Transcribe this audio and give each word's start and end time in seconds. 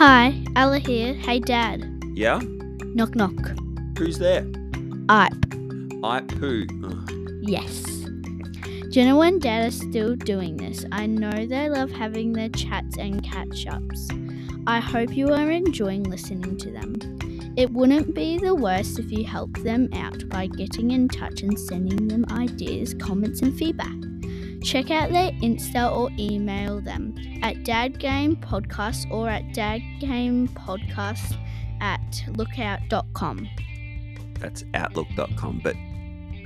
Hi, 0.00 0.42
Ella 0.56 0.78
here. 0.78 1.12
Hey, 1.12 1.40
Dad. 1.40 1.86
Yeah? 2.14 2.40
Knock 2.94 3.14
knock. 3.14 3.34
Who's 3.98 4.18
there? 4.18 4.44
Ipe. 5.10 6.00
I 6.02 6.22
poo. 6.22 6.66
Ugh. 6.82 7.10
Yes. 7.42 7.82
Jono 8.88 9.28
and 9.28 9.42
Dad 9.42 9.68
are 9.68 9.70
still 9.70 10.16
doing 10.16 10.56
this. 10.56 10.86
I 10.90 11.04
know 11.04 11.44
they 11.44 11.68
love 11.68 11.90
having 11.90 12.32
their 12.32 12.48
chats 12.48 12.96
and 12.96 13.22
catch 13.22 13.66
ups. 13.66 14.08
I 14.66 14.80
hope 14.80 15.14
you 15.14 15.34
are 15.34 15.50
enjoying 15.50 16.04
listening 16.04 16.56
to 16.56 16.70
them. 16.70 17.52
It 17.58 17.70
wouldn't 17.70 18.14
be 18.14 18.38
the 18.38 18.54
worst 18.54 18.98
if 18.98 19.12
you 19.12 19.24
helped 19.24 19.62
them 19.62 19.90
out 19.92 20.26
by 20.30 20.46
getting 20.46 20.92
in 20.92 21.08
touch 21.08 21.42
and 21.42 21.58
sending 21.58 22.08
them 22.08 22.24
ideas, 22.30 22.94
comments, 22.94 23.42
and 23.42 23.54
feedback. 23.54 23.92
Check 24.62 24.90
out 24.90 25.10
their 25.10 25.30
Insta 25.40 25.90
or 25.90 26.10
email 26.18 26.82
them 26.82 27.14
at 27.42 27.56
dadgamepodcast 27.64 29.10
or 29.10 29.28
at 29.28 29.42
dadgamepodcast 29.54 31.38
at 31.80 32.24
lookout.com. 32.28 33.48
That's 34.38 34.62
outlook.com, 34.74 35.62
but 35.64 35.76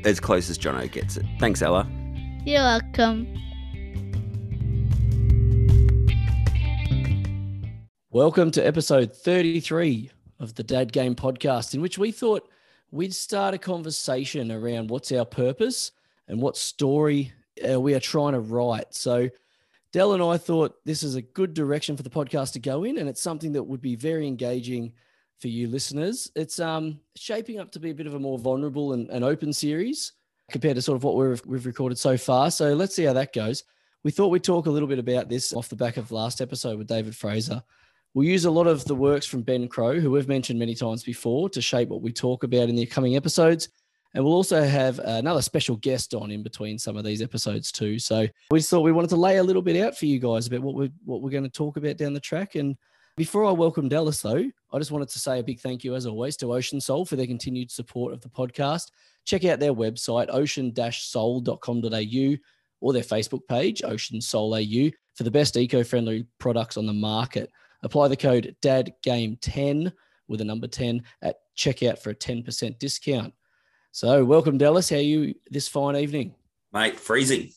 as 0.05 0.21
close 0.21 0.49
as 0.49 0.59
Jono 0.59 0.91
gets 0.91 1.17
it. 1.17 1.27
Thanks, 1.41 1.61
Ella. 1.61 1.91
You're 2.45 2.63
welcome. 2.63 3.27
Welcome 8.11 8.53
to 8.53 8.65
episode 8.65 9.13
33 9.13 10.13
of 10.39 10.55
the 10.55 10.63
Dad 10.63 10.93
Game 10.93 11.17
podcast, 11.17 11.75
in 11.75 11.81
which 11.81 11.99
we 11.99 12.13
thought 12.13 12.49
we'd 12.93 13.13
start 13.13 13.55
a 13.55 13.59
conversation 13.59 14.53
around 14.53 14.89
what's 14.89 15.11
our 15.11 15.25
purpose 15.25 15.91
and 16.29 16.41
what 16.41 16.57
story 16.57 17.33
uh, 17.69 17.81
we 17.81 17.95
are 17.95 18.01
trying 18.01 18.33
to 18.33 18.41
write. 18.41 18.95
So, 18.95 19.29
Dell 19.93 20.15
and 20.15 20.23
I 20.23 20.39
thought 20.39 20.85
this 20.85 21.03
is 21.03 21.15
a 21.15 21.23
good 21.23 21.55
direction 21.55 21.97
for 21.97 22.03
the 22.03 22.11
podcast 22.11 22.53
to 22.55 22.59
go 22.59 22.85
in, 22.85 22.99
and 22.99 23.09
it's 23.09 23.21
something 23.23 23.53
that 23.53 23.63
would 23.63 23.81
be 23.81 23.97
very 23.97 24.27
engaging 24.27 24.93
for 25.39 25.49
you 25.49 25.69
listeners. 25.69 26.31
It's 26.35 26.59
um, 26.59 27.01
shaping 27.17 27.61
up 27.61 27.71
to 27.73 27.81
be 27.81 27.91
a 27.91 27.95
bit 27.95 28.07
of 28.07 28.15
a 28.15 28.19
more 28.19 28.39
vulnerable 28.39 28.93
and, 28.93 29.09
and 29.11 29.25
open 29.25 29.53
series 29.53 30.13
compared 30.51 30.77
to 30.77 30.83
sort 30.83 30.97
of 30.97 31.05
what 31.05 31.17
we've, 31.17 31.43
we've 31.47 31.67
recorded 31.67 31.99
so 31.99 32.17
far. 32.17 32.51
So, 32.51 32.75
let's 32.75 32.95
see 32.95 33.05
how 33.05 33.13
that 33.13 33.33
goes. 33.33 33.65
We 34.03 34.11
thought 34.11 34.29
we'd 34.29 34.45
talk 34.45 34.67
a 34.67 34.71
little 34.71 34.89
bit 34.89 34.99
about 34.99 35.29
this 35.29 35.53
off 35.53 35.69
the 35.69 35.77
back 35.77 35.97
of 35.97 36.13
last 36.13 36.41
episode 36.41 36.77
with 36.77 36.89
David 36.89 37.17
Fraser. 37.17 37.63
We'll 38.15 38.29
use 38.29 38.45
a 38.45 38.51
lot 38.51 38.69
of 38.69 38.85
the 38.85 38.95
works 38.95 39.27
from 39.27 39.43
Ben 39.43 39.67
Crowe, 39.67 39.99
who 39.99 40.13
we've 40.13 40.29
mentioned 40.29 40.59
many 40.59 40.75
times 40.75 41.03
before, 41.03 41.49
to 41.49 41.61
shape 41.61 41.89
what 41.89 42.03
we 42.03 42.13
talk 42.13 42.45
about 42.45 42.69
in 42.69 42.77
the 42.77 42.87
coming 42.87 43.17
episodes. 43.17 43.69
And 44.15 44.25
we'll 44.25 44.35
also 44.35 44.63
have 44.63 45.01
another 45.01 45.43
special 45.43 45.77
guest 45.77 46.15
on 46.15 46.31
in 46.31 46.45
between 46.45 46.79
some 46.79 46.97
of 46.97 47.05
these 47.05 47.21
episodes 47.21 47.73
too. 47.73 47.99
So 47.99 48.29
we 48.51 48.63
thought 48.63 48.83
we 48.83 48.93
wanted 48.93 49.11
to 49.11 49.17
lay 49.17 49.39
a 49.39 49.43
little 49.43 49.63
bit 49.63 49.85
out 49.85 49.99
for 49.99 50.07
you 50.07 50.21
guys 50.21 50.47
about 50.47 50.63
what 50.63 50.77
we're 50.77 50.93
what 51.05 51.21
we're 51.21 51.31
going 51.31 51.45
to 51.45 51.51
talk 51.51 51.77
about 51.77 51.97
down 51.97 52.15
the 52.15 52.21
track. 52.21 52.55
And 52.55 52.77
before 53.17 53.45
I 53.45 53.51
welcome 53.51 53.89
Dallas, 53.89 54.23
though, 54.23 54.45
I 54.73 54.79
just 54.79 54.93
wanted 54.93 55.09
to 55.11 55.19
say 55.19 55.39
a 55.39 55.43
big 55.43 55.61
thank 55.61 55.85
you, 55.85 55.95
as 55.95 56.07
always, 56.07 56.37
to 56.39 56.53
Ocean 56.53 56.81
Soul 56.81 57.05
for 57.05 57.17
their 57.17 57.27
continued 57.27 57.71
support 57.71 58.13
of 58.13 58.21
the 58.21 58.29
podcast. 58.29 58.91
Check 59.25 59.45
out 59.45 59.61
their 59.61 59.73
website, 59.73 60.27
ocean-soul.com.au, 60.31 62.37
or 62.81 62.93
their 62.93 63.03
Facebook 63.03 63.47
page, 63.49 63.83
Ocean 63.85 64.21
Soul 64.21 64.57
AU, 64.57 64.91
for 65.15 65.23
the 65.23 65.31
best 65.31 65.57
eco-friendly 65.57 66.27
products 66.39 66.77
on 66.77 66.87
the 66.87 66.93
market. 66.93 67.51
Apply 67.83 68.09
the 68.09 68.17
code 68.17 68.57
DADGAME10 68.63 69.93
with 70.27 70.41
a 70.41 70.45
number 70.45 70.67
10 70.67 71.03
at 71.23 71.37
checkout 71.57 72.01
for 72.01 72.11
a 72.11 72.15
10% 72.15 72.79
discount. 72.79 73.33
So, 73.95 74.25
welcome, 74.25 74.59
Dallas. 74.59 74.91
How 74.91 74.97
are 74.97 74.99
you 74.99 75.37
this 75.53 75.69
fine 75.69 75.95
evening? 75.95 76.35
Mate, 76.73 76.99
freezing. 76.99 77.51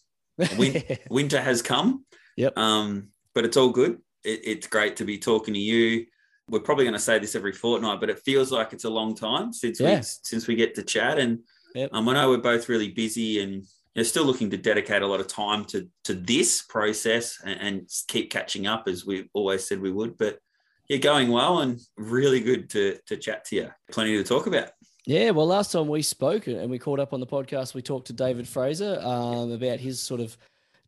Win- 0.55 0.83
winter 1.09 1.41
has 1.41 1.63
come. 1.63 2.05
Yep. 2.35 2.55
Um, 2.55 3.07
but 3.33 3.43
it's 3.43 3.57
all 3.57 3.71
good. 3.71 3.97
It, 4.23 4.41
it's 4.43 4.67
great 4.67 4.97
to 4.97 5.03
be 5.03 5.17
talking 5.17 5.55
to 5.55 5.59
you. 5.59 6.05
We're 6.47 6.59
probably 6.59 6.85
going 6.85 6.93
to 6.93 6.99
say 6.99 7.17
this 7.17 7.33
every 7.33 7.53
fortnight, 7.53 7.99
but 7.99 8.11
it 8.11 8.19
feels 8.19 8.51
like 8.51 8.71
it's 8.71 8.83
a 8.83 8.89
long 8.89 9.15
time 9.15 9.51
since 9.51 9.79
Yeah. 9.79 9.95
we 9.95 10.01
since 10.03 10.45
we 10.45 10.53
get 10.53 10.75
to 10.75 10.83
chat. 10.83 11.17
And 11.17 11.39
Yep. 11.73 11.89
um, 11.93 12.07
I 12.07 12.13
know 12.13 12.29
we're 12.29 12.37
both 12.37 12.69
really 12.69 12.89
busy 12.89 13.41
and 13.41 13.65
you're 13.95 14.05
still 14.05 14.23
looking 14.23 14.51
to 14.51 14.57
dedicate 14.57 15.01
a 15.01 15.07
lot 15.07 15.19
of 15.19 15.25
time 15.25 15.65
to 15.65 15.89
to 16.03 16.13
this 16.13 16.61
process 16.61 17.39
and, 17.43 17.59
and 17.59 17.89
keep 18.07 18.29
catching 18.29 18.67
up 18.67 18.83
as 18.87 19.07
we 19.07 19.27
always 19.33 19.67
said 19.67 19.81
we 19.81 19.91
would. 19.91 20.19
But 20.19 20.37
you're 20.87 20.99
going 20.99 21.29
well 21.29 21.61
and 21.61 21.79
really 21.97 22.41
good 22.41 22.69
to 22.69 22.99
to 23.07 23.17
chat 23.17 23.43
to 23.45 23.55
you. 23.55 23.69
Plenty 23.91 24.15
to 24.17 24.23
talk 24.23 24.45
about. 24.45 24.69
Yeah, 25.07 25.29
well, 25.29 25.47
last 25.47 25.71
time 25.71 25.87
we 25.87 26.01
spoke 26.01 26.47
and 26.47 26.69
we 26.69 26.77
caught 26.77 26.99
up 26.99 27.13
on 27.13 27.21
the 27.21 27.25
podcast, 27.25 27.73
we 27.73 27.81
talked 27.81 28.07
to 28.07 28.13
David 28.13 28.45
Fraser 28.45 28.99
um, 29.01 29.53
about 29.53 29.79
his 29.79 30.01
sort 30.01 30.19
of 30.19 30.35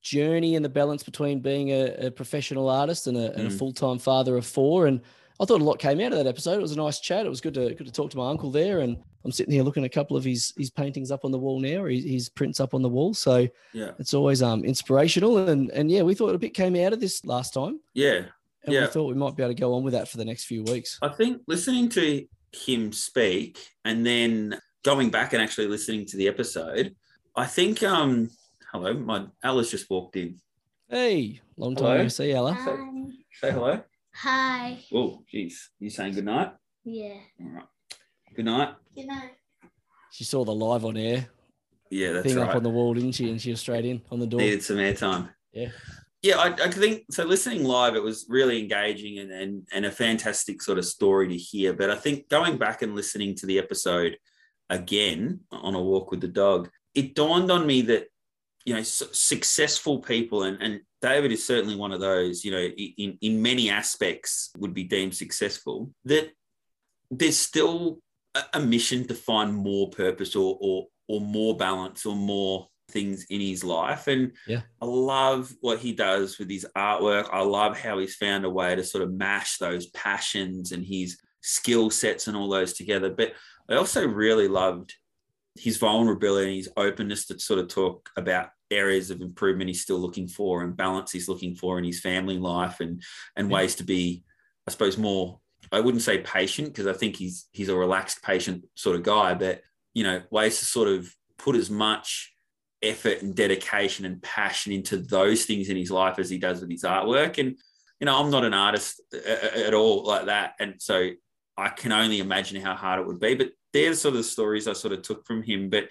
journey 0.02 0.58
and 0.58 0.66
the 0.66 0.70
balance 0.70 1.04
between 1.04 1.40
being 1.40 1.70
a, 1.70 2.08
a 2.08 2.12
professional 2.12 2.70
artist 2.70 3.08
and 3.08 3.16
a, 3.16 3.32
and 3.36 3.48
a 3.48 3.50
Mm. 3.50 3.58
full 3.58 3.72
time 3.72 3.98
father 3.98 4.36
of 4.36 4.46
four. 4.46 4.88
And 4.88 5.00
I 5.40 5.46
thought 5.46 5.62
a 5.62 5.64
lot 5.64 5.80
came 5.80 6.02
out 6.02 6.12
of 6.12 6.18
that 6.18 6.28
episode. 6.28 6.56
It 6.60 6.62
was 6.62 6.74
a 6.74 6.78
nice 6.78 7.00
chat. 7.00 7.26
It 7.26 7.30
was 7.30 7.40
good 7.40 7.54
to 7.54 7.74
good 7.74 7.88
to 7.88 7.94
talk 7.94 8.12
to 8.12 8.18
my 8.18 8.30
uncle 8.30 8.52
there. 8.52 8.80
And 8.82 8.98
I'm 9.24 9.32
sitting 9.32 9.54
here 9.54 9.64
looking 9.64 9.86
at 9.86 9.92
a 9.92 9.94
couple 9.94 10.18
of 10.18 10.26
his 10.26 10.54
his 10.58 10.70
paintings 10.70 11.12
up 11.12 11.24
on 11.24 11.32
the 11.32 11.40
wall 11.40 11.62
now, 11.62 11.82
or 11.84 11.88
his, 11.90 12.04
his 12.04 12.28
prints 12.28 12.60
up 12.60 12.74
on 12.74 12.82
the 12.82 12.90
wall. 12.90 13.14
So 13.14 13.48
Yeah. 13.74 13.92
it's 14.00 14.14
always 14.14 14.42
um 14.44 14.66
inspirational. 14.66 15.38
And 15.48 15.70
and 15.72 15.90
yeah, 15.90 16.02
we 16.02 16.14
thought 16.14 16.36
a 16.36 16.40
bit 16.40 16.54
came 16.54 16.76
out 16.76 16.92
of 16.92 17.00
this 17.00 17.24
last 17.24 17.54
time, 17.54 17.80
Yeah. 17.94 18.24
and 18.66 18.74
Yeah. 18.74 18.82
we 18.82 18.88
thought 18.88 19.08
we 19.08 19.14
might 19.14 19.38
be 19.38 19.44
able 19.44 19.54
to 19.54 19.60
go 19.62 19.74
on 19.76 19.84
with 19.84 19.94
that 19.94 20.10
for 20.10 20.18
the 20.18 20.26
next 20.26 20.44
few 20.44 20.62
weeks. 20.64 21.00
I 21.02 21.08
think 21.08 21.42
listening 21.48 21.88
to 21.90 22.26
him 22.54 22.92
speak 22.92 23.58
and 23.86 24.06
then 24.06 24.60
going 24.84 25.10
back 25.10 25.34
and 25.34 25.42
actually 25.42 25.68
listening 25.68 26.06
to 26.08 26.18
the 26.18 26.28
episode, 26.28 26.96
I 27.36 27.46
think 27.46 27.84
um 27.84 28.30
hello, 28.72 28.94
my 28.94 29.26
Ella's 29.44 29.72
just 29.72 29.90
walked 29.90 30.16
in. 30.16 30.40
Hey, 30.90 31.40
long 31.58 31.76
time 31.76 31.86
Hello. 31.86 32.04
no 32.04 32.08
see, 32.08 32.32
Ella. 32.32 32.54
Hi. 32.54 32.78
Say 33.34 33.52
hello. 33.52 33.82
Hi. 34.16 34.80
Oh, 34.94 35.24
geez. 35.30 35.70
You 35.80 35.90
saying 35.90 36.14
good 36.16 36.26
night? 36.26 36.52
Yeah. 36.84 37.14
All 37.42 37.48
right. 37.52 37.66
Good 38.36 38.46
night. 38.46 38.74
Good 38.96 39.06
night. 39.08 39.32
She 40.12 40.24
saw 40.24 40.44
the 40.44 40.52
live 40.54 40.84
on 40.86 40.98
air 40.98 41.30
Yeah, 41.92 42.14
that's 42.14 42.26
thing 42.28 42.38
right. 42.38 42.50
up 42.50 42.56
on 42.56 42.64
the 42.64 42.70
wall, 42.70 42.94
didn't 42.96 43.12
she? 43.14 43.30
And 43.30 43.40
she 43.40 43.52
was 43.52 43.60
straight 43.62 43.86
in 43.86 44.02
on 44.12 44.20
the 44.20 44.26
door. 44.28 44.40
Needed 44.40 44.64
some 44.64 44.78
airtime. 44.78 45.30
Yeah. 45.54 45.70
Yeah, 46.22 46.38
I, 46.38 46.48
I 46.48 46.70
think 46.70 47.06
so. 47.12 47.24
Listening 47.24 47.64
live, 47.64 47.96
it 47.96 48.04
was 48.04 48.26
really 48.28 48.60
engaging 48.60 49.20
and, 49.20 49.32
and 49.32 49.68
and 49.72 49.86
a 49.86 49.92
fantastic 49.92 50.62
sort 50.62 50.78
of 50.78 50.86
story 50.86 51.30
to 51.30 51.38
hear. 51.38 51.74
But 51.74 51.90
I 51.90 51.96
think 51.96 52.28
going 52.28 52.58
back 52.58 52.82
and 52.82 52.96
listening 52.96 53.36
to 53.36 53.46
the 53.46 53.58
episode 53.58 54.18
again 54.70 55.42
on 55.52 55.76
a 55.76 55.82
walk 55.82 56.12
with 56.12 56.20
the 56.20 56.28
dog, 56.28 56.70
it 56.94 57.16
dawned 57.16 57.50
on 57.52 57.66
me 57.66 57.84
that 57.84 58.08
you 58.66 58.74
know 58.74 58.84
successful 58.84 60.00
people 60.00 60.44
and 60.44 60.62
and 60.62 60.82
David 61.02 61.32
is 61.32 61.48
certainly 61.48 61.78
one 61.78 61.94
of 61.94 62.02
those. 62.02 62.44
You 62.44 62.52
know, 62.52 62.66
in 62.66 63.18
in 63.22 63.42
many 63.42 63.70
aspects 63.70 64.52
would 64.58 64.74
be 64.74 64.84
deemed 64.84 65.16
successful. 65.16 65.94
That 66.04 66.32
there's 67.10 67.38
still 67.38 68.00
a, 68.36 68.44
a 68.56 68.60
mission 68.60 69.08
to 69.08 69.16
find 69.16 69.56
more 69.56 69.90
purpose 69.90 70.36
or 70.36 70.58
or 70.60 70.88
or 71.08 71.22
more 71.22 71.56
balance 71.56 72.06
or 72.06 72.16
more 72.18 72.68
things 72.90 73.26
in 73.30 73.40
his 73.42 73.64
life 73.64 74.08
and 74.08 74.32
I 74.82 74.86
love 74.86 75.54
what 75.62 75.80
he 75.80 75.94
does 75.94 76.38
with 76.40 76.50
his 76.50 76.66
artwork. 76.76 77.30
I 77.32 77.42
love 77.42 77.80
how 77.80 78.00
he's 78.00 78.16
found 78.16 78.46
a 78.46 78.50
way 78.50 78.76
to 78.76 78.84
sort 78.84 79.04
of 79.04 79.14
mash 79.14 79.58
those 79.58 79.88
passions 79.88 80.72
and 80.72 80.86
his 80.86 81.18
skill 81.42 81.90
sets 81.90 82.28
and 82.28 82.36
all 82.36 82.50
those 82.50 82.74
together. 82.74 83.10
But 83.10 83.34
I 83.70 83.76
also 83.76 84.06
really 84.08 84.48
loved 84.48 84.94
his 85.56 85.78
vulnerability 85.78 86.48
and 86.50 86.58
his 86.58 86.70
openness 86.78 87.26
to 87.28 87.40
sort 87.40 87.60
of 87.60 87.68
talk 87.68 88.10
about 88.18 88.50
areas 88.72 89.10
of 89.12 89.22
improvement 89.22 89.68
he's 89.68 89.82
still 89.82 89.98
looking 90.00 90.28
for 90.28 90.62
and 90.62 90.78
balance 90.78 91.12
he's 91.12 91.28
looking 91.28 91.56
for 91.56 91.78
in 91.80 91.84
his 91.84 92.00
family 92.00 92.38
life 92.38 92.80
and 92.80 93.02
and 93.36 93.50
Yeah. 93.50 93.56
ways 93.56 93.76
to 93.76 93.84
be, 93.84 94.24
I 94.68 94.72
suppose, 94.72 94.98
more. 94.98 95.40
I 95.72 95.80
wouldn't 95.82 96.04
say 96.04 96.20
patient 96.20 96.70
because 96.70 96.88
I 96.88 96.94
think 96.94 97.16
he's 97.16 97.48
he's 97.52 97.70
a 97.70 97.76
relaxed, 97.76 98.22
patient 98.24 98.66
sort 98.76 98.96
of 98.96 99.04
guy, 99.04 99.34
but 99.34 99.62
you 99.94 100.04
know, 100.04 100.22
ways 100.30 100.60
to 100.60 100.66
sort 100.66 100.88
of 100.88 101.12
put 101.38 101.56
as 101.56 101.70
much 101.70 102.34
effort 102.82 103.22
and 103.22 103.36
dedication 103.36 104.06
and 104.06 104.22
passion 104.22 104.72
into 104.72 104.98
those 104.98 105.46
things 105.46 105.70
in 105.70 105.78
his 105.78 105.92
life 105.92 106.18
as 106.20 106.30
he 106.30 106.38
does 106.38 106.62
with 106.62 106.70
his 106.72 106.84
artwork. 106.84 107.38
And, 107.38 107.58
you 108.00 108.06
know, 108.06 108.18
I'm 108.20 108.30
not 108.32 108.46
an 108.46 108.54
artist 108.54 109.02
a- 109.14 109.18
a- 109.18 109.68
at 109.68 109.74
all 109.74 110.04
like 110.06 110.26
that. 110.28 110.54
And 110.60 110.76
so 110.82 111.10
I 111.58 111.70
can 111.70 111.92
only 111.92 112.20
imagine 112.20 112.62
how 112.62 112.76
hard 112.76 113.02
it 113.02 113.08
would 113.08 113.20
be. 113.20 113.36
But 113.36 113.52
they're 113.74 113.94
sort 113.94 114.14
of 114.14 114.20
the 114.20 114.24
stories 114.24 114.68
I 114.68 114.74
sort 114.74 114.94
of 114.94 115.02
took 115.02 115.26
from 115.28 115.44
him. 115.44 115.70
But 115.70 115.90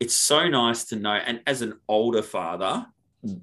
it's 0.00 0.14
so 0.14 0.48
nice 0.48 0.84
to 0.86 0.96
know. 0.96 1.14
And 1.14 1.40
as 1.46 1.62
an 1.62 1.74
older 1.88 2.22
father 2.22 2.86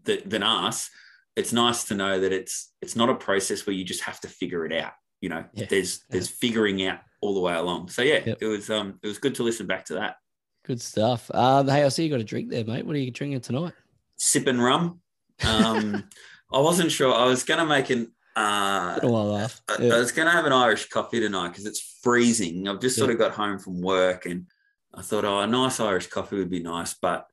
th- 0.06 0.24
than 0.26 0.44
us, 0.44 0.90
it's 1.36 1.54
nice 1.54 1.86
to 1.86 1.96
know 1.96 2.20
that 2.20 2.32
it's 2.34 2.74
it's 2.82 2.96
not 2.96 3.10
a 3.10 3.16
process 3.16 3.66
where 3.66 3.74
you 3.76 3.84
just 3.86 4.02
have 4.02 4.20
to 4.22 4.28
figure 4.28 4.66
it 4.66 4.74
out. 4.74 4.94
You 5.22 5.30
know, 5.30 5.46
Yeah. 5.54 5.66
there's 5.70 6.04
there's 6.10 6.28
figuring 6.28 6.86
out 6.86 7.00
all 7.22 7.34
the 7.34 7.40
way 7.40 7.54
along. 7.54 7.90
So 7.90 8.02
yeah, 8.02 8.22
Yep. 8.26 8.38
it 8.42 8.48
was 8.48 8.70
um 8.70 9.00
it 9.04 9.08
was 9.08 9.18
good 9.18 9.36
to 9.36 9.44
listen 9.44 9.66
back 9.68 9.86
to 9.86 9.94
that. 9.96 10.18
Good 10.64 10.82
stuff. 10.82 11.30
Um, 11.34 11.68
hey, 11.68 11.84
I 11.84 11.90
see 11.90 12.04
you 12.04 12.10
got 12.10 12.20
a 12.20 12.24
drink 12.24 12.50
there, 12.50 12.64
mate. 12.64 12.86
What 12.86 12.96
are 12.96 13.00
you 13.00 13.12
drinking 13.12 13.42
tonight? 13.42 13.74
sipping 14.18 14.60
rum. 14.60 15.00
Um, 15.48 16.04
I 16.54 16.60
wasn't 16.60 16.92
sure. 16.92 17.12
I 17.14 17.26
was 17.26 17.44
going 17.44 17.60
to 17.60 17.66
make 17.66 17.90
an. 17.90 18.12
Uh, 18.36 19.00
while 19.02 19.34
off. 19.34 19.62
I, 19.68 19.74
I 19.88 19.98
was 19.98 20.12
going 20.12 20.28
to 20.28 20.32
have 20.32 20.46
an 20.46 20.54
Irish 20.54 20.88
coffee 20.90 21.20
tonight 21.20 21.50
because 21.50 21.66
it's 21.66 21.98
freezing. 22.04 22.68
I've 22.68 22.80
just 22.80 22.96
sort 22.98 23.10
Yeah. 23.10 23.14
of 23.14 23.20
got 23.20 23.32
home 23.32 23.58
from 23.58 23.82
work 23.82 24.26
and 24.28 24.46
I 24.94 25.02
thought, 25.02 25.26
oh, 25.26 25.40
a 25.40 25.48
nice 25.48 25.80
Irish 25.80 26.08
coffee 26.08 26.38
would 26.38 26.50
be 26.52 26.62
nice. 26.62 26.94
But 26.94 27.26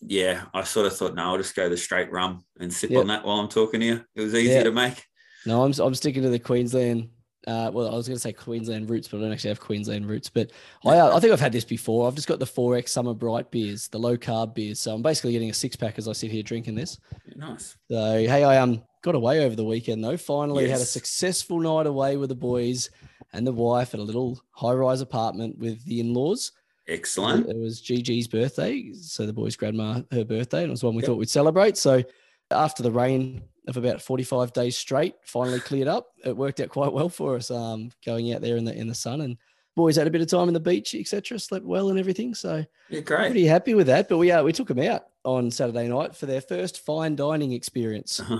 yeah, 0.00 0.42
I 0.52 0.64
sort 0.64 0.86
of 0.86 0.94
thought, 0.96 1.14
no, 1.14 1.22
I'll 1.24 1.38
just 1.38 1.56
go 1.56 1.68
the 1.70 1.76
straight 1.76 2.12
rum 2.12 2.44
and 2.60 2.72
sip 2.72 2.90
Yep. 2.90 3.00
on 3.00 3.06
that 3.08 3.24
while 3.24 3.38
I'm 3.40 3.48
talking 3.48 3.80
to 3.80 3.86
you. 3.86 4.04
It 4.14 4.20
was 4.20 4.34
easy 4.34 4.52
Yeah. 4.52 4.64
to 4.64 4.72
make. 4.72 5.02
No, 5.46 5.64
I'm 5.64 5.72
I'm 5.80 5.94
sticking 5.94 6.22
to 6.22 6.28
the 6.28 6.38
Queensland. 6.38 7.08
Uh, 7.46 7.70
well, 7.72 7.88
I 7.92 7.96
was 7.96 8.06
going 8.06 8.16
to 8.16 8.20
say 8.20 8.32
Queensland 8.32 8.88
roots, 8.88 9.08
but 9.08 9.18
I 9.18 9.20
don't 9.22 9.32
actually 9.32 9.48
have 9.50 9.60
Queensland 9.60 10.06
roots. 10.06 10.28
But 10.28 10.52
I, 10.84 10.98
uh, 10.98 11.16
I 11.16 11.20
think 11.20 11.32
I've 11.32 11.40
had 11.40 11.52
this 11.52 11.64
before. 11.64 12.06
I've 12.06 12.14
just 12.14 12.28
got 12.28 12.38
the 12.38 12.46
4X 12.46 12.88
Summer 12.90 13.14
Bright 13.14 13.50
beers, 13.50 13.88
the 13.88 13.98
low 13.98 14.16
carb 14.16 14.54
beers. 14.54 14.78
So 14.78 14.94
I'm 14.94 15.02
basically 15.02 15.32
getting 15.32 15.50
a 15.50 15.54
six 15.54 15.74
pack 15.74 15.98
as 15.98 16.06
I 16.06 16.12
sit 16.12 16.30
here 16.30 16.42
drinking 16.44 16.76
this. 16.76 16.98
Nice. 17.34 17.76
So 17.90 18.18
hey, 18.18 18.44
I 18.44 18.58
um 18.58 18.82
got 19.02 19.16
away 19.16 19.44
over 19.44 19.56
the 19.56 19.64
weekend 19.64 20.04
though. 20.04 20.16
Finally 20.16 20.68
had 20.68 20.80
a 20.80 20.84
successful 20.84 21.58
night 21.58 21.86
away 21.88 22.16
with 22.16 22.28
the 22.28 22.36
boys 22.36 22.90
and 23.32 23.44
the 23.44 23.52
wife 23.52 23.94
at 23.94 23.98
a 24.00 24.02
little 24.02 24.40
high-rise 24.52 25.00
apartment 25.00 25.58
with 25.58 25.84
the 25.86 25.98
in-laws. 26.00 26.52
Excellent. 26.86 27.48
It 27.48 27.56
was 27.56 27.80
Gigi's 27.80 28.28
birthday, 28.28 28.92
so 28.92 29.24
the 29.26 29.32
boys' 29.32 29.56
grandma 29.56 30.02
her 30.12 30.24
birthday, 30.24 30.58
and 30.62 30.68
it 30.68 30.70
was 30.70 30.84
one 30.84 30.94
we 30.94 31.02
Yep. 31.02 31.06
thought 31.08 31.18
we'd 31.18 31.30
celebrate. 31.30 31.76
So 31.76 32.02
after 32.50 32.82
the 32.82 32.90
rain 32.90 33.42
of 33.68 33.76
about 33.76 34.02
45 34.02 34.52
days 34.52 34.76
straight, 34.76 35.14
finally 35.24 35.60
cleared 35.60 35.88
up. 35.88 36.08
It 36.24 36.36
worked 36.36 36.60
out 36.60 36.68
quite 36.68 36.92
well 36.92 37.08
for 37.08 37.36
us. 37.36 37.50
Um, 37.50 37.90
going 38.04 38.32
out 38.32 38.40
there 38.40 38.56
in 38.56 38.64
the 38.64 38.74
in 38.76 38.88
the 38.88 38.94
sun 38.94 39.20
and 39.20 39.36
boys 39.76 39.96
had 39.96 40.06
a 40.06 40.10
bit 40.10 40.20
of 40.20 40.26
time 40.28 40.48
in 40.48 40.54
the 40.54 40.60
beach, 40.60 40.94
etc. 40.94 41.38
Slept 41.38 41.64
well 41.64 41.88
and 41.90 41.98
everything. 41.98 42.34
So 42.34 42.64
Yeah, 42.90 43.00
great. 43.00 43.30
pretty 43.30 43.46
happy 43.46 43.74
with 43.74 43.86
that. 43.86 44.08
But 44.08 44.18
we 44.18 44.30
uh, 44.30 44.42
we 44.42 44.52
took 44.52 44.68
them 44.68 44.80
out 44.80 45.04
on 45.24 45.50
Saturday 45.50 45.86
night 45.88 46.16
for 46.16 46.26
their 46.26 46.40
first 46.40 46.84
fine 46.84 47.14
dining 47.14 47.52
experience. 47.52 48.20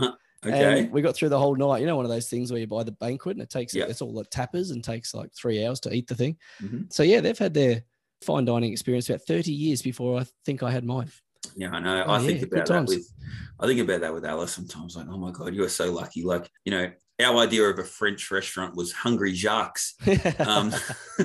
okay. 0.44 0.80
And 0.82 0.90
we 0.92 1.00
got 1.02 1.14
through 1.14 1.28
the 1.28 1.38
whole 1.38 1.54
night. 1.56 1.80
You 1.80 1.86
know, 1.86 1.94
one 1.96 2.04
of 2.04 2.10
those 2.10 2.28
things 2.28 2.50
where 2.50 2.60
you 2.60 2.66
buy 2.66 2.82
the 2.82 2.90
banquet 2.92 3.36
and 3.36 3.42
it 3.42 3.50
takes 3.50 3.74
Yeah. 3.74 3.84
it's 3.88 4.02
all 4.02 4.12
like 4.12 4.30
tapas 4.30 4.72
and 4.72 4.82
takes 4.82 5.14
like 5.14 5.32
three 5.32 5.64
hours 5.64 5.78
to 5.80 5.94
eat 5.94 6.08
the 6.08 6.16
thing. 6.16 6.36
Mhm. 6.60 6.92
So 6.92 7.02
yeah, 7.04 7.20
they've 7.20 7.38
had 7.38 7.54
their 7.54 7.84
fine 8.22 8.44
dining 8.44 8.72
experience 8.72 9.08
about 9.08 9.22
30 9.22 9.52
years 9.52 9.82
before 9.82 10.20
I 10.20 10.26
think 10.44 10.62
I 10.64 10.70
had 10.72 10.84
mine. 10.84 11.10
Yeah, 11.56 11.70
I 11.70 11.80
know. 11.80 12.04
Oh, 12.06 12.12
I 12.12 12.18
think 12.18 12.32
yeah, 12.32 12.38
good 12.38 12.52
about 12.52 12.66
that 12.66 12.74
times. 12.74 12.90
with 12.90 13.12
I 13.60 13.66
think 13.66 13.80
about 13.80 14.00
that 14.00 14.12
with 14.12 14.24
Alice 14.24 14.52
sometimes. 14.52 14.96
Like, 14.96 15.06
oh 15.08 15.18
my 15.18 15.30
god, 15.30 15.54
you 15.54 15.62
are 15.64 15.68
so 15.68 15.92
lucky. 15.92 16.22
Like, 16.22 16.50
you 16.64 16.72
know, 16.72 16.90
our 17.20 17.38
idea 17.38 17.64
of 17.64 17.78
a 17.78 17.84
French 17.84 18.30
restaurant 18.30 18.74
was 18.74 18.92
Hungry 18.92 19.34
Jacques. 19.34 19.78
Um, 20.38 20.70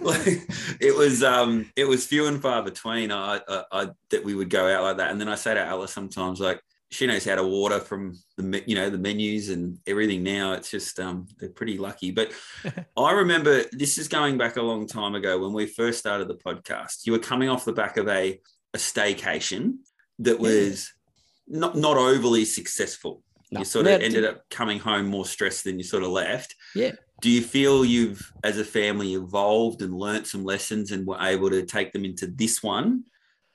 like 0.00 0.42
it 0.80 0.96
was 0.96 1.22
um 1.22 1.70
it 1.76 1.84
was 1.84 2.06
few 2.06 2.26
and 2.26 2.40
far 2.40 2.62
between 2.62 3.12
I, 3.12 3.40
I, 3.48 3.64
I 3.70 3.88
that 4.10 4.24
we 4.24 4.34
would 4.34 4.50
go 4.50 4.66
out 4.68 4.82
like 4.82 4.96
that. 4.96 5.10
And 5.10 5.20
then 5.20 5.28
I 5.28 5.36
say 5.36 5.54
to 5.54 5.60
Alice 5.60 5.92
sometimes 5.92 6.40
like 6.40 6.60
she 6.90 7.06
knows 7.06 7.24
how 7.24 7.34
to 7.34 7.42
order 7.42 7.80
from 7.80 8.18
the 8.36 8.62
you 8.66 8.74
know 8.74 8.90
the 8.90 8.98
menus 8.98 9.50
and 9.50 9.78
everything 9.86 10.22
now. 10.22 10.52
It's 10.52 10.70
just 10.70 10.98
um 10.98 11.28
they're 11.38 11.50
pretty 11.50 11.78
lucky. 11.78 12.10
But 12.10 12.32
I 12.96 13.12
remember 13.12 13.64
this 13.72 13.98
is 13.98 14.08
going 14.08 14.38
back 14.38 14.56
a 14.56 14.62
long 14.62 14.86
time 14.86 15.14
ago 15.14 15.38
when 15.38 15.52
we 15.52 15.66
first 15.66 15.98
started 15.98 16.28
the 16.28 16.34
podcast. 16.34 17.06
You 17.06 17.12
were 17.12 17.18
coming 17.18 17.48
off 17.48 17.64
the 17.64 17.72
back 17.72 17.96
of 17.96 18.08
a 18.08 18.40
a 18.74 18.78
staycation 18.78 19.78
that 20.20 20.38
was 20.38 20.92
not 21.46 21.76
not 21.76 21.96
overly 21.96 22.44
successful. 22.44 23.22
No. 23.50 23.60
You 23.60 23.64
sort 23.64 23.86
of 23.86 24.02
ended 24.02 24.24
up 24.24 24.42
coming 24.50 24.78
home 24.78 25.06
more 25.06 25.24
stressed 25.24 25.64
than 25.64 25.78
you 25.78 25.84
sort 25.84 26.02
of 26.02 26.10
left. 26.10 26.54
Yeah. 26.74 26.92
Do 27.20 27.30
you 27.30 27.40
feel 27.42 27.84
you've, 27.84 28.30
as 28.44 28.58
a 28.58 28.64
family, 28.64 29.14
evolved 29.14 29.82
and 29.82 29.92
learnt 29.94 30.26
some 30.26 30.44
lessons 30.44 30.92
and 30.92 31.06
were 31.06 31.18
able 31.20 31.50
to 31.50 31.64
take 31.64 31.92
them 31.92 32.04
into 32.04 32.26
this 32.26 32.62
one 32.62 33.04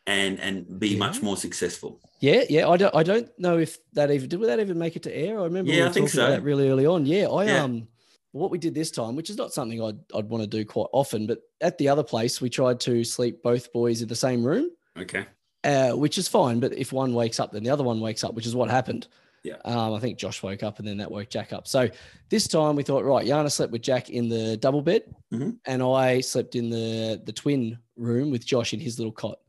and 0.08 0.40
and 0.40 0.80
be 0.80 0.90
Yeah. 0.90 0.98
much 0.98 1.22
more 1.22 1.38
successful? 1.38 2.02
Yeah, 2.20 2.44
yeah. 2.50 2.68
I 2.68 2.78
don't 2.78 2.96
I 2.96 3.04
don't 3.04 3.30
know 3.38 3.58
if 3.60 3.78
that 3.94 4.10
even 4.10 4.28
did 4.30 4.42
that 4.42 4.60
even 4.60 4.78
make 4.80 4.96
it 4.96 5.04
to 5.04 5.16
air. 5.16 5.40
I 5.40 5.44
remember 5.44 5.72
we 5.72 5.78
Yeah, 5.78 5.84
were 5.84 5.90
I 5.90 5.94
think 5.94 6.08
talking 6.10 6.20
about 6.22 6.30
so. 6.30 6.36
that 6.38 6.44
really 6.44 6.68
early 6.70 6.86
on. 6.88 7.06
Yeah, 7.06 7.28
I 7.28 7.46
Yeah. 7.46 7.64
um 7.64 7.88
what 8.32 8.50
we 8.50 8.58
did 8.58 8.74
this 8.74 8.90
time, 8.90 9.16
which 9.16 9.30
is 9.30 9.38
not 9.38 9.54
something 9.54 9.80
I'd 9.82 10.00
I'd 10.16 10.28
want 10.28 10.42
to 10.44 10.48
do 10.50 10.66
quite 10.66 10.88
often, 10.92 11.28
but 11.28 11.40
at 11.62 11.78
the 11.78 11.88
other 11.90 12.04
place 12.04 12.42
we 12.42 12.50
tried 12.50 12.80
to 12.82 13.04
sleep 13.04 13.44
both 13.44 13.72
boys 13.72 14.02
in 14.02 14.08
the 14.08 14.16
same 14.16 14.44
room. 14.44 14.72
Okay. 15.00 15.26
uh, 15.64 15.92
which 15.92 16.18
is 16.18 16.28
fine. 16.28 16.60
But 16.60 16.74
if 16.74 16.92
one 16.94 17.14
wakes 17.14 17.40
up, 17.40 17.52
then 17.52 17.64
the 17.64 17.70
other 17.70 17.84
one 17.84 18.00
wakes 18.02 18.24
up, 18.24 18.34
which 18.34 18.46
is 18.46 18.56
what 18.56 18.70
happened. 18.70 19.08
Yeah. 19.44 19.56
Um, 19.66 19.94
I 19.94 20.00
think 20.00 20.18
Josh 20.18 20.42
woke 20.42 20.64
up 20.64 20.80
and 20.80 20.88
then 20.88 20.98
that 20.98 21.12
woke 21.12 21.30
Jack 21.30 21.52
up. 21.52 21.68
So 21.68 21.90
this 22.30 22.48
time 22.48 22.76
we 22.78 22.84
thought, 22.84 23.04
right, 23.04 23.26
Yana 23.28 23.52
slept 23.52 23.74
with 23.74 23.82
Jack 23.82 24.10
in 24.10 24.30
the 24.30 24.56
double 24.58 24.82
bed, 24.82 25.04
Mhm. 25.34 25.58
and 25.66 25.84
I 25.84 26.22
slept 26.22 26.56
in 26.56 26.70
the 26.70 27.22
the 27.26 27.34
twin 27.34 27.78
room 27.98 28.32
with 28.32 28.46
Josh 28.46 28.74
in 28.74 28.80
his 28.80 28.98
little 29.00 29.12
cot. 29.12 29.40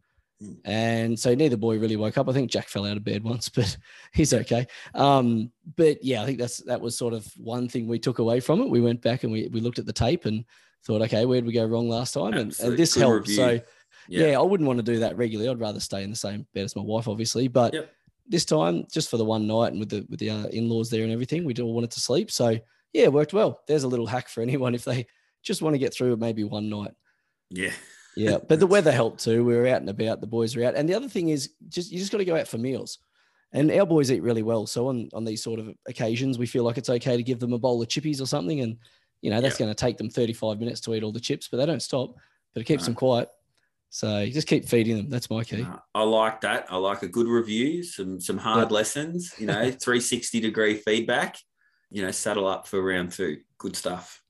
Mm. 0.42 0.56
And 0.64 1.18
so 1.18 1.32
neither 1.36 1.56
boy 1.56 1.78
really 1.78 1.94
woke 1.94 2.18
up. 2.18 2.28
I 2.28 2.32
think 2.32 2.50
Jack 2.50 2.68
fell 2.68 2.84
out 2.86 2.96
of 2.96 3.04
bed 3.04 3.22
once, 3.32 3.48
but 3.48 3.76
he's 4.12 4.34
okay. 4.34 4.66
Um, 4.94 5.52
but 5.76 6.02
yeah, 6.02 6.22
I 6.22 6.26
think 6.26 6.38
that's 6.40 6.56
that 6.64 6.80
was 6.80 6.98
sort 6.98 7.14
of 7.14 7.24
one 7.36 7.68
thing 7.68 7.86
we 7.86 8.00
took 8.00 8.18
away 8.18 8.40
from 8.40 8.62
it. 8.62 8.70
We 8.70 8.80
went 8.80 9.00
back 9.00 9.22
and 9.22 9.32
we 9.32 9.46
we 9.48 9.60
looked 9.60 9.78
at 9.78 9.86
the 9.86 9.92
tape 9.92 10.24
and 10.24 10.44
thought, 10.84 11.02
okay, 11.02 11.24
where'd 11.24 11.46
we 11.46 11.52
go 11.52 11.64
wrong 11.64 11.88
last 11.88 12.14
time? 12.14 12.34
And, 12.34 12.52
and 12.60 12.76
this 12.76 12.94
Good 12.94 13.00
helped. 13.00 13.28
review. 13.28 13.36
So 13.36 13.60
Yeah. 14.08 14.26
yeah. 14.28 14.38
I 14.38 14.42
wouldn't 14.42 14.66
want 14.66 14.78
to 14.78 14.82
do 14.82 14.98
that 15.00 15.16
regularly. 15.16 15.50
I'd 15.50 15.60
rather 15.60 15.80
stay 15.80 16.02
in 16.02 16.10
the 16.10 16.16
same 16.16 16.46
bed 16.54 16.64
as 16.64 16.76
my 16.76 16.82
wife, 16.82 17.08
obviously. 17.08 17.48
But 17.48 17.74
Yep. 17.74 17.90
this 18.28 18.44
time, 18.44 18.86
just 18.92 19.10
for 19.10 19.16
the 19.16 19.24
one 19.24 19.46
night 19.46 19.72
and 19.72 19.80
with 19.80 19.90
the 19.90 20.06
with 20.08 20.18
the 20.20 20.30
uh, 20.30 20.46
in-laws 20.46 20.90
there 20.90 21.02
and 21.04 21.12
everything, 21.12 21.44
we 21.44 21.54
all 21.54 21.74
wanted 21.74 21.90
to 21.92 22.00
sleep. 22.00 22.30
So 22.30 22.50
yeah, 22.92 23.04
it 23.04 23.12
worked 23.12 23.32
well. 23.32 23.60
There's 23.66 23.84
a 23.84 23.88
little 23.88 24.06
hack 24.06 24.28
for 24.28 24.40
anyone 24.48 24.74
if 24.74 24.84
they 24.84 25.06
just 25.42 25.62
want 25.62 25.74
to 25.74 25.78
get 25.78 25.92
through 25.94 26.12
it 26.12 26.18
maybe 26.18 26.44
one 26.44 26.68
night. 26.70 26.92
Yeah. 27.50 27.72
Yeah, 28.16 28.38
but 28.48 28.60
the 28.60 28.66
weather 28.66 28.92
helped 28.92 29.22
too. 29.24 29.44
We 29.44 29.54
were 29.56 29.66
out 29.66 29.80
and 29.80 29.90
about. 29.90 30.20
The 30.20 30.26
boys 30.26 30.54
were 30.56 30.64
out, 30.64 30.74
and 30.76 30.88
the 30.88 30.94
other 30.94 31.08
thing 31.08 31.30
is 31.30 31.50
just 31.68 31.90
you 31.90 31.98
just 31.98 32.12
got 32.12 32.18
to 32.18 32.24
go 32.24 32.36
out 32.36 32.48
for 32.48 32.58
meals. 32.58 32.98
And 33.52 33.70
our 33.70 33.86
boys 33.86 34.10
eat 34.10 34.22
really 34.22 34.42
well. 34.42 34.66
So 34.66 34.88
on 34.88 35.08
on 35.12 35.24
these 35.24 35.42
sort 35.42 35.60
of 35.60 35.68
occasions, 35.86 36.38
we 36.38 36.46
feel 36.46 36.64
like 36.64 36.76
it's 36.78 36.90
okay 36.90 37.16
to 37.16 37.22
give 37.22 37.38
them 37.40 37.52
a 37.52 37.58
bowl 37.58 37.80
of 37.82 37.88
chippies 37.88 38.20
or 38.20 38.26
something, 38.26 38.60
and 38.60 38.76
you 39.22 39.30
know 39.30 39.40
that's 39.40 39.58
Yeah. 39.58 39.66
going 39.66 39.74
to 39.74 39.80
take 39.80 39.96
them 39.96 40.10
35 40.10 40.58
minutes 40.58 40.80
to 40.82 40.94
eat 40.94 41.02
all 41.02 41.12
the 41.12 41.20
chips, 41.20 41.48
but 41.48 41.56
they 41.58 41.66
don't 41.66 41.82
stop. 41.82 42.14
But 42.52 42.60
it 42.62 42.64
keeps 42.66 42.82
No. 42.82 42.86
them 42.86 42.94
quiet. 42.94 43.28
So 43.94 44.18
you 44.18 44.32
just 44.32 44.48
keep 44.48 44.64
feeding 44.68 44.96
them. 44.96 45.08
That's 45.08 45.30
my 45.30 45.44
key. 45.44 45.64
I 45.94 46.02
like 46.02 46.40
that. 46.40 46.66
I 46.68 46.78
like 46.78 47.04
a 47.04 47.08
good 47.08 47.28
review, 47.28 47.84
some 47.84 48.20
some 48.20 48.38
hard 48.38 48.72
lessons, 48.72 49.32
you 49.38 49.46
know, 49.46 49.70
360 49.70 50.40
degree 50.40 50.74
feedback, 50.74 51.38
you 51.92 52.02
know, 52.02 52.10
saddle 52.10 52.48
up 52.48 52.66
for 52.66 52.82
round 52.82 53.12
two. 53.12 53.36
Good 53.56 53.76
stuff. 53.76 54.20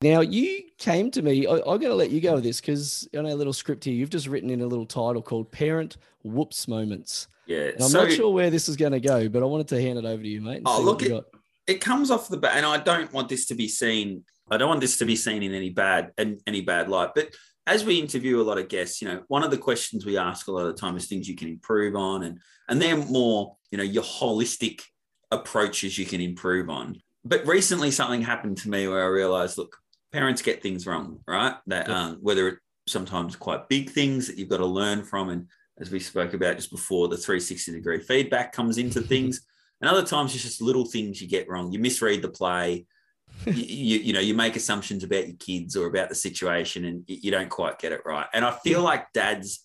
Now 0.00 0.22
you 0.22 0.62
came 0.78 1.10
to 1.10 1.20
me. 1.20 1.46
I, 1.46 1.56
I'm 1.56 1.80
going 1.80 1.82
to 1.82 1.94
let 1.94 2.12
you 2.12 2.22
go 2.22 2.36
with 2.36 2.44
this 2.44 2.62
because 2.62 3.06
on 3.14 3.26
our 3.26 3.34
little 3.34 3.52
script 3.52 3.84
here, 3.84 3.92
you've 3.92 4.08
just 4.08 4.26
written 4.26 4.48
in 4.48 4.62
a 4.62 4.66
little 4.66 4.86
title 4.86 5.20
called 5.20 5.52
"Parent 5.52 5.98
Whoops 6.22 6.66
Moments." 6.66 7.28
Yeah. 7.46 7.72
And 7.74 7.82
I'm 7.82 7.90
so 7.90 8.04
not 8.04 8.12
sure 8.12 8.32
where 8.32 8.48
this 8.48 8.70
is 8.70 8.76
going 8.76 8.92
to 8.92 9.00
go, 9.00 9.28
but 9.28 9.42
I 9.42 9.44
wanted 9.44 9.68
to 9.68 9.82
hand 9.82 9.98
it 9.98 10.06
over 10.06 10.22
to 10.22 10.28
you, 10.28 10.40
mate. 10.40 10.62
Oh, 10.64 10.80
look, 10.80 11.06
got. 11.06 11.24
it 11.66 11.82
comes 11.82 12.10
off 12.10 12.30
the 12.30 12.38
bat, 12.38 12.56
and 12.56 12.64
I 12.64 12.78
don't 12.78 13.12
want 13.12 13.28
this 13.28 13.44
to 13.48 13.54
be 13.54 13.68
seen. 13.68 14.24
I 14.52 14.58
don't 14.58 14.68
want 14.68 14.80
this 14.80 14.98
to 14.98 15.06
be 15.06 15.16
seen 15.16 15.42
in 15.42 15.54
any 15.54 15.70
bad 15.70 16.12
and 16.18 16.40
any 16.46 16.60
bad 16.60 16.88
light. 16.88 17.10
But 17.14 17.34
as 17.66 17.84
we 17.84 17.98
interview 18.00 18.40
a 18.40 18.42
lot 18.42 18.58
of 18.58 18.68
guests, 18.68 19.00
you 19.00 19.08
know, 19.08 19.22
one 19.28 19.44
of 19.44 19.50
the 19.50 19.58
questions 19.58 20.04
we 20.04 20.18
ask 20.18 20.48
a 20.48 20.52
lot 20.52 20.66
of 20.66 20.74
the 20.74 20.80
time 20.80 20.96
is 20.96 21.06
things 21.06 21.28
you 21.28 21.36
can 21.36 21.48
improve 21.48 21.96
on, 21.96 22.24
and 22.24 22.38
and 22.68 22.80
they're 22.80 22.96
more, 22.96 23.56
you 23.70 23.78
know, 23.78 23.84
your 23.84 24.02
holistic 24.02 24.82
approaches 25.30 25.96
you 25.96 26.06
can 26.06 26.20
improve 26.20 26.68
on. 26.68 27.00
But 27.24 27.46
recently, 27.46 27.90
something 27.90 28.22
happened 28.22 28.58
to 28.58 28.68
me 28.68 28.88
where 28.88 29.04
I 29.04 29.08
realized, 29.08 29.56
look, 29.56 29.76
parents 30.12 30.42
get 30.42 30.62
things 30.62 30.86
wrong, 30.86 31.20
right? 31.26 31.54
That 31.68 31.88
Yep. 31.88 31.96
um, 31.96 32.18
whether 32.20 32.48
it 32.48 32.58
sometimes 32.88 33.36
quite 33.36 33.68
big 33.68 33.90
things 33.90 34.26
that 34.26 34.36
you've 34.36 34.48
got 34.48 34.58
to 34.58 34.66
learn 34.66 35.04
from, 35.04 35.30
and 35.30 35.46
as 35.80 35.90
we 35.90 36.00
spoke 36.00 36.34
about 36.34 36.56
just 36.56 36.70
before, 36.70 37.08
the 37.08 37.16
360 37.16 37.72
degree 37.72 38.00
feedback 38.00 38.52
comes 38.52 38.78
into 38.78 39.00
things. 39.00 39.40
And 39.80 39.90
other 39.90 40.06
times 40.06 40.32
it's 40.32 40.44
just 40.44 40.62
little 40.62 40.84
things 40.84 41.20
you 41.20 41.26
get 41.26 41.48
wrong. 41.48 41.72
You 41.72 41.80
misread 41.80 42.22
the 42.22 42.28
play. 42.28 42.86
you, 43.46 43.98
you, 43.98 44.12
know, 44.12 44.20
you 44.20 44.34
make 44.34 44.56
assumptions 44.56 45.04
about 45.04 45.26
your 45.26 45.36
kids 45.36 45.76
or 45.76 45.86
about 45.86 46.08
the 46.08 46.14
situation 46.14 46.84
and 46.84 47.04
you, 47.06 47.18
you 47.22 47.30
don't 47.30 47.48
quite 47.48 47.78
get 47.78 47.92
it 47.92 48.02
right. 48.04 48.26
And 48.32 48.44
I 48.44 48.52
feel 48.64 48.82
like 48.82 49.12
dads 49.12 49.64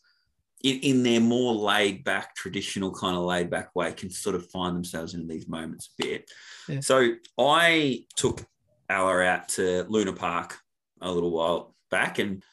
in, 0.64 0.80
in 0.80 1.04
their 1.04 1.20
more 1.20 1.54
laid 1.54 2.04
back, 2.04 2.36
traditional 2.36 2.92
kind 2.92 3.16
of 3.16 3.24
laid 3.24 3.50
back 3.50 3.76
way 3.76 3.92
can 3.94 4.10
sort 4.10 4.36
of 4.36 4.50
find 4.50 4.76
themselves 4.76 5.14
in 5.14 5.28
these 5.28 5.48
moments 5.48 5.90
a 6.00 6.04
bit. 6.04 6.32
Yeah. 6.68 6.80
So 6.80 7.12
I 7.38 8.06
took 8.16 8.44
Ella 8.90 9.22
out 9.22 9.50
to 9.50 9.86
Luna 9.90 10.14
Park 10.14 10.58
a 11.02 11.12
little 11.12 11.32
while 11.32 11.76
back 11.92 12.20
and 12.20 12.44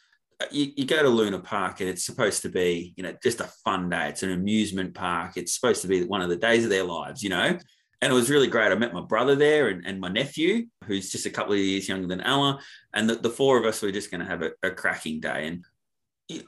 uh, 0.40 0.46
you, 0.50 0.72
you 0.76 0.84
go 0.84 1.02
to 1.02 1.08
Luna 1.08 1.38
Park 1.38 1.80
and 1.80 1.88
it's 1.88 2.04
supposed 2.04 2.42
to 2.42 2.48
be, 2.48 2.92
you 2.96 3.02
know, 3.02 3.14
just 3.22 3.40
a 3.40 3.50
fun 3.64 3.88
day. 3.88 4.08
It's 4.08 4.22
an 4.22 4.32
amusement 4.32 4.94
park. 4.94 5.36
It's 5.36 5.54
supposed 5.54 5.82
to 5.82 5.88
be 5.88 6.04
one 6.04 6.22
of 6.22 6.28
the 6.28 6.36
days 6.36 6.64
of 6.64 6.70
their 6.70 6.84
lives, 6.84 7.22
you 7.22 7.30
know. 7.30 7.58
And 8.04 8.12
it 8.12 8.16
was 8.16 8.28
really 8.28 8.48
great. 8.48 8.70
I 8.70 8.74
met 8.74 8.92
my 8.92 9.00
brother 9.00 9.34
there 9.34 9.68
and, 9.68 9.86
and 9.86 9.98
my 9.98 10.08
nephew, 10.10 10.66
who's 10.84 11.10
just 11.10 11.24
a 11.24 11.30
couple 11.30 11.54
of 11.54 11.58
years 11.58 11.88
younger 11.88 12.06
than 12.06 12.20
Ella. 12.20 12.60
And 12.92 13.08
the, 13.08 13.14
the 13.14 13.30
four 13.30 13.56
of 13.58 13.64
us 13.64 13.80
were 13.80 13.90
just 13.92 14.10
going 14.10 14.20
to 14.20 14.26
have 14.26 14.42
a, 14.42 14.50
a 14.62 14.70
cracking 14.70 15.20
day. 15.20 15.46
And 15.46 15.64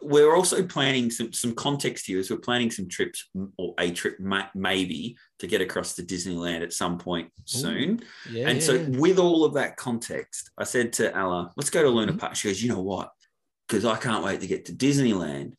we're 0.03 0.35
also 0.37 0.63
planning 0.67 1.11
some, 1.11 1.33
some 1.33 1.55
context 1.55 2.05
here 2.07 2.19
is 2.19 2.31
we're 2.31 2.37
planning 2.37 2.71
some 2.71 2.89
trips 2.91 3.31
or 3.57 3.75
a 3.81 3.91
trip 3.91 4.19
maybe 4.55 5.17
to 5.39 5.47
get 5.47 5.63
across 5.63 5.95
to 5.95 6.03
Disneyland 6.03 6.61
at 6.63 6.75
some 6.75 6.99
point 6.99 7.31
soon. 7.47 8.03
Yeah. 8.31 8.49
And 8.51 8.63
so, 8.63 8.85
with 8.91 9.19
all 9.19 9.43
of 9.47 9.55
that 9.55 9.77
context, 9.79 10.51
I 10.59 10.65
said 10.65 10.93
to 10.95 11.17
Ella, 11.17 11.53
let's 11.57 11.71
go 11.71 11.83
to 11.83 11.89
Luna 11.89 12.13
Mhm. 12.13 12.19
Park. 12.19 12.37
She 12.37 12.49
goes, 12.49 12.63
you 12.63 12.69
know 12.69 12.83
what? 12.83 13.13
Because 13.67 13.87
I 13.87 13.97
can't 13.97 14.23
wait 14.23 14.41
to 14.43 14.47
get 14.47 14.67
to 14.67 14.73
Disneyland. 14.73 15.55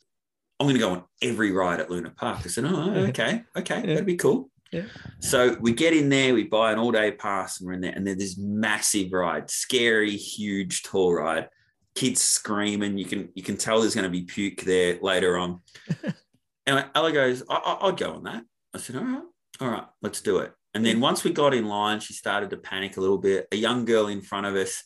I'm 0.60 0.66
going 0.68 0.74
to 0.76 0.80
go 0.80 0.92
on 0.92 1.04
every 1.24 1.52
ride 1.52 1.80
at 1.80 1.90
Luna 1.90 2.12
Park. 2.12 2.42
I 2.46 2.50
said, 2.50 2.66
oh, 2.66 2.92
okay, 3.10 3.44
okay, 3.56 3.80
Yeah. 3.82 3.86
that'd 3.88 4.06
be 4.06 4.16
cool. 4.16 4.52
Yeah. 4.72 4.84
So 5.20 5.56
we 5.60 5.74
get 5.74 5.94
in 5.94 6.10
there, 6.10 6.34
we 6.34 6.44
buy 6.44 6.72
an 6.72 6.80
all 6.80 6.92
day 6.92 7.12
pass, 7.12 7.60
and 7.60 7.68
we're 7.68 7.74
in 7.74 7.82
there. 7.82 7.94
And 7.94 8.06
then 8.06 8.18
there's 8.18 8.36
this 8.36 8.38
massive 8.38 9.12
ride, 9.14 9.50
scary, 9.50 10.16
huge, 10.16 10.84
tall 10.84 11.14
ride. 11.14 11.50
Kids 11.96 12.22
screaming. 12.22 12.98
You 12.98 13.06
can 13.06 13.30
you 13.34 13.44
can 13.44 13.58
tell 13.58 13.82
there's 13.82 13.96
going 13.96 14.04
to 14.04 14.10
be 14.10 14.24
puke 14.24 14.62
there 14.62 15.00
later 15.02 15.38
on. 15.38 15.62
and 16.66 16.86
Ella 16.94 17.12
goes, 17.12 17.44
I, 17.50 17.56
I, 17.56 17.88
I'd 17.88 17.98
go 17.98 18.14
on 18.14 18.24
that. 18.24 18.44
I 18.74 18.78
said, 18.78 18.98
all 18.98 19.04
right. 19.04 19.24
all 19.62 19.70
right, 19.70 19.86
let's 20.02 20.22
do 20.22 20.40
it. 20.40 20.54
And 20.74 20.86
then 20.86 21.00
once 21.00 21.24
we 21.24 21.32
got 21.32 21.56
in 21.56 21.66
line, 21.66 22.00
she 22.00 22.14
started 22.14 22.52
to 22.52 22.58
panic 22.58 22.98
a 22.98 23.02
little 23.02 23.18
bit. 23.18 23.48
A 23.52 23.56
young 23.56 23.84
girl 23.86 24.08
in 24.08 24.22
front 24.22 24.46
of 24.46 24.56
us 24.56 24.84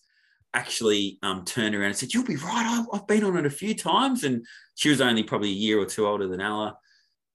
actually 0.53 1.19
um, 1.21 1.43
turned 1.43 1.75
around 1.75 1.87
and 1.87 1.97
said, 1.97 2.13
You'll 2.13 2.23
be 2.23 2.37
right. 2.37 2.85
I've 2.93 3.07
been 3.07 3.25
on 3.25 3.37
it 3.37 3.45
a 3.45 3.49
few 3.49 3.75
times. 3.75 4.23
And 4.23 4.45
she 4.75 4.89
was 4.89 5.01
only 5.01 5.23
probably 5.23 5.49
a 5.49 5.53
year 5.53 5.79
or 5.79 5.85
two 5.85 6.07
older 6.07 6.27
than 6.27 6.39
Ella. 6.39 6.77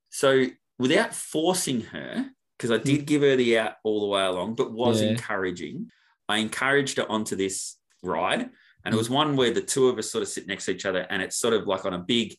So 0.09 0.47
without 0.79 1.15
forcing 1.15 1.81
her, 1.83 2.31
because 2.57 2.71
I 2.71 2.79
did 2.79 3.07
give 3.07 3.23
her 3.23 3.37
the 3.37 3.59
out 3.59 3.75
all 3.85 4.01
the 4.01 4.07
way 4.07 4.23
along, 4.25 4.55
but 4.55 4.73
was 4.73 5.03
Yeah. 5.03 5.11
encouraging, 5.11 5.91
I 6.29 6.39
encouraged 6.39 6.97
her 6.99 7.11
onto 7.11 7.37
this 7.37 7.77
ride. 8.03 8.51
And 8.85 8.95
it 8.95 8.99
was 8.99 9.11
one 9.11 9.37
where 9.37 9.53
the 9.53 9.61
two 9.61 9.89
of 9.89 9.99
us 9.99 10.11
sort 10.11 10.23
of 10.23 10.29
sit 10.29 10.47
next 10.47 10.67
to 10.67 10.71
each 10.71 10.87
other 10.87 11.01
and 11.11 11.21
it's 11.21 11.37
sort 11.37 11.55
of 11.55 11.67
like 11.67 11.85
on 11.85 11.93
a 11.95 11.99
big, 11.99 12.37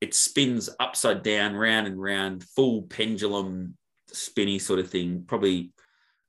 it 0.00 0.12
spins 0.12 0.68
upside 0.80 1.22
down, 1.22 1.54
round 1.54 1.86
and 1.86 2.00
round, 2.00 2.42
full 2.42 2.82
pendulum 2.82 3.76
spinny 4.08 4.58
sort 4.58 4.80
of 4.80 4.90
thing, 4.90 5.24
probably, 5.26 5.72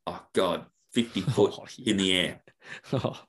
oh 0.08 0.24
God, 0.34 0.66
50 0.94 1.22
foot 1.36 1.54
Oh, 1.58 1.66
in 1.84 1.98
the 1.98 2.16
air. 2.16 2.42
Oh, 2.94 3.20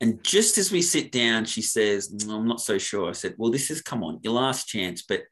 And 0.00 0.22
just 0.24 0.58
as 0.58 0.70
we 0.72 0.82
sit 0.82 1.10
down, 1.12 1.44
she 1.44 1.62
says, 1.62 2.12
"Mm, 2.12 2.30
I'm 2.32 2.48
not 2.48 2.60
so 2.60 2.76
sure. 2.78 3.08
I 3.08 3.12
said, 3.12 3.34
Well, 3.38 3.50
this 3.50 3.70
is, 3.70 3.80
come 3.82 4.02
on, 4.04 4.20
your 4.22 4.34
last 4.34 4.68
chance, 4.68 5.02
but 5.02 5.22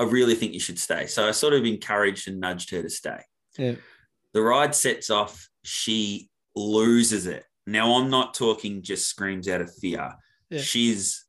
I 0.00 0.04
really 0.04 0.34
think 0.34 0.54
you 0.54 0.60
should 0.60 0.78
stay. 0.78 1.06
So 1.06 1.28
I 1.28 1.30
sort 1.32 1.52
of 1.54 1.64
encouraged 1.64 2.26
and 2.28 2.40
nudged 2.40 2.70
her 2.70 2.82
to 2.82 2.90
stay. 2.90 3.20
yeah. 3.58 3.74
The 4.32 4.40
ride 4.42 4.74
sets 4.74 5.10
off. 5.10 5.48
She 5.64 6.30
loses 6.56 7.26
it. 7.26 7.44
Now, 7.66 7.94
I'm 7.96 8.10
not 8.10 8.32
talking 8.34 8.80
just 8.82 9.08
screams 9.08 9.48
out 9.48 9.60
of 9.60 9.74
fear. 9.74 10.12
Yeah. 10.50 10.60
She's 10.60 11.24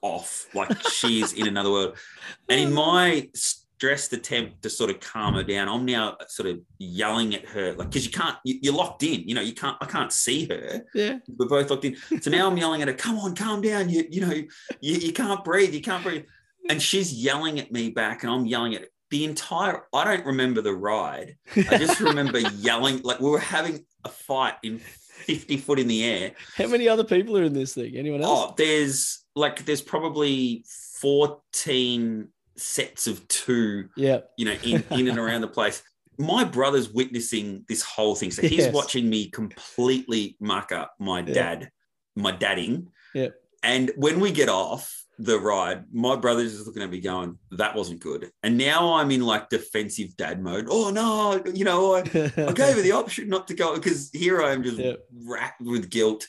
off, 0.00 0.46
like 0.54 0.80
she's 0.88 1.32
in 1.32 1.46
another 1.48 1.70
world. 1.70 1.96
And 2.48 2.60
in 2.60 2.72
my 2.72 3.28
stressed 3.34 4.12
attempt 4.12 4.62
to 4.62 4.70
sort 4.70 4.90
of 4.90 5.00
calm 5.00 5.34
her 5.34 5.42
down, 5.42 5.68
I'm 5.68 5.84
now 5.84 6.16
sort 6.28 6.48
of 6.48 6.60
yelling 6.78 7.34
at 7.34 7.44
her, 7.48 7.72
like, 7.74 7.88
because 7.90 8.06
you 8.06 8.12
can't, 8.12 8.36
you- 8.44 8.58
you're 8.62 8.74
locked 8.74 9.02
in, 9.02 9.28
you 9.28 9.34
know, 9.34 9.40
you 9.42 9.52
can't, 9.52 9.76
I 9.80 9.86
can't 9.86 10.12
see 10.12 10.46
her 10.46 10.82
Yeah. 10.94 11.18
we're 11.36 11.48
both 11.48 11.68
locked 11.70 11.84
in. 11.84 11.96
So 12.20 12.30
now 12.30 12.46
I'm 12.48 12.56
yelling 12.56 12.80
at 12.82 12.88
her, 12.88 12.94
come 12.94 13.18
on, 13.18 13.34
calm 13.34 13.60
down. 13.60 13.88
You, 13.88 14.04
you 14.10 14.20
know, 14.20 14.32
you, 14.80 14.94
you 14.94 15.12
can't 15.12 15.44
breathe. 15.44 15.74
You 15.74 15.80
can't 15.82 16.02
breathe. 16.04 16.24
And 16.68 16.80
she's 16.82 17.12
yelling 17.12 17.58
at 17.58 17.70
me 17.72 17.90
back, 17.90 18.22
and 18.24 18.32
I'm 18.32 18.46
yelling 18.46 18.74
at 18.74 18.82
her. 18.82 18.86
The 19.10 19.24
entire, 19.24 19.84
I 19.94 20.02
don't 20.04 20.26
remember 20.26 20.60
the 20.62 20.74
ride. 20.74 21.36
I 21.56 21.78
just 21.78 22.00
remember 22.00 22.38
yelling, 22.58 23.02
like 23.02 23.20
we 23.20 23.30
were 23.30 23.38
having 23.38 23.84
a 24.04 24.08
fight 24.08 24.54
in 24.64 24.80
50 24.80 25.58
foot 25.58 25.78
in 25.78 25.86
the 25.86 26.02
air. 26.04 26.32
How 26.56 26.66
many 26.66 26.88
other 26.88 27.04
people 27.04 27.38
are 27.38 27.44
in 27.44 27.52
this 27.52 27.74
thing? 27.74 27.96
Anyone 27.96 28.22
else? 28.22 28.50
Oh, 28.50 28.54
there's 28.58 29.24
like, 29.36 29.64
there's 29.64 29.80
probably 29.80 30.64
14 31.00 32.28
sets 32.56 33.06
of 33.06 33.26
two 33.28 33.88
Yeah. 33.96 34.20
you 34.36 34.46
know, 34.46 34.56
in, 34.64 34.82
in 34.90 35.08
and 35.08 35.18
around 35.18 35.42
the 35.42 35.48
place. 35.48 35.82
My 36.18 36.42
brother's 36.44 36.90
witnessing 36.90 37.64
this 37.68 37.82
whole 37.82 38.14
thing. 38.16 38.30
So 38.30 38.42
he's 38.42 38.64
Yes. 38.66 38.74
watching 38.74 39.08
me 39.08 39.28
completely 39.30 40.36
muck 40.40 40.72
up 40.72 40.94
my 40.98 41.20
Yeah. 41.20 41.34
dad, 41.34 41.70
my 42.16 42.32
dadding. 42.32 42.88
Yeah. 43.14 43.28
And 43.62 43.92
when 43.96 44.18
we 44.20 44.32
get 44.32 44.48
off 44.48 45.04
the 45.18 45.38
ride, 45.38 45.84
my 45.92 46.14
brother's 46.16 46.52
just 46.52 46.66
looking 46.66 46.82
at 46.82 46.90
me 46.90 47.00
going, 47.00 47.38
that 47.52 47.74
wasn't 47.74 48.00
good. 48.00 48.30
And 48.42 48.58
now 48.58 48.94
I'm 48.94 49.10
in 49.10 49.22
like 49.22 49.48
defensive 49.48 50.16
dad 50.16 50.42
mode. 50.42 50.66
Oh 50.68 50.90
no, 50.90 51.42
you 51.52 51.64
know, 51.64 51.94
I, 51.94 52.00
I 52.00 52.52
gave 52.52 52.76
her 52.76 52.82
the 52.82 52.92
option 52.94 53.28
not 53.28 53.48
to 53.48 53.54
go 53.54 53.74
because 53.76 54.10
here 54.12 54.42
I 54.42 54.52
am 54.52 54.62
just 54.62 54.80
racked 55.24 55.62
with 55.62 55.88
guilt. 55.90 56.26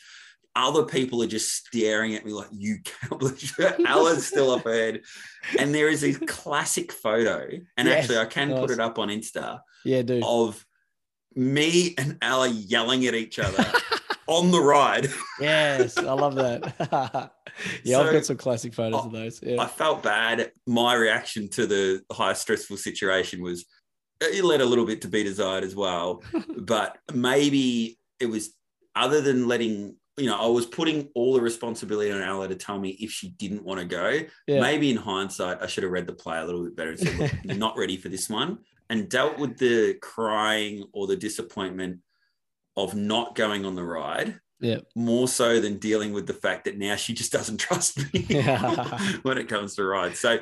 Other 0.56 0.84
people 0.86 1.22
are 1.22 1.28
just 1.28 1.54
staring 1.54 2.16
at 2.16 2.26
me 2.26 2.32
like, 2.32 2.48
you 2.52 2.78
can't 2.84 3.20
believe 3.20 3.54
Ella's 3.86 4.26
still 4.26 4.52
up 4.52 4.66
ahead. 4.66 5.02
And 5.60 5.76
there 5.76 5.88
is 5.90 6.04
a 6.04 6.14
classic 6.26 6.92
photo, 6.92 7.48
and 7.78 7.88
Yes. 7.88 8.00
actually, 8.04 8.18
I 8.18 8.26
can 8.26 8.56
put 8.56 8.72
it 8.72 8.80
up 8.80 8.98
on 8.98 9.10
Insta 9.10 9.60
yeah, 9.86 10.02
dude. 10.02 10.24
of 10.24 10.66
me 11.36 11.94
and 12.00 12.18
Ella 12.24 12.48
yelling 12.48 13.06
at 13.06 13.14
each 13.14 13.38
other 13.38 13.64
on 14.28 14.50
the 14.50 14.60
ride. 14.60 15.10
yes, 15.40 15.96
I 15.98 16.14
love 16.14 16.34
that. 16.36 17.32
yeah, 17.84 18.00
I've 18.00 18.12
got 18.12 18.26
some 18.26 18.38
classic 18.38 18.74
photos 18.74 19.06
of 19.06 19.12
those. 19.12 19.44
I 19.44 19.66
felt 19.66 20.04
bad. 20.04 20.52
My 20.66 20.94
reaction 20.94 21.50
to 21.50 21.66
the 21.66 22.02
high 22.12 22.34
stressful 22.34 22.78
situation 22.78 23.42
was 23.42 23.66
it 24.22 24.44
led 24.44 24.62
a 24.62 24.66
little 24.66 24.86
bit 24.86 25.02
to 25.02 25.08
be 25.08 25.24
desired 25.24 25.64
as 25.64 25.76
well. 25.76 26.24
but 26.58 26.98
maybe 27.14 28.00
it 28.20 28.28
was 28.28 28.54
other 28.96 29.22
than 29.22 29.48
letting, 29.48 29.96
you 30.18 30.26
know, 30.26 30.40
I 30.40 30.48
was 30.48 30.66
putting 30.66 31.10
all 31.14 31.34
the 31.34 31.42
responsibility 31.42 32.12
on 32.12 32.22
Ella 32.22 32.48
to 32.48 32.56
tell 32.56 32.80
me 32.80 32.90
if 33.00 33.12
she 33.12 33.30
didn't 33.30 33.64
want 33.64 33.80
to 33.80 33.86
go. 33.86 34.22
Yeah. 34.48 34.62
Maybe 34.62 34.90
in 34.90 34.98
hindsight, 34.98 35.62
I 35.62 35.68
should 35.68 35.84
have 35.84 35.92
read 35.92 36.08
the 36.08 36.14
play 36.14 36.40
a 36.40 36.46
little 36.46 36.64
bit 36.64 36.76
better 36.76 36.92
and 36.92 37.00
said, 37.00 37.20
Look, 37.20 37.32
you're 37.44 37.56
not 37.56 37.78
ready 37.78 37.98
for 37.98 38.10
this 38.10 38.30
one. 38.30 38.60
And 38.90 39.10
dealt 39.10 39.38
with 39.38 39.58
the 39.58 39.96
crying 40.02 40.86
or 40.94 41.08
the 41.08 41.18
disappointment 41.18 42.00
of 42.76 42.96
not 42.96 43.36
going 43.36 43.66
on 43.66 43.76
the 43.76 43.84
ride 43.84 44.40
Yeah. 44.60 44.78
more 44.96 45.28
so 45.28 45.60
than 45.62 45.78
dealing 45.78 46.14
with 46.14 46.26
the 46.26 46.34
fact 46.34 46.66
that 46.66 46.78
now 46.78 46.96
she 46.96 47.14
just 47.14 47.32
doesn't 47.32 47.58
trust 47.68 47.98
me 48.14 48.22
when 49.22 49.38
it 49.38 49.48
comes 49.48 49.76
to 49.76 49.84
rides. 49.84 50.20
So, 50.20 50.40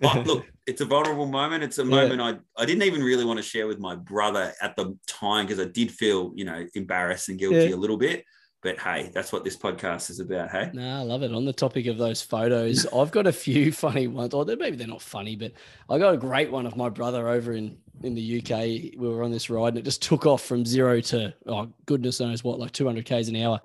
but 0.00 0.26
look, 0.26 0.44
it's 0.66 0.80
a 0.80 0.84
vulnerable 0.84 1.26
moment. 1.26 1.62
It's 1.62 1.78
a 1.78 1.82
Yeah. 1.82 1.88
moment 1.88 2.20
I, 2.20 2.62
I 2.62 2.66
didn't 2.66 2.82
even 2.82 3.02
really 3.02 3.24
want 3.24 3.38
to 3.38 3.42
share 3.42 3.66
with 3.66 3.78
my 3.78 3.94
brother 3.96 4.52
at 4.60 4.76
the 4.76 4.96
time 5.06 5.46
because 5.46 5.64
I 5.64 5.68
did 5.70 5.90
feel, 5.90 6.32
you 6.34 6.44
know, 6.44 6.66
embarrassed 6.74 7.28
and 7.28 7.38
guilty 7.38 7.68
Yeah. 7.70 7.74
a 7.74 7.76
little 7.76 7.96
bit. 7.96 8.24
But 8.64 8.78
hey, 8.80 9.10
that's 9.12 9.30
what 9.30 9.44
this 9.44 9.56
podcast 9.58 10.08
is 10.10 10.18
about. 10.20 10.50
Hey, 10.50 10.70
Nah, 10.72 11.00
I 11.00 11.02
love 11.02 11.22
it. 11.22 11.32
On 11.32 11.44
the 11.44 11.52
topic 11.52 11.86
of 11.86 11.98
those 11.98 12.22
photos, 12.22 12.86
I've 12.96 13.12
got 13.12 13.26
a 13.26 13.32
few 13.32 13.70
funny 13.70 14.06
ones, 14.08 14.32
oh, 14.34 14.38
or 14.38 14.44
they- 14.46 14.56
maybe 14.56 14.76
they're 14.76 14.88
not 14.88 15.02
funny, 15.02 15.36
but 15.36 15.52
I 15.90 15.98
got 15.98 16.14
a 16.14 16.16
great 16.16 16.50
one 16.50 16.64
of 16.66 16.74
my 16.74 16.88
brother 16.88 17.28
over 17.28 17.52
in 17.52 17.76
in 18.02 18.14
the 18.14 18.38
UK. 18.40 18.98
We 18.98 19.08
were 19.08 19.22
on 19.22 19.30
this 19.30 19.48
ride 19.50 19.68
and 19.68 19.78
it 19.78 19.84
just 19.84 20.02
took 20.02 20.26
off 20.26 20.42
from 20.42 20.64
zero 20.66 21.00
to 21.02 21.32
oh 21.46 21.68
goodness 21.86 22.18
knows 22.18 22.42
what, 22.42 22.58
like 22.58 22.72
200 22.72 23.04
k's 23.04 23.28
an 23.28 23.36
hour. 23.36 23.60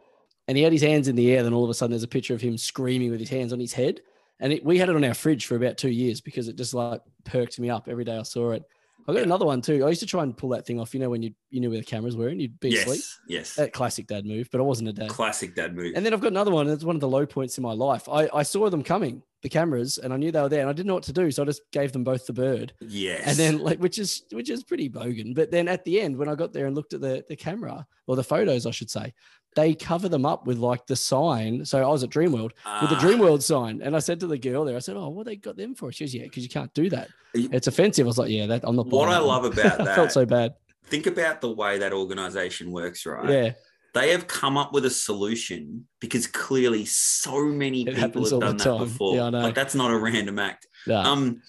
And 0.47 0.57
he 0.57 0.63
had 0.63 0.73
his 0.73 0.81
hands 0.81 1.07
in 1.07 1.15
the 1.15 1.31
air. 1.31 1.43
Then 1.43 1.53
all 1.53 1.63
of 1.63 1.69
a 1.69 1.73
sudden, 1.73 1.91
there's 1.91 2.03
a 2.03 2.07
picture 2.07 2.33
of 2.35 2.41
him 2.41 2.57
screaming 2.57 3.09
with 3.09 3.19
his 3.21 3.29
hands 3.29 3.53
on 3.53 3.59
his 3.59 3.71
head. 3.73 4.01
And 4.41 4.51
it, 4.53 4.63
we 4.65 4.77
had 4.77 4.89
it 4.89 4.95
on 4.95 5.03
our 5.03 5.13
fridge 5.13 5.45
for 5.45 5.55
about 5.55 5.77
two 5.77 5.89
years 5.89 6.21
because 6.21 6.47
it 6.47 6.55
just 6.57 6.73
like 6.73 7.01
perked 7.23 7.57
me 7.59 7.69
up 7.69 7.87
every 7.87 8.03
day 8.03 8.17
I 8.17 8.23
saw 8.23 8.51
it. 8.51 8.63
I 9.09 9.13
got 9.13 9.23
another 9.23 9.45
one 9.45 9.61
too. 9.61 9.85
I 9.85 9.89
used 9.89 9.99
to 10.01 10.05
try 10.05 10.23
and 10.23 10.35
pull 10.37 10.49
that 10.49 10.65
thing 10.65 10.79
off. 10.79 10.93
You 10.93 10.99
know 10.99 11.09
when 11.09 11.21
you 11.23 11.31
you 11.49 11.59
knew 11.59 11.69
where 11.69 11.79
the 11.79 11.85
cameras 11.85 12.15
were 12.15 12.27
and 12.29 12.41
you'd 12.41 12.59
be 12.59 12.75
asleep. 12.77 12.97
yes, 12.99 13.19
yes, 13.27 13.55
That 13.55 13.73
classic 13.73 14.07
dad 14.07 14.25
move, 14.25 14.49
but 14.51 14.59
I 14.59 14.63
wasn't 14.63 14.89
a 14.89 14.93
dad. 14.93 15.09
classic 15.09 15.55
dad 15.55 15.75
move. 15.75 15.93
And 15.95 16.05
then 16.05 16.13
I've 16.13 16.21
got 16.21 16.31
another 16.31 16.51
one. 16.51 16.69
It's 16.69 16.83
one 16.83 16.95
of 16.95 17.01
the 17.01 17.07
low 17.09 17.25
points 17.25 17.57
in 17.57 17.61
my 17.63 17.73
life. 17.73 18.07
I, 18.07 18.29
I 18.33 18.43
saw 18.43 18.69
them 18.69 18.83
coming, 18.83 19.23
the 19.41 19.49
cameras, 19.49 19.97
and 19.97 20.13
I 20.13 20.17
knew 20.17 20.31
they 20.31 20.41
were 20.41 20.49
there, 20.49 20.61
and 20.61 20.69
I 20.69 20.73
didn't 20.73 20.87
know 20.87 20.93
what 20.93 21.03
to 21.03 21.13
do, 21.13 21.31
so 21.31 21.43
I 21.43 21.45
just 21.47 21.61
gave 21.71 21.91
them 21.91 22.03
both 22.03 22.25
the 22.27 22.33
bird. 22.33 22.73
yes, 22.81 23.23
And 23.27 23.35
then 23.37 23.59
like, 23.59 23.79
which 23.79 23.97
is 23.97 24.23
which 24.31 24.49
is 24.49 24.63
pretty 24.63 24.89
bogan. 24.89 25.33
But 25.33 25.49
then 25.51 25.67
at 25.67 25.83
the 25.85 25.99
end, 26.01 26.15
when 26.17 26.29
I 26.29 26.35
got 26.35 26.53
there 26.53 26.67
and 26.67 26.75
looked 26.75 26.93
at 26.93 27.01
the 27.01 27.23
the 27.27 27.35
camera 27.35 27.85
or 28.07 28.15
the 28.15 28.23
photos, 28.23 28.65
I 28.65 28.71
should 28.71 28.89
say, 28.91 29.13
they 29.55 29.73
cover 29.73 30.07
them 30.09 30.25
up 30.25 30.45
with 30.45 30.57
like 30.57 30.85
the 30.87 30.95
sign. 30.95 31.65
So 31.65 31.81
I 31.83 31.87
was 31.87 32.03
at 32.03 32.09
Dreamworld 32.11 32.51
with 32.81 32.89
the 32.89 32.95
Ah, 32.95 32.99
Dreamworld 33.01 33.41
sign, 33.41 33.81
and 33.81 33.95
I 33.95 33.99
said 33.99 34.19
to 34.21 34.27
the 34.27 34.37
girl 34.37 34.63
there, 34.65 34.75
I 34.75 34.79
said, 34.79 34.95
"Oh, 34.95 35.09
what 35.09 35.25
they 35.25 35.35
got 35.35 35.57
them 35.57 35.75
for?" 35.75 35.91
She 35.91 36.03
goes, 36.05 36.13
"Yeah, 36.13 36.23
because 36.23 36.43
you 36.43 36.49
can't 36.49 36.73
do 36.73 36.89
that. 36.91 37.09
It's 37.33 37.67
offensive." 37.67 38.05
I 38.05 38.07
was 38.07 38.17
like, 38.17 38.29
"Yeah, 38.29 38.45
that 38.47 38.61
I'm 38.63 38.75
not." 38.75 38.87
What 38.87 39.09
I 39.09 39.13
that 39.13 39.23
love 39.25 39.45
about 39.51 39.81
I 39.81 39.85
that, 39.85 39.95
felt 39.95 40.11
so 40.11 40.25
bad. 40.25 40.53
think 40.85 41.07
about 41.07 41.41
the 41.41 41.51
way 41.51 41.79
that 41.79 41.93
organization 41.93 42.71
works, 42.71 43.05
right? 43.05 43.29
Yeah, 43.29 43.51
they 43.93 44.11
have 44.11 44.27
come 44.27 44.55
up 44.57 44.71
with 44.71 44.85
a 44.85 44.89
solution 44.89 45.87
because 45.99 46.27
clearly 46.27 46.85
so 46.85 47.45
many 47.45 47.81
It 47.87 47.95
people 47.95 48.23
have 48.29 48.39
done 48.39 48.57
that 48.57 48.63
time. 48.63 48.79
before. 48.79 49.15
Yeah, 49.15 49.23
I 49.25 49.29
know. 49.31 49.39
Like 49.41 49.55
that's 49.55 49.75
not 49.75 49.91
a 49.91 49.97
random 49.97 50.37
act. 50.39 50.67
Nah. 50.87 51.11
Um, 51.11 51.41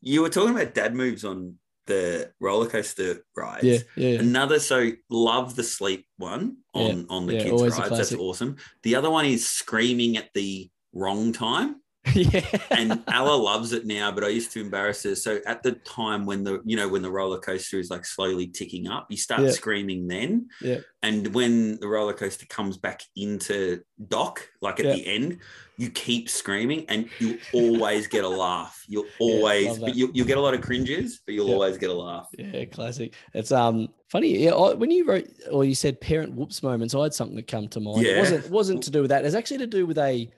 you 0.00 0.20
were 0.22 0.28
talking 0.28 0.54
about 0.54 0.74
dad 0.74 0.94
moves 0.94 1.24
on 1.24 1.54
the 1.86 2.32
roller 2.40 2.68
coaster 2.68 3.24
rides. 3.36 3.64
yeah, 3.64 3.78
yeah, 3.96 4.18
Another 4.20 4.58
so 4.58 4.90
love 5.10 5.56
the 5.56 5.62
sleep 5.62 6.06
one 6.16 6.58
on 6.72 7.06
on 7.10 7.26
the 7.26 7.34
yeah, 7.34 7.44
kids 7.44 7.62
rides. 7.62 7.90
That's 7.90 8.14
awesome. 8.14 8.56
The 8.82 8.94
other 8.94 9.10
one 9.10 9.26
is 9.26 9.46
screaming 9.46 10.16
at 10.16 10.30
the 10.34 10.70
wrong 10.92 11.32
time. 11.32 11.76
yeah. 12.14 12.44
and 12.70 13.02
Ella 13.08 13.34
loves 13.34 13.72
it 13.72 13.86
now, 13.86 14.12
but 14.12 14.24
I 14.24 14.28
used 14.28 14.52
to 14.52 14.60
embarrass 14.60 15.02
her. 15.04 15.14
So 15.14 15.40
at 15.46 15.62
the 15.62 15.72
time 15.72 16.26
when 16.26 16.44
the 16.44 16.60
you 16.64 16.76
know 16.76 16.86
when 16.88 17.02
the 17.02 17.10
roller 17.10 17.38
coaster 17.38 17.78
is 17.78 17.88
like 17.90 18.04
slowly 18.04 18.46
ticking 18.46 18.88
up, 18.88 19.06
you 19.10 19.16
start 19.16 19.42
Yeah. 19.42 19.50
screaming 19.50 20.06
then. 20.06 20.48
Yeah. 20.60 20.78
And 21.02 21.34
when 21.34 21.78
the 21.80 21.88
roller 21.88 22.12
coaster 22.12 22.46
comes 22.46 22.76
back 22.76 23.02
into 23.16 23.80
dock, 24.08 24.46
like 24.60 24.80
at 24.80 24.86
Yeah. 24.86 24.94
the 24.94 25.06
end, 25.06 25.38
you 25.78 25.90
keep 25.90 26.28
screaming 26.28 26.84
and 26.88 27.08
you 27.18 27.38
always 27.52 28.06
get 28.06 28.24
a 28.24 28.28
laugh. 28.28 28.84
You'll 28.86 29.06
always, 29.18 29.78
but 29.78 29.94
you 29.94 30.10
you'll 30.12 30.26
get 30.26 30.38
a 30.38 30.42
lot 30.42 30.52
of 30.54 30.60
cringes, 30.60 31.20
but 31.24 31.34
you'll 31.34 31.48
Yeah. 31.48 31.54
always 31.54 31.78
get 31.78 31.88
a 31.90 31.94
laugh. 31.94 32.28
Yeah, 32.38 32.64
classic. 32.66 33.14
It's 33.32 33.50
um 33.52 33.88
funny. 34.08 34.36
Yeah, 34.44 34.52
I- 34.54 34.74
when 34.74 34.90
you 34.90 35.06
wrote 35.06 35.28
or 35.50 35.64
you 35.64 35.74
said 35.74 36.00
parent 36.02 36.34
whoops 36.34 36.62
moments, 36.62 36.94
I 36.94 37.02
had 37.04 37.14
something 37.14 37.36
that 37.36 37.46
come 37.46 37.68
to 37.68 37.80
mind. 37.80 38.04
It 38.04 38.10
Yeah. 38.12 38.18
wasn't 38.20 38.50
wasn't 38.50 38.82
to 38.84 38.90
do 38.90 39.00
with 39.00 39.08
that. 39.10 39.24
It's 39.24 39.34
actually 39.34 39.58
to 39.58 39.66
do 39.66 39.86
with 39.86 39.96
a 39.98 40.28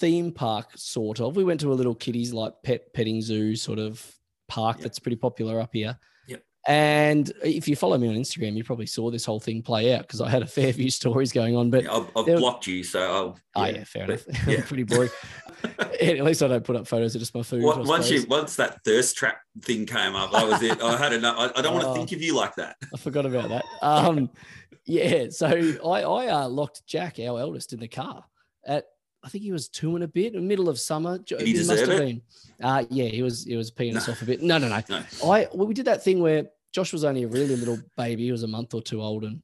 theme 0.00 0.32
park 0.32 0.70
sort 0.76 1.20
of. 1.20 1.36
We 1.36 1.44
went 1.44 1.60
to 1.60 1.72
a 1.72 1.74
little 1.74 1.94
kiddies 1.94 2.32
like 2.32 2.54
pet 2.64 2.92
petting 2.94 3.20
zoo 3.22 3.54
sort 3.54 3.78
of 3.78 4.04
park 4.48 4.78
Yep. 4.78 4.82
that's 4.84 4.98
pretty 4.98 5.16
popular 5.16 5.60
up 5.60 5.70
here. 5.72 5.98
Yep. 6.26 6.42
And 6.66 7.32
if 7.44 7.68
you 7.68 7.76
follow 7.76 7.96
me 7.98 8.08
on 8.08 8.14
Instagram, 8.16 8.54
you 8.56 8.64
probably 8.64 8.86
saw 8.86 9.10
this 9.10 9.24
whole 9.24 9.38
thing 9.40 9.62
play 9.62 9.94
out 9.94 10.02
because 10.02 10.20
I 10.20 10.28
had 10.28 10.42
a 10.42 10.46
fair 10.46 10.72
few 10.72 10.90
stories 11.00 11.32
going 11.32 11.54
on. 11.56 11.70
But 11.70 11.84
Yeah, 11.84 11.92
I've, 11.92 12.08
I've 12.16 12.26
there- 12.26 12.38
blocked 12.38 12.66
you, 12.66 12.82
so 12.82 13.00
I'll. 13.00 13.38
oh 13.56 13.64
yeah, 13.66 13.84
fair 13.84 14.06
but- 14.06 14.26
enough. 14.26 14.46
yeah. 14.48 14.64
Pretty 14.64 14.82
boring. 14.82 15.10
At 16.00 16.24
least 16.24 16.42
I 16.42 16.48
don't 16.48 16.64
put 16.64 16.76
up 16.76 16.86
photos 16.88 17.14
of 17.14 17.20
just 17.20 17.34
my 17.34 17.42
food. 17.42 17.62
Once 17.62 17.86
once 17.86 18.10
you 18.10 18.24
once 18.28 18.56
that 18.56 18.82
thirst 18.84 19.16
trap 19.16 19.40
thing 19.62 19.84
came 19.84 20.16
up, 20.16 20.32
I 20.32 20.44
was 20.44 20.62
it. 20.62 20.80
I 20.82 20.96
had 20.96 21.12
enough. 21.12 21.36
I, 21.38 21.58
I 21.58 21.62
don't 21.62 21.74
want 21.74 21.84
Oh. 21.86 21.92
to 21.92 21.98
think 21.98 22.12
of 22.12 22.22
you 22.22 22.34
like 22.34 22.54
that. 22.56 22.76
I 22.94 22.96
forgot 22.96 23.26
about 23.26 23.50
that. 23.50 23.64
Um, 23.82 24.30
yeah, 24.86 25.26
so 25.28 25.46
I 25.46 26.00
I 26.02 26.26
uh, 26.28 26.48
locked 26.48 26.86
Jack, 26.86 27.18
our 27.20 27.38
eldest, 27.38 27.74
in 27.74 27.80
the 27.80 27.88
car 27.88 28.24
at 28.66 28.86
I 29.22 29.28
think 29.28 29.44
he 29.44 29.52
was 29.52 29.68
two 29.68 29.94
and 29.96 30.04
a 30.04 30.08
bit, 30.08 30.34
in 30.34 30.40
the 30.40 30.46
middle 30.46 30.68
of 30.68 30.78
summer. 30.80 31.18
Did 31.18 31.42
he 31.42 31.52
deserve 31.52 31.88
it? 31.90 31.98
been. 31.98 32.22
Uh, 32.62 32.84
yeah, 32.90 33.04
he 33.06 33.22
was 33.22 33.44
he 33.44 33.56
was 33.56 33.70
peeing 33.70 33.96
us 33.96 34.06
No. 34.06 34.12
off 34.12 34.22
a 34.22 34.24
bit. 34.24 34.42
No, 34.42 34.56
no, 34.58 34.68
no. 34.68 34.80
No. 34.88 35.02
I 35.30 35.48
well, 35.52 35.66
we 35.66 35.74
did 35.74 35.84
that 35.86 36.02
thing 36.02 36.20
where 36.20 36.46
Josh 36.72 36.92
was 36.92 37.04
only 37.04 37.24
a 37.24 37.28
really 37.28 37.56
little 37.56 37.78
baby. 37.96 38.24
He 38.24 38.32
was 38.32 38.42
a 38.44 38.48
month 38.48 38.72
or 38.74 38.80
two 38.80 39.02
old, 39.02 39.24
and 39.24 39.42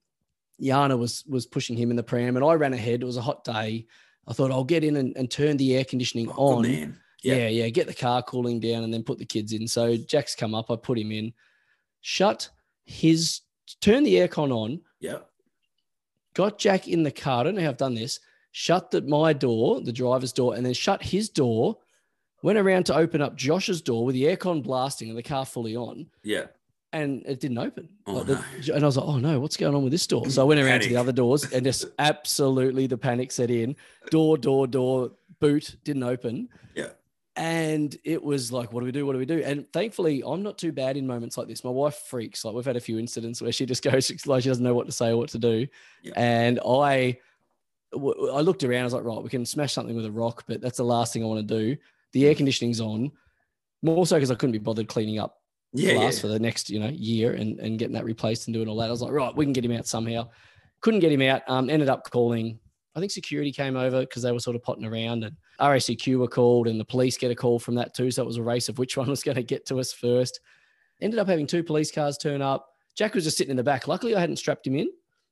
Yana 0.62 0.99
was 0.99 1.25
was 1.28 1.45
pushing 1.47 1.76
him 1.76 1.90
in 1.90 1.97
the 1.97 2.02
pram, 2.02 2.37
and 2.37 2.45
I 2.45 2.54
ran 2.54 2.73
ahead. 2.73 3.02
It 3.02 3.06
was 3.06 3.18
a 3.18 3.23
hot 3.23 3.45
day. 3.45 3.87
I 4.26 4.33
thought 4.33 4.50
I'll 4.50 4.64
get 4.64 4.83
in 4.83 4.97
and, 4.97 5.16
and 5.16 5.30
turn 5.30 5.56
the 5.56 5.76
air 5.76 5.85
conditioning 5.85 6.28
Oh, 6.37 6.56
on. 6.56 6.62
man. 6.62 6.99
Yeah. 7.23 7.35
Yeah. 7.37 7.49
yeah, 7.49 7.68
Get 7.68 7.87
the 7.87 7.95
car 7.95 8.23
cooling 8.23 8.61
down 8.61 8.83
and 8.85 8.92
then 8.92 9.02
put 9.02 9.18
the 9.18 9.25
kids 9.25 9.52
in. 9.52 9.68
So 9.68 9.97
Jack's 9.97 10.35
come 10.35 10.54
up. 10.54 10.71
I 10.71 10.76
put 10.76 10.99
him 10.99 11.12
in, 11.12 11.33
shut 12.00 12.49
his, 12.87 13.40
turn 13.80 14.04
the 14.04 14.14
aircon 14.14 14.52
on, 14.52 14.80
Yeah. 15.00 15.18
got 16.35 16.59
Jack 16.59 16.88
in 16.88 17.02
the 17.02 17.11
car. 17.11 17.40
I 17.40 17.45
don't 17.45 17.54
know 17.54 17.62
how 17.62 17.68
I've 17.68 17.76
done 17.76 17.95
this. 17.95 18.21
Shut 18.59 18.91
the, 18.91 19.03
my 19.03 19.35
door, 19.35 19.83
the 19.83 19.93
driver's 19.93 20.33
door, 20.33 20.55
and 20.55 20.65
then 20.65 20.73
shut 20.73 21.03
his 21.03 21.29
door. 21.29 21.77
Went 22.43 22.57
around 22.57 22.87
to 22.87 22.97
open 22.97 23.21
up 23.21 23.37
Josh's 23.37 23.83
door 23.83 24.07
with 24.07 24.15
the 24.15 24.23
aircon 24.25 24.63
blasting 24.63 25.11
and 25.11 25.19
the 25.19 25.23
car 25.23 25.45
fully 25.45 25.77
on, 25.77 26.07
Yeah. 26.25 26.47
and 26.95 27.23
it 27.27 27.39
didn't 27.39 27.59
open. 27.59 27.91
Oh, 28.07 28.15
Like 28.15 28.27
the- 28.29 28.73
And 28.75 28.83
I 28.83 28.87
was 28.87 28.97
like, 28.97 29.07
"Oh 29.07 29.19
no, 29.19 29.41
what's 29.41 29.59
going 29.59 29.75
on 29.75 29.83
with 29.83 29.93
this 29.93 30.07
door?" 30.07 30.31
So 30.31 30.41
I 30.41 30.45
went 30.47 30.59
around 30.59 30.81
to 30.81 30.89
the 30.89 30.97
other 30.97 31.13
doors, 31.13 31.53
and 31.53 31.67
just 31.67 31.85
absolutely 31.99 32.87
the 32.87 32.97
panic 32.97 33.31
set 33.31 33.51
in. 33.51 33.77
Door, 34.11 34.39
door, 34.39 34.67
door, 34.67 35.11
boot 35.39 35.77
didn't 35.85 36.05
open. 36.05 36.49
Yeah. 36.75 36.93
And 37.37 37.95
it 38.05 38.23
was 38.23 38.51
like, 38.51 38.73
what 38.73 38.81
do 38.81 38.87
we 38.87 38.93
do? 38.93 39.05
What 39.05 39.13
do 39.13 39.19
we 39.19 39.27
do? 39.27 39.43
And 39.45 39.71
thankfully, 39.75 40.23
I'm 40.25 40.43
not 40.43 40.57
too 40.57 40.73
bad 40.73 40.97
in 40.97 41.07
moments 41.07 41.37
like 41.37 41.47
this. 41.49 41.63
My 41.63 41.69
wife 41.69 41.97
freaks. 42.09 42.43
Like 42.43 42.55
we've 42.55 42.65
had 42.65 42.77
a 42.77 42.81
few 42.81 42.99
incidents 42.99 43.43
where 43.43 43.53
she 43.53 43.67
just 43.67 43.83
goes 43.91 44.11
like 44.27 44.43
she 44.45 44.49
doesn't 44.49 44.65
know 44.65 44.73
what 44.73 44.87
to 44.87 44.93
say 44.93 45.11
or 45.11 45.19
what 45.19 45.29
to 45.31 45.39
do. 45.39 45.67
Yeah. 46.03 46.15
And 46.17 46.59
I, 46.67 47.19
I 47.95 48.40
looked 48.40 48.64
around. 48.64 48.83
I 48.83 48.85
was 48.85 48.93
like, 48.93 49.05
right, 49.05 49.23
we 49.23 49.28
can 49.28 49.47
smash 49.47 49.73
something 49.73 49.97
with 49.97 50.05
a 50.07 50.11
rock, 50.11 50.45
but 50.47 50.61
that's 50.61 50.78
the 50.78 50.85
last 50.85 51.12
thing 51.12 51.23
I 51.23 51.26
want 51.26 51.47
to 51.47 51.59
do. 51.59 51.76
The 52.12 52.26
air 52.26 52.35
conditioning's 52.35 52.81
on, 52.81 53.12
more 53.83 54.07
so 54.07 54.16
because 54.16 54.31
I 54.31 54.35
couldn't 54.35 54.52
be 54.52 54.59
bothered 54.59 54.88
cleaning 54.88 55.19
up 55.19 55.40
Yeah. 55.73 55.95
glass 55.95 56.16
yeah. 56.16 56.21
for 56.23 56.28
the 56.28 56.38
next 56.38 56.71
you 56.71 56.81
know 56.81 56.88
year 56.88 57.33
and, 57.35 57.59
and 57.61 57.78
getting 57.78 57.95
that 57.95 58.05
replaced 58.05 58.49
and 58.49 58.55
doing 58.55 58.69
all 58.69 58.76
that. 58.76 58.88
I 58.88 58.90
was 58.90 59.02
like, 59.02 59.12
right, 59.12 59.35
we 59.35 59.45
can 59.45 59.52
get 59.52 59.64
him 59.64 59.73
out 59.73 59.87
somehow. 59.87 60.28
Couldn't 60.81 61.00
get 61.00 61.12
him 61.12 61.23
out. 61.23 61.43
Um, 61.49 61.71
ended 61.71 61.88
up 61.88 62.11
calling. 62.11 62.59
I 62.95 63.00
think 63.00 63.12
security 63.12 63.52
came 63.52 63.76
over 63.76 64.00
because 64.00 64.23
they 64.23 64.33
were 64.33 64.40
sort 64.40 64.57
of 64.57 64.62
potting 64.62 64.85
around, 64.85 65.25
and 65.25 65.37
RACQ 65.61 66.19
were 66.19 66.28
called, 66.28 66.66
and 66.66 66.81
the 66.81 66.85
police 66.85 67.16
get 67.19 67.31
a 67.31 67.35
call 67.35 67.59
from 67.59 67.75
that 67.76 67.95
too. 67.95 68.11
So 68.11 68.23
it 68.23 68.26
was 68.26 68.38
a 68.38 68.43
race 68.43 68.69
of 68.69 68.78
which 68.78 68.97
one 68.97 69.09
was 69.09 69.23
going 69.23 69.37
to 69.37 69.43
get 69.43 69.66
to 69.66 69.78
us 69.78 69.93
first. 69.93 70.40
Ended 71.00 71.21
up 71.21 71.28
having 71.28 71.47
two 71.47 71.62
police 71.62 71.90
cars 71.93 72.16
turn 72.16 72.40
up. 72.40 72.69
Jack 72.97 73.14
was 73.14 73.25
just 73.25 73.37
sitting 73.37 73.50
in 73.50 73.57
the 73.59 73.62
back. 73.62 73.87
Luckily, 73.87 74.14
I 74.16 74.21
hadn't 74.21 74.37
strapped 74.37 74.66
him 74.66 74.76
in, 74.76 74.88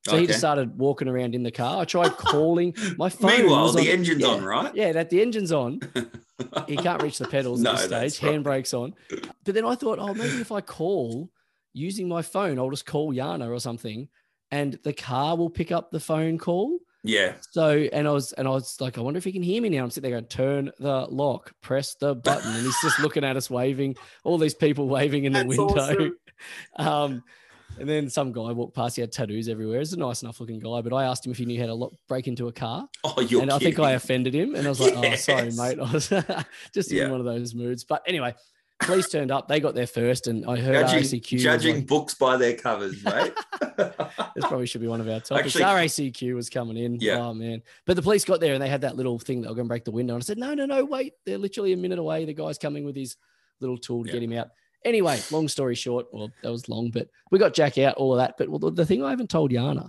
so 0.06 0.16
he 0.16 0.26
just 0.26 0.38
started 0.38 0.76
walking 0.78 1.08
around 1.08 1.34
in 1.34 1.42
the 1.42 1.50
car. 1.50 1.80
I 1.80 1.84
tried 1.84 2.12
calling 2.16 2.74
my 2.98 3.08
phone. 3.08 3.30
Meanwhile, 3.30 3.62
was 3.64 3.74
the 3.74 3.80
on- 3.80 3.86
engine's 3.98 4.20
yeah, 4.22 4.28
on, 4.28 4.44
right? 4.44 4.74
Yeah, 4.74 4.92
that 4.92 5.10
the 5.10 5.20
engine's 5.22 5.52
on 5.52 5.80
he 6.66 6.76
can't 6.76 7.02
reach 7.02 7.18
the 7.18 7.28
pedals 7.28 7.60
No, 7.60 7.72
at 7.72 7.88
this 7.88 8.16
stage. 8.16 8.20
Handbrakes 8.30 8.74
on. 8.74 8.94
But 9.44 9.54
then 9.54 9.64
I 9.64 9.74
thought, 9.74 9.98
oh, 9.98 10.14
maybe 10.14 10.40
if 10.40 10.52
I 10.52 10.60
call 10.60 11.30
using 11.72 12.08
my 12.08 12.22
phone, 12.22 12.58
I'll 12.58 12.70
just 12.70 12.86
call 12.86 13.12
Yana 13.14 13.48
or 13.48 13.58
something, 13.60 14.08
and 14.50 14.78
the 14.84 14.92
car 14.92 15.36
will 15.36 15.50
pick 15.50 15.72
up 15.72 15.90
the 15.90 16.00
phone 16.00 16.38
call. 16.38 16.78
Yeah. 17.06 17.34
So, 17.50 17.70
and 17.92 18.08
I 18.08 18.12
was, 18.12 18.32
and 18.32 18.48
I 18.48 18.50
was 18.50 18.80
like, 18.80 18.96
I 18.96 19.02
wonder 19.02 19.18
if 19.18 19.24
he 19.24 19.32
can 19.32 19.42
hear 19.42 19.60
me 19.60 19.68
now. 19.68 19.84
I'm 19.84 19.90
sitting 19.90 20.10
there 20.10 20.18
going, 20.18 20.28
turn 20.28 20.70
the 20.78 21.06
lock, 21.10 21.52
press 21.60 21.94
the 21.96 22.14
button, 22.14 22.50
and 22.54 22.64
he's 22.64 22.80
just 22.80 22.98
looking 22.98 23.24
at 23.24 23.36
us, 23.36 23.50
waving. 23.50 23.96
All 24.24 24.38
these 24.38 24.54
people 24.54 24.88
waving 24.88 25.24
in 25.24 25.32
the 25.34 25.38
That's 25.44 25.48
window. 25.58 25.64
awesome. 25.74 26.16
Um, 26.76 27.22
and 27.78 27.88
then 27.88 28.08
some 28.10 28.32
guy 28.32 28.52
walked 28.52 28.74
past. 28.74 28.96
He 28.96 29.00
had 29.00 29.12
tattoos 29.12 29.48
everywhere. 29.48 29.78
He's 29.80 29.92
a 29.92 29.98
nice 29.98 30.22
enough 30.22 30.40
looking 30.40 30.58
guy, 30.60 30.80
but 30.80 30.92
I 30.92 31.04
asked 31.04 31.24
him 31.26 31.32
if 31.32 31.38
he 31.38 31.44
knew 31.46 31.60
how 31.60 31.66
to 31.66 31.74
lock, 31.74 31.92
break 32.08 32.26
into 32.28 32.48
a 32.48 32.52
car 32.52 32.88
Oh, 33.04 33.20
you're 33.20 33.42
and 33.42 33.50
I 33.50 33.58
think 33.58 33.78
I 33.78 33.92
offended 33.92 34.34
him, 34.34 34.54
and 34.54 34.66
I 34.66 34.68
was 34.70 34.80
like, 34.80 34.94
"Oh, 34.96 35.14
sorry, 35.16 35.50
mate." 35.52 35.78
I 35.82 35.92
was 35.92 36.08
just 36.72 36.92
in 36.92 37.10
one 37.10 37.20
of 37.20 37.26
those 37.26 37.54
moods. 37.54 37.84
But 37.84 38.02
anyway, 38.06 38.34
police 38.80 39.08
turned 39.08 39.30
up. 39.30 39.48
They 39.48 39.60
got 39.60 39.74
there 39.74 39.86
first, 39.86 40.26
and 40.26 40.44
I 40.46 40.56
heard 40.56 40.86
judging, 40.88 41.20
RACQ. 41.20 41.38
judging 41.38 41.74
like- 41.76 41.86
books 41.86 42.14
by 42.14 42.36
their 42.36 42.54
covers, 42.56 43.02
mate. 43.04 43.32
this 44.34 44.44
probably 44.46 44.66
should 44.66 44.80
be 44.80 44.86
one 44.88 45.00
of 45.00 45.08
our 45.08 45.20
topics. 45.20 45.56
Actually- 45.56 45.64
RACQ 45.64 46.34
was 46.34 46.48
coming 46.50 46.76
in. 46.76 46.98
Yeah. 47.00 47.18
Oh 47.18 47.34
man! 47.34 47.62
But 47.86 47.96
the 47.96 48.02
police 48.02 48.24
got 48.24 48.40
there, 48.40 48.54
and 48.54 48.62
they 48.62 48.68
had 48.68 48.82
that 48.82 48.96
little 48.96 49.18
thing 49.18 49.42
that 49.42 49.48
were 49.48 49.54
going 49.54 49.66
to 49.66 49.68
break 49.68 49.84
the 49.84 49.90
window. 49.90 50.14
And 50.14 50.22
I 50.22 50.24
said, 50.24 50.38
"No, 50.38 50.54
no, 50.54 50.66
no, 50.66 50.84
wait! 50.84 51.12
They're 51.26 51.38
literally 51.38 51.72
a 51.72 51.76
minute 51.76 51.98
away. 51.98 52.24
The 52.24 52.34
guy's 52.34 52.58
coming 52.58 52.84
with 52.84 52.96
his 52.96 53.16
little 53.60 53.78
tool 53.78 54.04
to 54.04 54.08
Yeah. 54.08 54.14
get 54.14 54.22
him 54.22 54.32
out." 54.38 54.48
Anyway, 54.84 55.18
long 55.30 55.48
story 55.48 55.74
short, 55.74 56.06
well, 56.12 56.30
that 56.42 56.50
was 56.50 56.68
long, 56.68 56.90
but 56.90 57.08
we 57.30 57.38
got 57.38 57.54
Jack 57.54 57.78
out, 57.78 57.96
all 57.96 58.12
of 58.12 58.18
that. 58.18 58.36
But 58.36 58.48
well, 58.48 58.70
the, 58.70 58.84
thing 58.84 59.02
I 59.02 59.10
haven't 59.10 59.30
told 59.30 59.50
Yana, 59.50 59.88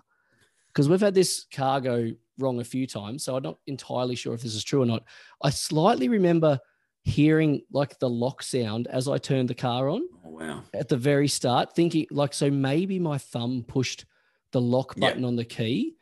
because 0.68 0.88
we've 0.88 1.02
had 1.02 1.14
this 1.14 1.46
car 1.54 1.82
go 1.82 2.12
wrong 2.38 2.60
a 2.60 2.64
few 2.64 2.88
times, 2.88 3.24
so 3.24 3.36
I'm 3.36 3.44
not 3.44 3.60
entirely 3.68 4.16
sure 4.16 4.34
if 4.34 4.42
this 4.42 4.56
is 4.56 4.64
true 4.64 4.82
or 4.82 4.86
not. 4.86 5.04
I 5.42 5.50
slightly 5.50 6.08
remember 6.08 6.60
hearing 7.04 7.62
like 7.72 8.00
the 8.00 8.10
lock 8.10 8.42
sound 8.42 8.88
as 8.88 9.08
I 9.08 9.18
turned 9.20 9.48
the 9.48 9.56
car 9.56 9.90
on 9.90 10.08
oh, 10.26 10.30
wow. 10.30 10.64
at 10.74 10.90
the 10.90 10.98
very 10.98 11.28
start, 11.28 11.76
thinking 11.76 12.08
like, 12.10 12.34
so 12.34 12.50
maybe 12.50 13.00
my 13.00 13.18
thumb 13.18 13.64
pushed 13.68 14.06
the 14.52 14.62
lock 14.62 14.96
button 14.98 15.26
on 15.26 15.36
the 15.36 15.46
key. 15.46 15.96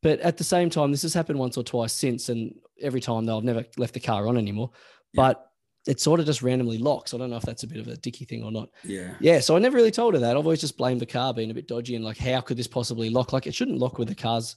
But 0.00 0.20
at 0.20 0.36
the 0.36 0.44
same 0.44 0.70
time, 0.70 0.92
this 0.92 1.02
has 1.02 1.12
happened 1.12 1.38
once 1.38 1.56
or 1.58 1.64
twice 1.64 1.92
since, 1.92 2.28
and 2.28 2.54
every 2.80 3.00
time 3.00 3.24
though, 3.24 3.36
I've 3.36 3.44
never 3.44 3.64
left 3.76 3.94
the 3.94 4.00
car 4.00 4.28
on 4.28 4.36
anymore. 4.36 4.70
Yeah. 5.12 5.22
But 5.22 5.47
it 5.88 5.98
sort 6.00 6.20
of 6.20 6.26
just 6.26 6.42
randomly 6.42 6.78
locks. 6.78 7.14
I 7.14 7.18
don't 7.18 7.30
know 7.30 7.36
if 7.36 7.42
that's 7.42 7.62
a 7.62 7.66
bit 7.66 7.78
of 7.78 7.88
a 7.88 7.96
dicky 7.96 8.24
thing 8.26 8.44
or 8.44 8.52
not. 8.52 8.68
Yeah. 8.84 9.14
Yeah, 9.20 9.40
so 9.40 9.56
I 9.56 9.58
never 9.58 9.76
really 9.76 9.90
told 9.90 10.14
her 10.14 10.20
that. 10.20 10.36
I've 10.36 10.44
always 10.44 10.60
just 10.60 10.76
blamed 10.76 11.00
the 11.00 11.06
car 11.06 11.32
being 11.34 11.50
a 11.50 11.54
bit 11.54 11.66
dodgy 11.66 11.96
and 11.96 12.04
like, 12.04 12.18
how 12.18 12.40
could 12.42 12.58
this 12.58 12.66
possibly 12.66 13.08
lock? 13.08 13.32
Like, 13.32 13.46
it 13.46 13.54
shouldn't 13.54 13.78
lock 13.78 13.98
with 13.98 14.08
the 14.08 14.14
car's 14.14 14.56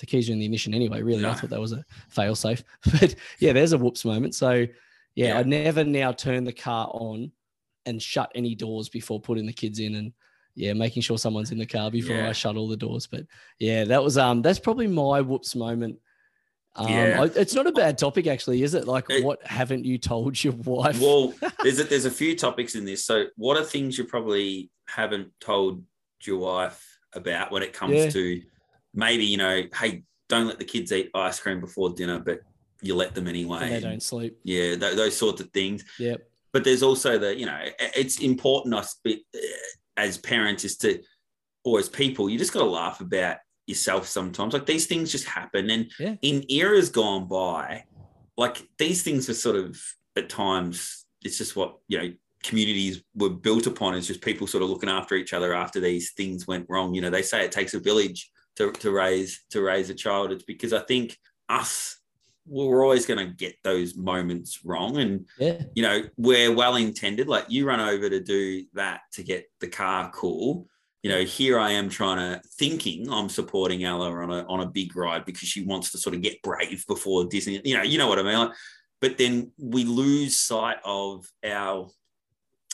the 0.00 0.06
keys 0.06 0.28
are 0.28 0.32
in 0.32 0.40
the 0.40 0.44
ignition 0.44 0.74
anyway. 0.74 1.00
Really, 1.00 1.24
I 1.24 1.34
thought 1.34 1.50
that 1.50 1.60
was 1.60 1.72
a 1.72 1.84
fail 2.08 2.34
safe. 2.34 2.64
But 3.00 3.14
yeah, 3.38 3.52
there's 3.52 3.72
a 3.72 3.78
whoops 3.78 4.04
moment. 4.04 4.34
So 4.34 4.50
yeah, 5.14 5.28
Yeah. 5.28 5.38
I 5.38 5.42
never 5.44 5.84
now 5.84 6.10
turn 6.10 6.42
the 6.42 6.52
car 6.52 6.88
on 6.92 7.30
and 7.86 8.02
shut 8.02 8.32
any 8.34 8.56
doors 8.56 8.88
before 8.88 9.20
putting 9.20 9.46
the 9.46 9.52
kids 9.52 9.78
in 9.78 9.94
and 9.94 10.12
yeah, 10.56 10.72
making 10.72 11.02
sure 11.02 11.18
someone's 11.18 11.52
in 11.52 11.58
the 11.58 11.66
car 11.66 11.90
before 11.90 12.16
Yeah. 12.16 12.30
I 12.30 12.32
shut 12.32 12.56
all 12.56 12.66
the 12.68 12.76
doors. 12.76 13.06
But 13.06 13.26
yeah, 13.60 13.84
that 13.84 14.02
was 14.02 14.18
um 14.18 14.42
that's 14.42 14.58
probably 14.58 14.88
my 14.88 15.20
whoops 15.20 15.54
moment. 15.54 15.98
Um, 16.74 16.88
Yeah. 16.88 17.26
It's 17.36 17.54
not 17.54 17.66
a 17.66 17.72
bad 17.72 17.98
topic 17.98 18.26
actually, 18.26 18.62
is 18.62 18.74
it? 18.74 18.86
Like, 18.86 19.06
It- 19.10 19.24
what 19.24 19.44
haven't 19.46 19.84
you 19.84 19.98
told 19.98 20.42
your 20.42 20.54
wife? 20.54 21.00
Well, 21.00 21.34
there's 21.62 21.78
a, 21.80 21.84
there's 21.84 22.04
a 22.06 22.10
few 22.10 22.36
topics 22.36 22.74
in 22.74 22.84
this. 22.84 23.04
So, 23.04 23.26
what 23.36 23.56
are 23.56 23.64
things 23.64 23.98
you 23.98 24.04
probably 24.04 24.70
haven't 24.88 25.32
told 25.40 25.84
your 26.24 26.38
wife 26.38 26.98
about 27.14 27.50
when 27.52 27.62
it 27.62 27.72
comes 27.72 27.94
Yeah. 27.94 28.10
to 28.10 28.42
maybe 28.94 29.24
you 29.24 29.36
know, 29.36 29.62
hey, 29.78 30.04
don't 30.28 30.46
let 30.46 30.58
the 30.58 30.64
kids 30.64 30.92
eat 30.92 31.10
ice 31.14 31.38
cream 31.40 31.60
before 31.60 31.90
dinner, 31.90 32.18
but 32.18 32.40
you 32.80 32.94
let 32.94 33.14
them 33.14 33.28
anyway. 33.28 33.60
and 33.62 33.72
they 33.72 33.80
don't 33.80 34.02
sleep. 34.02 34.38
Yeah, 34.44 34.76
th- 34.76 34.96
those 34.96 35.16
sorts 35.16 35.40
of 35.40 35.50
things. 35.50 35.84
Yep. 35.98 36.22
But 36.52 36.64
there's 36.64 36.82
also 36.82 37.18
the 37.18 37.36
you 37.38 37.46
know, 37.46 37.58
it's 37.78 38.20
important 38.20 38.74
us 38.74 38.96
as 39.96 40.18
parents 40.18 40.64
is 40.64 40.76
to 40.78 41.02
or 41.64 41.78
as 41.78 41.88
people, 41.88 42.28
you 42.28 42.38
just 42.38 42.52
got 42.52 42.60
to 42.60 42.66
laugh 42.70 43.00
about 43.00 43.36
yourself 43.66 44.06
sometimes. 44.08 44.52
Like 44.52 44.66
these 44.66 44.86
things 44.86 45.12
just 45.12 45.24
happen, 45.26 45.70
and 45.70 45.90
Yeah. 45.98 46.16
in 46.22 46.44
eras 46.48 46.90
gone 46.90 47.28
by, 47.28 47.84
like 48.36 48.62
these 48.78 49.02
things 49.02 49.28
are 49.28 49.34
sort 49.34 49.56
of 49.56 49.80
at 50.16 50.28
times 50.28 51.06
it's 51.24 51.38
just 51.38 51.56
what 51.56 51.78
you 51.88 51.98
know 51.98 52.12
communities 52.42 53.02
were 53.14 53.30
built 53.30 53.66
upon 53.66 53.94
is 53.94 54.06
just 54.08 54.20
people 54.20 54.46
sort 54.46 54.62
of 54.64 54.68
looking 54.68 54.88
after 54.88 55.14
each 55.14 55.32
other 55.32 55.54
after 55.54 55.78
these 55.80 56.12
things 56.12 56.46
went 56.46 56.66
wrong 56.68 56.92
you 56.92 57.00
know 57.00 57.08
they 57.08 57.22
say 57.22 57.44
it 57.44 57.52
takes 57.52 57.72
a 57.74 57.78
village 57.78 58.30
to, 58.56 58.72
to 58.72 58.90
raise 58.90 59.44
to 59.50 59.62
raise 59.62 59.88
a 59.90 59.94
child 59.94 60.32
it's 60.32 60.42
because 60.42 60.72
i 60.72 60.80
think 60.80 61.16
us 61.48 61.98
we're 62.46 62.82
always 62.82 63.06
going 63.06 63.24
to 63.24 63.32
get 63.34 63.54
those 63.62 63.94
moments 63.96 64.64
wrong 64.64 64.96
and 64.98 65.26
Yeah. 65.38 65.62
you 65.74 65.82
know 65.84 66.02
we're 66.16 66.52
well 66.52 66.74
intended 66.76 67.28
like 67.28 67.46
you 67.48 67.64
run 67.64 67.80
over 67.80 68.10
to 68.10 68.20
do 68.20 68.64
that 68.74 69.02
to 69.12 69.22
get 69.22 69.46
the 69.60 69.68
car 69.68 70.10
cool 70.12 70.66
you 71.02 71.10
know 71.10 71.22
here 71.22 71.58
i 71.58 71.70
am 71.70 71.88
trying 71.88 72.18
to 72.18 72.40
thinking 72.58 73.10
i'm 73.10 73.28
supporting 73.28 73.84
ella 73.84 74.10
on 74.10 74.30
a 74.30 74.46
on 74.46 74.60
a 74.60 74.66
big 74.66 74.94
ride 74.96 75.24
because 75.24 75.48
she 75.48 75.64
wants 75.64 75.90
to 75.90 75.98
sort 75.98 76.14
of 76.14 76.22
get 76.22 76.40
brave 76.42 76.84
before 76.86 77.24
disney 77.24 77.60
you 77.64 77.76
know 77.76 77.82
you 77.82 77.98
know 77.98 78.08
what 78.08 78.18
i 78.18 78.22
mean? 78.22 78.38
Like, 78.38 78.52
but 79.00 79.18
then 79.18 79.50
we 79.58 79.84
lose 79.84 80.36
sight 80.36 80.76
of 80.84 81.26
our 81.44 81.88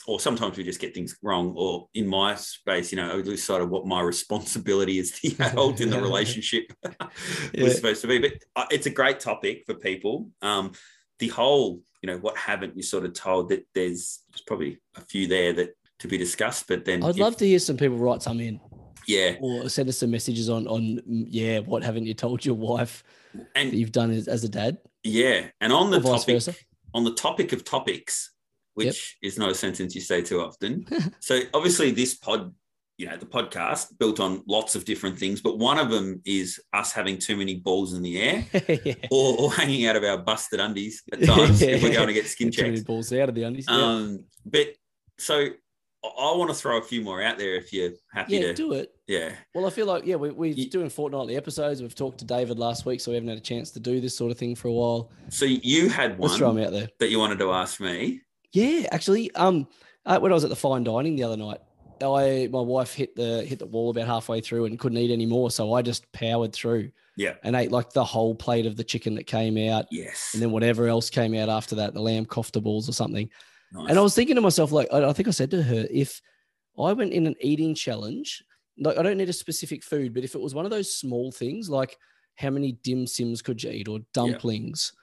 or 0.07 0.19
sometimes 0.19 0.57
we 0.57 0.63
just 0.63 0.79
get 0.79 0.93
things 0.93 1.17
wrong 1.21 1.53
or 1.55 1.87
in 1.93 2.07
my 2.07 2.33
space 2.35 2.91
you 2.91 2.95
know 2.97 3.11
i 3.11 3.15
lose 3.15 3.43
sight 3.43 3.61
of 3.61 3.69
what 3.69 3.85
my 3.85 4.01
responsibility 4.01 4.99
as 4.99 5.11
the 5.11 5.35
adult 5.39 5.81
in 5.81 5.89
the 5.89 6.01
relationship 6.09 6.71
Yeah. 7.53 7.63
was 7.63 7.75
supposed 7.75 8.01
to 8.01 8.07
be. 8.07 8.19
But 8.19 8.33
it's 8.71 8.85
a 8.85 8.91
great 8.91 9.19
topic 9.19 9.63
for 9.65 9.73
people. 9.73 10.29
Um 10.41 10.71
the 11.19 11.27
whole 11.27 11.81
you 12.01 12.07
know 12.07 12.17
what 12.17 12.37
haven't 12.37 12.77
you 12.77 12.83
sort 12.83 13.05
of 13.05 13.13
told 13.13 13.49
that 13.49 13.65
there's, 13.75 14.21
there's 14.31 14.41
probably 14.47 14.79
a 14.95 15.01
few 15.01 15.27
there 15.27 15.53
that 15.53 15.71
to 15.99 16.07
be 16.07 16.17
discussed. 16.17 16.67
But 16.67 16.85
then 16.85 17.03
I'd 17.03 17.11
if- 17.11 17.17
love 17.19 17.37
to 17.37 17.45
hear 17.47 17.59
some 17.59 17.77
people 17.77 17.97
write 17.97 18.21
some 18.21 18.39
in 18.39 18.59
yeah, 19.07 19.35
or 19.39 19.69
send 19.69 19.89
us 19.89 19.97
some 19.97 20.11
messages 20.11 20.49
on 20.49 20.67
on 20.67 21.01
yeah, 21.07 21.59
what 21.59 21.83
haven't 21.83 22.05
you 22.05 22.13
told 22.13 22.45
your 22.45 22.55
wife 22.55 23.03
that 23.33 23.47
and 23.55 23.73
you've 23.73 23.91
done 23.91 24.11
as, 24.11 24.27
as 24.27 24.43
a 24.43 24.49
dad? 24.49 24.77
yeah, 25.03 25.47
and 25.61 25.71
on 25.73 25.89
the 25.91 25.99
topic 25.99 26.35
versa. 26.35 26.53
on 26.93 27.03
the 27.03 27.13
topic 27.13 27.51
of 27.53 27.63
topics, 27.63 28.31
which 28.75 29.17
is 29.23 29.37
not 29.37 29.49
a 29.49 29.55
sentence 29.55 29.95
you 29.95 30.01
say 30.01 30.21
too 30.21 30.41
often. 30.41 30.85
so 31.19 31.39
obviously, 31.53 31.89
this 31.91 32.15
pod, 32.15 32.53
you 32.97 33.07
know, 33.07 33.17
the 33.17 33.25
podcast 33.25 33.97
built 33.97 34.19
on 34.19 34.43
lots 34.47 34.75
of 34.75 34.85
different 34.85 35.17
things, 35.17 35.41
but 35.41 35.57
one 35.57 35.79
of 35.79 35.89
them 35.89 36.21
is 36.25 36.59
us 36.73 36.91
having 36.91 37.17
too 37.17 37.35
many 37.37 37.55
balls 37.55 37.93
in 37.93 38.01
the 38.03 38.21
air. 38.21 38.45
yeah. 38.83 38.93
Or, 39.09 39.37
or 39.39 39.53
hanging 39.53 39.87
out 39.87 39.95
of 39.95 40.03
our 40.03 40.17
busted 40.17 40.59
undies 40.59 41.01
at 41.13 41.23
times 41.23 41.61
if 41.61 41.81
we're 41.81 41.93
going 41.93 42.07
to 42.07 42.13
get 42.13 42.27
skin 42.27 42.51
Too 42.51 42.63
many 42.63 42.75
checks. 42.75 42.85
balls 42.85 43.11
out 43.13 43.29
of 43.29 43.35
the 43.35 43.43
undies. 43.43 43.65
yeah. 43.69 43.75
Um, 43.75 44.25
but 44.45 44.67
so 45.17 45.47
I, 46.03 46.33
want 46.35 46.49
to 46.49 46.55
throw 46.55 46.77
a 46.77 46.81
few 46.81 47.01
more 47.01 47.21
out 47.21 47.37
there 47.37 47.55
if 47.55 47.73
you're 47.73 47.91
happy 48.13 48.35
yeah, 48.37 48.41
to. 48.47 48.53
do 48.53 48.73
it. 48.73 48.93
yeah, 49.07 49.33
Well, 49.53 49.65
I 49.65 49.69
feel 49.69 49.85
like 49.85 50.05
yeah, 50.05 50.15
we, 50.15 50.31
we're 50.31 50.53
Ye- 50.53 50.69
doing 50.69 50.89
fortnightly 50.89 51.35
episodes. 51.35 51.81
We've 51.81 51.93
talked 51.95 52.19
to 52.19 52.25
David 52.25 52.57
last 52.57 52.85
week, 52.85 53.01
so 53.01 53.11
we 53.11 53.15
haven't 53.15 53.29
had 53.29 53.37
a 53.37 53.41
chance 53.41 53.71
to 53.71 53.79
do 53.79 53.99
this 53.99 54.15
sort 54.15 54.31
of 54.31 54.37
thing 54.37 54.55
for 54.55 54.69
a 54.69 54.73
while. 54.73 55.11
so 55.29 55.45
you 55.45 55.89
had 55.89 56.19
Let's 56.19 56.37
throw 56.37 56.47
one 56.47 56.55
them 56.55 56.65
out 56.65 56.71
there. 56.71 56.89
that 56.99 57.09
you 57.09 57.19
wanted 57.19 57.39
to 57.39 57.51
ask 57.51 57.79
me. 57.81 58.21
Yeah, 58.53 58.87
actually, 58.91 59.29
um, 59.35 59.67
uh, 60.05 60.19
when 60.19 60.31
I 60.31 60.35
was 60.35 60.43
at 60.45 60.49
the 60.49 60.55
fine 60.55 60.83
dining 60.85 61.15
the 61.17 61.23
other 61.23 61.37
night, 61.37 61.59
I 62.01 62.47
my 62.49 62.61
wife 62.61 62.93
hit 62.93 63.15
the 63.17 63.43
hit 63.43 63.59
the 63.59 63.65
wall 63.65 63.89
about 63.89 64.07
halfway 64.07 64.39
through 64.39 64.65
and 64.65 64.79
couldn't 64.79 64.97
eat 64.97 65.11
anymore, 65.11 65.51
so 65.51 65.73
I 65.73 65.81
just 65.81 66.09
powered 66.13 66.53
through 66.53 66.91
Yeah. 67.17 67.33
and 67.43 67.57
ate 67.57 67.71
like 67.73 67.91
the 67.91 68.05
whole 68.05 68.33
plate 68.35 68.65
of 68.65 68.77
the 68.77 68.85
chicken 68.85 69.15
that 69.15 69.25
came 69.27 69.57
out, 69.69 69.85
Yes. 69.91 70.29
and 70.33 70.41
then 70.41 70.51
whatever 70.51 70.87
else 70.87 71.09
came 71.09 71.35
out 71.35 71.49
after 71.49 71.75
that, 71.75 71.93
the 71.93 71.99
lamb 71.99 72.25
kofta 72.25 72.63
balls 72.63 72.87
or 72.87 72.93
something. 72.93 73.29
Nice. 73.71 73.89
And 73.89 73.99
I 73.99 74.01
was 74.01 74.15
thinking 74.15 74.35
to 74.35 74.41
myself, 74.41 74.71
like, 74.71 74.91
I, 74.91 75.13
think 75.13 75.27
I 75.27 75.31
said 75.31 75.51
to 75.51 75.61
her, 75.61 75.85
if 75.91 76.21
I 76.77 76.93
went 76.93 77.13
in 77.13 77.27
an 77.27 77.35
eating 77.41 77.75
challenge, 77.75 78.43
like, 78.77 78.97
I 78.97 79.03
don't 79.03 79.17
need 79.17 79.29
a 79.29 79.33
specific 79.33 79.83
food, 79.83 80.13
but 80.13 80.23
if 80.23 80.35
it 80.35 80.41
was 80.41 80.55
one 80.55 80.65
of 80.65 80.71
those 80.71 80.95
small 80.95 81.31
things, 81.31 81.69
like 81.69 81.97
how 82.35 82.49
many 82.49 82.71
dim 82.83 83.05
sims 83.05 83.41
could 83.41 83.61
you 83.61 83.69
eat, 83.71 83.87
or 83.87 83.99
dumplings, 84.13 84.93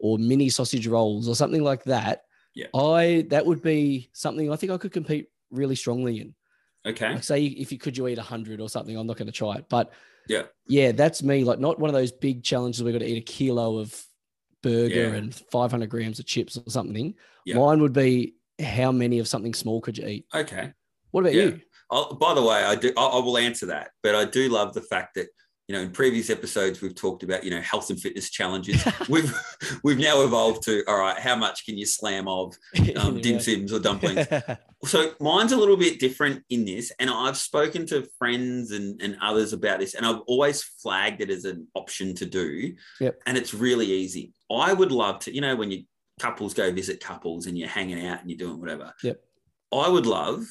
or 0.00 0.18
mini 0.18 0.48
sausage 0.48 0.86
rolls, 0.86 1.28
or 1.28 1.34
something 1.36 1.62
like 1.62 1.84
that, 1.84 2.22
Yeah. 2.54 2.66
I 2.74 3.26
that 3.30 3.44
would 3.46 3.62
be 3.62 4.08
something 4.14 4.50
I 4.50 4.56
think 4.56 4.72
I 4.72 4.78
could 4.78 4.92
compete 4.92 5.28
really 5.50 5.76
strongly 5.76 6.20
in. 6.20 6.34
okay. 6.86 7.12
Like, 7.12 7.22
say 7.24 7.44
if 7.44 7.70
you 7.70 7.78
could 7.78 7.96
you 7.96 8.08
eat 8.08 8.18
a 8.18 8.22
hundred 8.22 8.60
or 8.60 8.68
something, 8.68 8.96
I'm 8.96 9.06
not 9.06 9.16
going 9.18 9.26
to 9.26 9.32
try 9.32 9.56
it, 9.56 9.66
but 9.68 9.92
Yeah. 10.28 10.44
yeah, 10.66 10.92
that's 10.92 11.22
me. 11.22 11.44
Like, 11.44 11.58
not 11.60 11.78
one 11.78 11.90
of 11.90 11.94
those 11.94 12.12
big 12.12 12.42
challenges 12.42 12.82
we 12.82 12.92
got 12.92 12.98
to 13.00 13.06
eat 13.08 13.18
a 13.18 13.20
kilo 13.20 13.78
of 13.78 14.02
burger 14.70 15.08
Yeah. 15.08 15.14
and 15.14 15.34
500 15.52 15.88
grams 15.88 16.18
of 16.18 16.26
chips 16.26 16.56
or 16.56 16.68
something. 16.70 17.14
Yeah. 17.44 17.56
Mine 17.56 17.80
would 17.80 17.92
be 17.92 18.34
how 18.60 18.90
many 18.92 19.18
of 19.18 19.28
something 19.28 19.54
small 19.54 19.80
could 19.80 19.96
you 19.98 20.06
eat? 20.06 20.26
Okay. 20.34 20.72
What 21.12 21.20
about 21.22 21.34
Yeah. 21.34 21.42
you? 21.44 21.60
Oh, 21.90 22.14
by 22.14 22.34
the 22.34 22.42
way, 22.42 22.64
I 22.64 22.74
do. 22.74 22.92
I, 22.96 23.04
I 23.06 23.18
will 23.20 23.38
answer 23.38 23.66
that, 23.66 23.90
but 24.02 24.14
I 24.16 24.24
do 24.24 24.48
love 24.48 24.74
the 24.74 24.82
fact 24.82 25.14
that 25.14 25.28
you 25.68 25.74
know 25.74 25.82
in 25.82 25.90
previous 25.90 26.30
episodes 26.30 26.80
we've 26.80 26.94
talked 26.94 27.22
about 27.22 27.42
you 27.42 27.50
know 27.50 27.60
health 27.60 27.90
and 27.90 28.00
fitness 28.00 28.30
challenges. 28.30 28.86
we've 29.08 29.34
we've 29.82 29.98
now 29.98 30.22
evolved 30.22 30.62
to 30.64 30.84
all 30.86 30.98
right. 30.98 31.18
How 31.18 31.36
much 31.36 31.64
can 31.64 31.76
you 31.76 31.86
slam 31.86 32.28
of 32.28 32.54
um, 32.96 33.20
dim 33.20 33.40
sims 33.40 33.72
or 33.72 33.80
dumplings? 33.80 34.26
So 34.84 35.14
mine's 35.20 35.52
a 35.52 35.56
little 35.56 35.78
bit 35.78 35.98
different 35.98 36.44
in 36.50 36.66
this, 36.66 36.92
and 37.00 37.10
I've 37.10 37.38
spoken 37.38 37.86
to 37.86 38.06
friends 38.18 38.72
and, 38.72 39.00
and 39.02 39.16
others 39.22 39.54
about 39.54 39.80
this, 39.80 39.94
and 39.94 40.04
I've 40.04 40.20
always 40.26 40.62
flagged 40.62 41.22
it 41.22 41.30
as 41.30 41.46
an 41.46 41.66
option 41.74 42.14
to 42.16 42.26
do. 42.26 42.74
Yep. 43.00 43.22
And 43.26 43.38
it's 43.38 43.54
really 43.54 43.86
easy. 43.86 44.34
I 44.50 44.74
would 44.74 44.92
love 44.92 45.20
to, 45.20 45.34
you 45.34 45.40
know, 45.40 45.56
when 45.56 45.70
you 45.70 45.84
couples 46.20 46.54
go 46.54 46.70
visit 46.72 47.00
couples 47.00 47.46
and 47.46 47.58
you're 47.58 47.68
hanging 47.68 48.06
out 48.06 48.20
and 48.20 48.30
you're 48.30 48.38
doing 48.38 48.60
whatever. 48.60 48.92
Yep. 49.02 49.20
I 49.72 49.88
would 49.88 50.06
love 50.06 50.44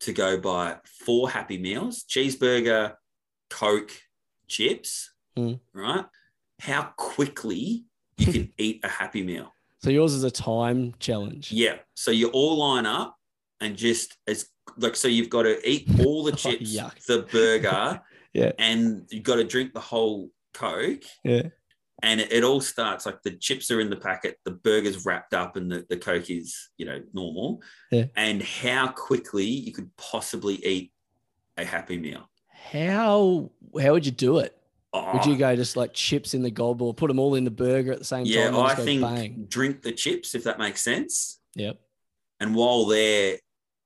to 0.00 0.12
go 0.12 0.38
buy 0.38 0.76
four 1.04 1.30
happy 1.30 1.58
meals, 1.58 2.04
cheeseburger, 2.08 2.94
Coke, 3.50 3.92
chips, 4.48 5.10
Mm. 5.36 5.58
right? 5.72 6.04
How 6.60 6.92
quickly 6.96 7.84
you 8.16 8.32
can 8.32 8.52
eat 8.58 8.80
a 8.84 8.88
happy 8.88 9.22
meal. 9.22 9.52
so 9.82 9.90
yours 9.90 10.14
is 10.14 10.22
a 10.24 10.30
time 10.30 10.94
challenge. 11.00 11.50
Yeah. 11.52 11.78
So 11.94 12.10
you 12.10 12.28
all 12.28 12.58
line 12.58 12.86
up 12.86 13.16
and 13.60 13.76
just 13.76 14.16
as 14.26 14.46
like 14.78 14.96
so 14.96 15.08
you've 15.08 15.30
got 15.30 15.42
to 15.42 15.68
eat 15.68 15.88
all 16.00 16.22
the 16.24 16.32
Oh, 16.34 16.36
chips, 16.36 16.74
yuck. 16.76 17.04
the 17.06 17.22
burger, 17.30 18.00
Yeah. 18.32 18.52
and 18.58 19.06
you've 19.10 19.24
got 19.24 19.36
to 19.36 19.44
drink 19.44 19.74
the 19.74 19.80
whole 19.80 20.30
Coke. 20.54 21.02
Yeah. 21.24 21.48
And 22.02 22.20
it, 22.20 22.32
it 22.32 22.44
all 22.44 22.60
starts 22.60 23.06
like 23.06 23.22
the 23.22 23.32
chips 23.32 23.70
are 23.70 23.80
in 23.80 23.90
the 23.90 23.96
packet, 23.96 24.38
the 24.44 24.50
burger's 24.52 25.04
wrapped 25.04 25.34
up, 25.34 25.56
and 25.56 25.70
the, 25.70 25.84
the 25.88 25.96
Coke 25.96 26.30
is, 26.30 26.68
you 26.76 26.86
know, 26.86 27.00
normal. 27.12 27.62
Yeah. 27.90 28.06
And 28.16 28.42
how 28.42 28.88
quickly 28.88 29.44
you 29.46 29.72
could 29.72 29.90
possibly 29.96 30.54
eat 30.64 30.92
a 31.56 31.64
happy 31.64 31.98
meal. 31.98 32.28
How 32.70 33.50
how 33.80 33.92
would 33.92 34.06
you 34.06 34.12
do 34.12 34.38
it? 34.38 34.56
Would 34.92 35.02
Oh, 35.24 35.28
you 35.30 35.36
go 35.36 35.56
just 35.56 35.76
like 35.76 35.92
chips 35.92 36.34
in 36.34 36.42
the 36.42 36.50
gob 36.52 36.80
or 36.80 36.94
put 36.94 37.08
them 37.08 37.18
all 37.18 37.34
in 37.34 37.42
the 37.44 37.50
burger 37.50 37.92
at 37.92 37.98
the 37.98 38.04
same 38.04 38.26
yeah, 38.26 38.44
time? 38.46 38.54
and 38.54 38.66
I 38.66 38.74
think 38.76 39.02
bang. 39.02 39.46
drink 39.48 39.82
the 39.82 39.90
chips 39.92 40.34
if 40.36 40.44
that 40.44 40.58
makes 40.58 40.82
sense. 40.82 41.40
Yep. 41.56 41.80
And 42.40 42.54
while 42.54 42.84
they're 42.86 43.38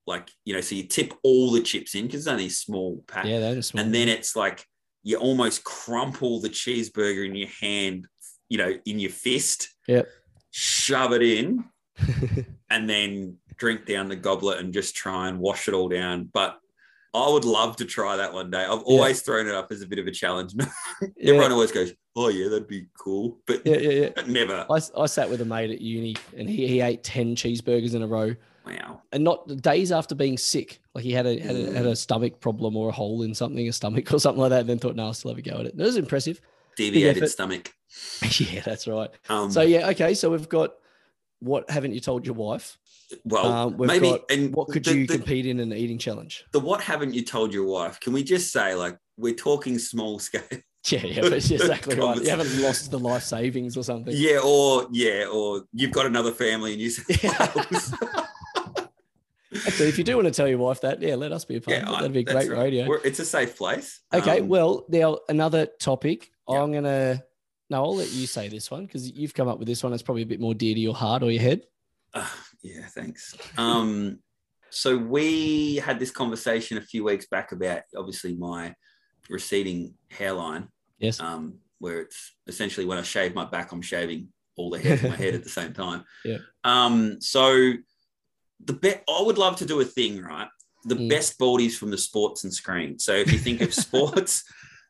like, 0.05 0.29
you 0.45 0.53
know, 0.53 0.61
so 0.61 0.75
you 0.75 0.83
tip 0.83 1.13
all 1.23 1.51
the 1.51 1.61
chips 1.61 1.95
in 1.95 2.05
because 2.05 2.21
it's 2.21 2.27
only 2.27 2.45
a 2.45 2.49
small 2.51 3.03
pack. 3.07 3.25
Yeah, 3.25 3.39
that 3.39 3.57
is 3.57 3.67
small. 3.67 3.83
and 3.83 3.93
then 3.93 4.07
it's 4.07 4.35
like 4.35 4.63
you 5.01 5.17
almost 5.17 5.63
crumple 5.63 6.39
the 6.41 6.49
cheeseburger 6.49 7.25
in 7.25 7.35
your 7.35 7.49
hand, 7.59 8.05
you 8.47 8.57
know, 8.59 8.73
in 8.85 8.99
your 8.99 9.11
fist. 9.11 9.69
Yep. 9.87 10.07
Shove 10.51 11.13
it 11.13 11.21
in, 11.23 11.63
and 12.69 12.89
then 12.89 13.37
drink 13.57 13.85
down 13.85 14.09
the 14.09 14.15
goblet 14.15 14.59
and 14.59 14.73
just 14.73 14.95
try 14.95 15.27
and 15.27 15.39
wash 15.39 15.67
it 15.67 15.73
all 15.73 15.89
down. 15.89 16.29
But 16.31 16.59
I 17.13 17.27
would 17.29 17.45
love 17.45 17.75
to 17.77 17.85
try 17.85 18.17
that 18.17 18.33
one 18.33 18.51
day. 18.51 18.63
I've 18.63 18.83
always 18.83 19.21
thrown 19.21 19.47
it 19.47 19.55
up 19.55 19.71
as 19.71 19.81
a 19.81 19.87
bit 19.87 19.97
of 19.99 20.05
a 20.07 20.11
challenge. 20.11 20.53
yeah. 21.17 21.33
Everyone 21.33 21.51
always 21.51 21.71
goes, 21.71 21.91
"Oh 22.15 22.27
yeah, 22.27 22.49
that'd 22.49 22.67
be 22.67 22.87
cool," 22.97 23.39
but 23.47 23.65
yeah, 23.65 23.77
yeah, 23.77 24.09
yeah. 24.15 24.23
never. 24.27 24.65
I, 24.69 24.79
I 24.95 25.05
sat 25.07 25.29
with 25.29 25.41
a 25.41 25.45
mate 25.45 25.71
at 25.71 25.81
uni 25.81 26.15
and 26.37 26.47
he, 26.49 26.67
he 26.67 26.81
ate 26.81 27.03
10 27.03 27.35
cheeseburgers 27.35 27.95
in 27.95 28.03
a 28.03 28.07
row 28.07 28.35
Wow. 28.65 29.01
and 29.11 29.23
not 29.23 29.47
days 29.61 29.91
after 29.91 30.13
being 30.13 30.37
sick. 30.37 30.81
Like 30.93 31.03
he 31.03 31.11
had 31.11 31.25
a, 31.25 31.39
had 31.39 31.55
a, 31.55 31.73
had 31.73 31.85
a 31.87 31.95
stomach 31.95 32.39
problem 32.39 32.77
or 32.77 32.89
a 32.89 32.91
hole 32.91 33.23
in 33.23 33.33
something, 33.33 33.67
a 33.67 33.73
stomach 33.73 34.13
or 34.13 34.19
something 34.19 34.41
like 34.41 34.51
that. 34.51 34.61
And 34.61 34.69
then 34.69 34.77
thought, 34.79 34.95
no, 34.95 35.05
I'll 35.07 35.13
still 35.13 35.31
have 35.31 35.39
a 35.39 35.41
go 35.41 35.57
at 35.57 35.65
it. 35.65 35.73
It 35.77 35.77
was 35.77 35.97
impressive. 35.97 36.39
Deviated 36.75 37.27
stomach. 37.29 37.73
yeah, 38.37 38.61
that's 38.61 38.87
right. 38.87 39.09
Um, 39.29 39.49
So, 39.51 39.61
yeah, 39.61 39.89
okay. 39.89 40.13
So 40.13 40.29
we've 40.29 40.47
got 40.47 40.75
what 41.39 41.69
haven't 41.69 41.93
you 41.93 41.99
told 41.99 42.25
your 42.25 42.35
wife? 42.35 42.77
Well, 43.23 43.71
we've 43.71 43.87
maybe. 43.87 44.09
got 44.11 44.29
and 44.31 44.53
What 44.55 44.67
could 44.69 44.83
the- 44.85 44.97
you 44.97 45.07
the- 45.07 45.15
compete 45.17 45.45
in 45.45 45.59
an 45.59 45.73
eating 45.73 45.97
challenge? 45.97 46.45
the 46.51 46.59
what 46.59 46.81
haven't 46.81 47.13
you 47.13 47.23
told 47.23 47.53
your 47.53 47.65
wife? 47.65 47.99
Can 47.99 48.13
we 48.13 48.23
just 48.23 48.51
say 48.51 48.75
like 48.75 48.97
we're 49.17 49.33
talking 49.35 49.77
small 49.79 50.19
scale? 50.27 50.41
Yeah, 50.87 50.99
yeah, 51.05 51.25
it's 51.25 51.51
exactly 51.51 51.95
right. 51.97 52.17
You 52.23 52.29
haven't 52.29 52.61
lost 52.61 52.89
the 52.91 52.99
life 52.99 53.23
savings 53.23 53.75
or 53.75 53.83
something. 53.83 54.13
Yeah, 54.15 54.39
or 54.43 54.87
yeah, 54.91 55.25
or 55.31 55.63
you've 55.73 55.91
got 55.91 56.05
another 56.05 56.31
family 56.31 56.71
and 56.73 56.81
you. 56.81 56.89
South 56.89 57.23
Yeah. 57.23 57.51
Wales. 57.55 57.93
So 59.51 59.83
if 59.83 59.97
you 59.97 60.03
do 60.03 60.15
want 60.15 60.27
to 60.27 60.31
tell 60.31 60.47
your 60.47 60.59
wife 60.59 60.81
that, 60.81 61.01
yeah, 61.01 61.15
let 61.15 61.31
us 61.31 61.43
be 61.43 61.55
a 61.55 61.61
part 61.61 61.75
yeah, 61.77 61.83
of 61.83 61.89
it. 61.89 61.95
That'd 61.97 62.13
be 62.13 62.23
that's 62.23 62.45
great 62.47 62.55
right. 62.55 62.63
radio. 62.65 62.87
We're- 62.87 63.01
it's 63.03 63.17
a 63.19 63.25
safe 63.25 63.57
place. 63.57 63.99
Okay, 64.13 64.41
Um, 64.41 64.47
well, 64.47 64.85
now 64.89 65.17
another 65.27 65.65
topic. 65.65 66.29
Yeah. 66.47 66.61
I'm 66.61 66.71
gonna 66.71 67.23
no, 67.71 67.83
I'll 67.83 67.95
let 67.95 68.11
you 68.11 68.27
say 68.27 68.47
this 68.47 68.69
one 68.69 68.85
because 68.85 69.09
you've 69.11 69.33
come 69.33 69.47
up 69.47 69.57
with 69.57 69.67
this 69.67 69.83
one. 69.83 69.91
It's 69.93 70.03
probably 70.03 70.21
a 70.21 70.27
bit 70.27 70.39
more 70.39 70.53
dear 70.53 70.75
to 70.75 70.79
your 70.79 70.93
heart 70.93 71.23
or 71.23 71.31
your 71.31 71.41
head. 71.41 71.63
uh, 72.13 72.27
yeah, 72.61 72.85
thanks. 72.87 73.35
Um, 73.57 74.19
so 74.69 74.97
we 74.97 75.77
had 75.77 75.99
this 75.99 76.11
conversation 76.11 76.77
a 76.77 76.81
few 76.81 77.03
weeks 77.03 77.27
back 77.27 77.51
about 77.51 77.81
obviously 77.97 78.35
my 78.35 78.75
receding 79.29 79.93
hairline, 80.09 80.67
Yes. 80.99 81.19
um, 81.19 81.55
where 81.79 82.01
it's 82.01 82.33
essentially 82.47 82.85
when 82.85 82.97
I 82.97 83.03
shave 83.03 83.33
my 83.33 83.45
back, 83.45 83.71
I'm 83.71 83.81
shaving 83.81 84.29
all 84.55 84.69
the 84.69 84.79
hair 84.79 84.97
from 84.97 85.11
my 85.11 85.15
head 85.15 85.35
at 85.35 85.43
the 85.43 85.49
same 85.49 85.73
time. 85.73 86.03
Yeah. 86.25 86.37
Um, 86.63 87.21
so 87.21 87.71
the 88.65 88.73
bet 88.73 89.03
I 89.09 89.21
would 89.21 89.37
love 89.37 89.55
to 89.57 89.65
do 89.65 89.79
a 89.79 89.85
thing, 89.85 90.21
right? 90.21 90.49
The 90.85 90.95
Mm. 90.95 91.09
best 91.09 91.39
baldies 91.39 91.73
from 91.77 91.91
the 91.91 91.97
sports 91.97 92.43
and 92.43 92.53
screen. 92.53 92.99
So 92.99 93.13
if 93.13 93.31
you 93.31 93.39
think 93.39 93.61
of 93.61 93.73
sports, 93.85 94.43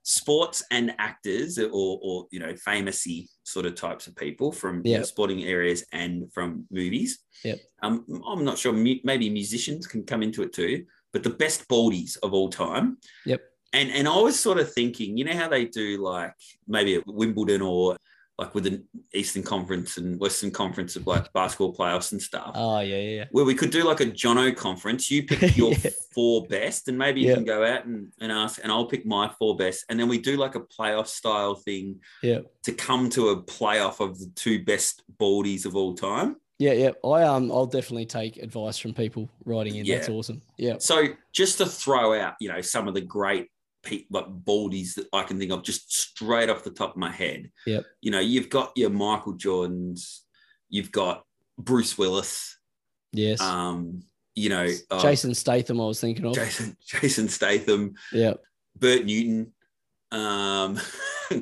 sports 0.10 0.64
and 0.72 0.96
actors 0.98 1.60
or, 1.60 2.00
or 2.02 2.26
you 2.32 2.40
know, 2.40 2.52
famousy 2.54 3.28
sort 3.44 3.68
of 3.68 3.76
types 3.76 4.08
of 4.08 4.16
people 4.16 4.52
from 4.52 4.82
you 4.84 4.98
know, 4.98 5.04
sporting 5.04 5.44
areas 5.44 5.86
and 5.94 6.34
from 6.34 6.66
movies. 6.72 7.20
Yep. 7.44 7.60
Um, 7.84 8.06
I'm 8.28 8.44
not 8.44 8.58
sure. 8.58 8.74
Maybe 8.74 9.30
musicians 9.30 9.86
can 9.86 10.04
come 10.04 10.24
into 10.24 10.42
it 10.42 10.52
too. 10.52 10.86
But 11.14 11.22
the 11.22 11.30
best 11.30 11.68
baldies 11.68 12.18
of 12.24 12.34
all 12.34 12.50
time. 12.50 12.98
Yep. 13.26 13.42
And 13.74 13.92
and 13.92 14.08
I 14.08 14.18
was 14.18 14.40
sort 14.40 14.58
of 14.58 14.74
thinking, 14.74 15.16
you 15.16 15.26
know 15.26 15.34
how 15.34 15.48
they 15.48 15.66
do 15.66 16.02
like 16.04 16.34
maybe 16.68 16.96
at 16.96 17.04
Wimbledon 17.06 17.62
or 17.62 17.96
like 18.40 18.56
with 18.56 18.64
the 18.64 18.82
Eastern 19.14 19.44
Conference 19.44 19.98
and 19.98 20.20
Western 20.20 20.50
Conference 20.50 20.96
of 20.96 21.06
like 21.06 21.32
basketball 21.34 21.76
playoffs 21.76 22.14
and 22.14 22.22
stuff. 22.22 22.52
Oh 22.56 22.80
yeah, 22.80 22.98
yeah, 22.98 23.26
where 23.32 23.44
we 23.46 23.54
could 23.54 23.70
do 23.70 23.84
like 23.84 24.00
a 24.00 24.06
Jono 24.06 24.56
conference. 24.56 25.12
You 25.12 25.24
pick 25.24 25.42
your 25.58 25.74
Yeah. 25.74 25.90
four 26.16 26.46
best, 26.48 26.88
and 26.88 26.98
maybe 26.98 27.20
you 27.22 27.28
Yeah. 27.30 27.36
can 27.36 27.46
go 27.46 27.66
out 27.66 27.86
and, 27.86 28.12
and 28.22 28.32
ask, 28.32 28.60
and 28.64 28.72
I'll 28.72 28.86
pick 28.88 29.06
my 29.06 29.30
four 29.38 29.56
best. 29.58 29.86
And 29.90 30.00
then 30.00 30.08
we 30.08 30.18
do 30.20 30.38
like 30.38 30.56
a 30.56 30.62
playoff 30.62 31.08
style 31.08 31.56
thing 31.56 32.00
Yeah. 32.24 32.40
to 32.64 32.72
come 32.72 33.10
to 33.12 33.30
a 33.30 33.44
playoff 33.44 34.00
of 34.00 34.18
the 34.18 34.32
two 34.36 34.64
best 34.64 35.04
baldies 35.20 35.66
of 35.66 35.76
all 35.76 35.94
time. 35.94 36.38
Yeah, 36.60 36.74
yeah. 36.74 36.92
I 37.06 37.24
um, 37.24 37.52
I'll 37.52 37.66
definitely 37.66 38.06
take 38.06 38.38
advice 38.38 38.78
from 38.78 38.94
people 38.94 39.30
writing 39.46 39.76
in. 39.76 39.86
That's 39.86 40.08
Yeah. 40.08 40.14
awesome. 40.16 40.42
Yeah, 40.58 40.76
So 40.80 41.08
just 41.34 41.58
to 41.60 41.66
throw 41.66 42.20
out, 42.20 42.34
you 42.40 42.50
know, 42.50 42.62
some 42.62 42.88
of 42.88 42.94
the 42.94 43.02
great 43.02 43.48
like 44.10 44.26
baldies 44.28 44.96
that 44.96 45.08
I 45.14 45.24
can 45.24 45.40
think 45.40 45.52
of 45.52 45.64
just 45.64 45.92
straight 45.92 46.50
off 46.50 46.64
the 46.64 46.72
top 46.72 46.92
of 46.92 46.98
my 46.98 47.12
head. 47.12 47.52
Yep. 47.66 47.86
You 48.02 48.12
know, 48.12 48.20
you've 48.20 48.50
got 48.50 48.72
your 48.76 48.90
Michael 48.90 49.36
Jordans, 49.36 50.20
you've 50.70 50.92
got 50.92 51.24
Bruce 51.58 51.98
Willis, 51.98 52.58
yes. 53.12 53.42
um, 53.42 54.02
you 54.36 54.50
know, 54.50 54.68
uh, 54.92 55.02
Jason 55.02 55.34
Statham, 55.34 55.82
I 55.82 55.86
was 55.86 56.00
thinking 56.00 56.26
of. 56.26 56.34
Jason, 56.34 56.78
Jason 56.86 57.30
Statham, 57.30 57.94
Yeah. 58.12 58.34
Bert 58.76 59.06
Newton, 59.06 59.54
um, 60.12 60.80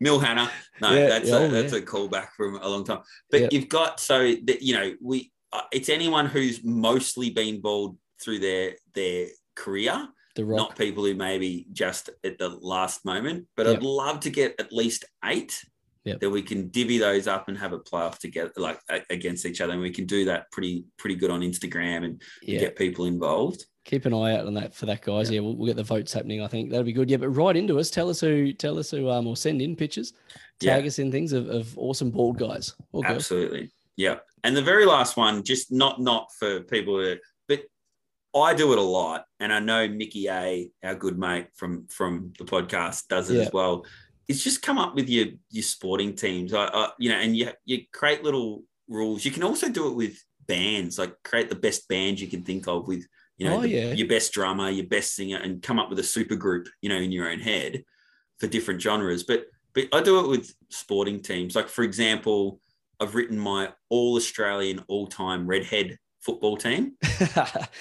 Mill 0.00 0.18
Hannah. 0.18 0.50
No, 0.80 0.92
Yeah, 0.92 1.08
that's 1.08 1.28
yeah, 1.28 1.36
a, 1.36 1.40
oh, 1.40 1.48
that's 1.48 1.72
yeah. 1.72 1.78
a 1.80 1.82
callback 1.82 2.28
from 2.36 2.56
a 2.56 2.68
long 2.68 2.84
time. 2.84 3.00
But 3.30 3.40
Yeah. 3.42 3.48
you've 3.52 3.68
got 3.68 4.00
so 4.00 4.18
that 4.44 4.62
you 4.62 4.74
know 4.74 4.94
we 5.02 5.32
uh, 5.52 5.62
it's 5.72 5.88
anyone 5.88 6.26
who's 6.26 6.62
mostly 6.64 7.30
been 7.30 7.60
bald 7.60 7.96
through 8.22 8.38
their 8.40 8.74
their 8.94 9.26
career, 9.58 10.08
not 10.36 10.78
people 10.78 11.04
who 11.04 11.14
maybe 11.14 11.66
just 11.72 12.10
at 12.24 12.38
the 12.38 12.48
last 12.48 13.04
moment. 13.04 13.46
But 13.56 13.66
Yep. 13.66 13.76
I'd 13.76 13.82
love 13.82 14.20
to 14.20 14.30
get 14.30 14.54
at 14.58 14.72
least 14.72 15.04
eight. 15.24 15.64
Yep. 16.04 16.20
That 16.20 16.30
we 16.30 16.42
can 16.42 16.68
divvy 16.68 16.96
those 16.96 17.26
up 17.26 17.48
and 17.48 17.58
have 17.58 17.74
a 17.74 17.78
playoff 17.80 18.18
together, 18.18 18.50
like 18.56 18.80
against 19.10 19.44
each 19.44 19.60
other, 19.60 19.74
and 19.74 19.82
we 19.82 19.90
can 19.90 20.06
do 20.06 20.24
that 20.24 20.50
pretty 20.52 20.84
pretty 20.96 21.16
good 21.16 21.30
on 21.30 21.42
Instagram 21.42 22.04
and 22.04 22.22
yeah. 22.40 22.60
get 22.60 22.76
people 22.76 23.04
involved. 23.04 23.66
Keep 23.84 24.06
an 24.06 24.14
eye 24.14 24.36
out 24.36 24.46
on 24.46 24.54
that 24.54 24.74
for 24.74 24.86
that, 24.86 25.02
guys. 25.02 25.30
Yeah. 25.30 25.40
We'll, 25.40 25.56
we'll 25.56 25.66
get 25.66 25.76
the 25.76 25.82
votes 25.82 26.12
happening. 26.12 26.40
I 26.40 26.46
think 26.46 26.70
that'll 26.70 26.84
be 26.84 26.94
good. 26.94 27.10
Yeah, 27.10 27.18
but 27.18 27.30
right 27.30 27.54
into 27.54 27.78
us. 27.78 27.90
Tell 27.90 28.08
us 28.08 28.20
who. 28.20 28.54
Tell 28.54 28.78
us 28.78 28.90
who. 28.90 29.10
Um, 29.10 29.26
or 29.26 29.36
send 29.36 29.60
in 29.60 29.76
pictures. 29.76 30.14
Tag 30.60 30.86
us 30.86 30.98
in 30.98 31.12
things 31.12 31.32
of, 31.32 31.48
of 31.50 31.76
awesome 31.76 32.10
bald 32.10 32.38
guys. 32.38 32.74
Absolutely. 33.04 33.70
Yeah. 33.96 34.16
And 34.44 34.56
the 34.56 34.62
very 34.62 34.86
last 34.86 35.16
one, 35.16 35.42
just 35.42 35.72
not 35.72 36.00
not 36.00 36.28
for 36.38 36.60
people 36.60 36.96
that 36.98 37.20
I 38.34 38.54
do 38.54 38.72
it 38.72 38.78
a 38.78 38.82
lot. 38.82 39.24
And 39.40 39.52
I 39.52 39.58
know 39.60 39.88
Mickey 39.88 40.28
A, 40.28 40.70
our 40.82 40.94
good 40.94 41.18
mate 41.18 41.48
from 41.54 41.86
from 41.88 42.32
the 42.38 42.44
podcast, 42.44 43.08
does 43.08 43.30
it 43.30 43.36
Yeah. 43.36 43.42
as 43.44 43.52
well. 43.52 43.84
It's 44.28 44.44
just 44.44 44.60
come 44.62 44.78
up 44.78 44.94
with 44.94 45.08
your 45.08 45.26
your 45.50 45.62
sporting 45.62 46.14
teams. 46.14 46.52
I, 46.52 46.66
I 46.66 46.90
you 46.98 47.08
know, 47.10 47.16
and 47.16 47.36
you 47.36 47.50
you 47.64 47.82
create 47.92 48.22
little 48.24 48.64
rules. 48.88 49.24
You 49.24 49.30
can 49.30 49.42
also 49.42 49.68
do 49.68 49.88
it 49.88 49.94
with 49.94 50.22
bands, 50.46 50.98
like 50.98 51.14
create 51.24 51.48
the 51.48 51.54
best 51.56 51.88
band 51.88 52.20
you 52.20 52.26
can 52.28 52.42
think 52.42 52.66
of 52.68 52.86
with 52.88 53.06
you 53.38 53.46
know 53.48 53.58
Oh, 53.58 53.60
the- 53.62 53.68
yeah. 53.68 53.92
your 53.92 54.08
best 54.08 54.32
drummer, 54.32 54.68
your 54.70 54.86
best 54.86 55.14
singer, 55.14 55.38
and 55.38 55.62
come 55.62 55.78
up 55.78 55.88
with 55.90 55.98
a 55.98 56.04
super 56.04 56.36
group, 56.36 56.68
you 56.82 56.88
know, 56.88 56.96
in 56.96 57.12
your 57.12 57.28
own 57.30 57.40
head 57.40 57.84
for 58.38 58.46
different 58.46 58.80
genres. 58.82 59.22
But 59.24 59.46
but 59.74 59.84
I 59.92 60.02
do 60.02 60.20
it 60.20 60.28
with 60.28 60.54
sporting 60.70 61.20
teams. 61.20 61.54
Like 61.56 61.68
for 61.68 61.82
example, 61.82 62.60
I've 63.00 63.14
written 63.14 63.38
my 63.38 63.72
all 63.88 64.16
Australian 64.16 64.84
all 64.88 65.06
time 65.06 65.46
redhead 65.46 65.98
football 66.28 66.56
team. 66.58 66.92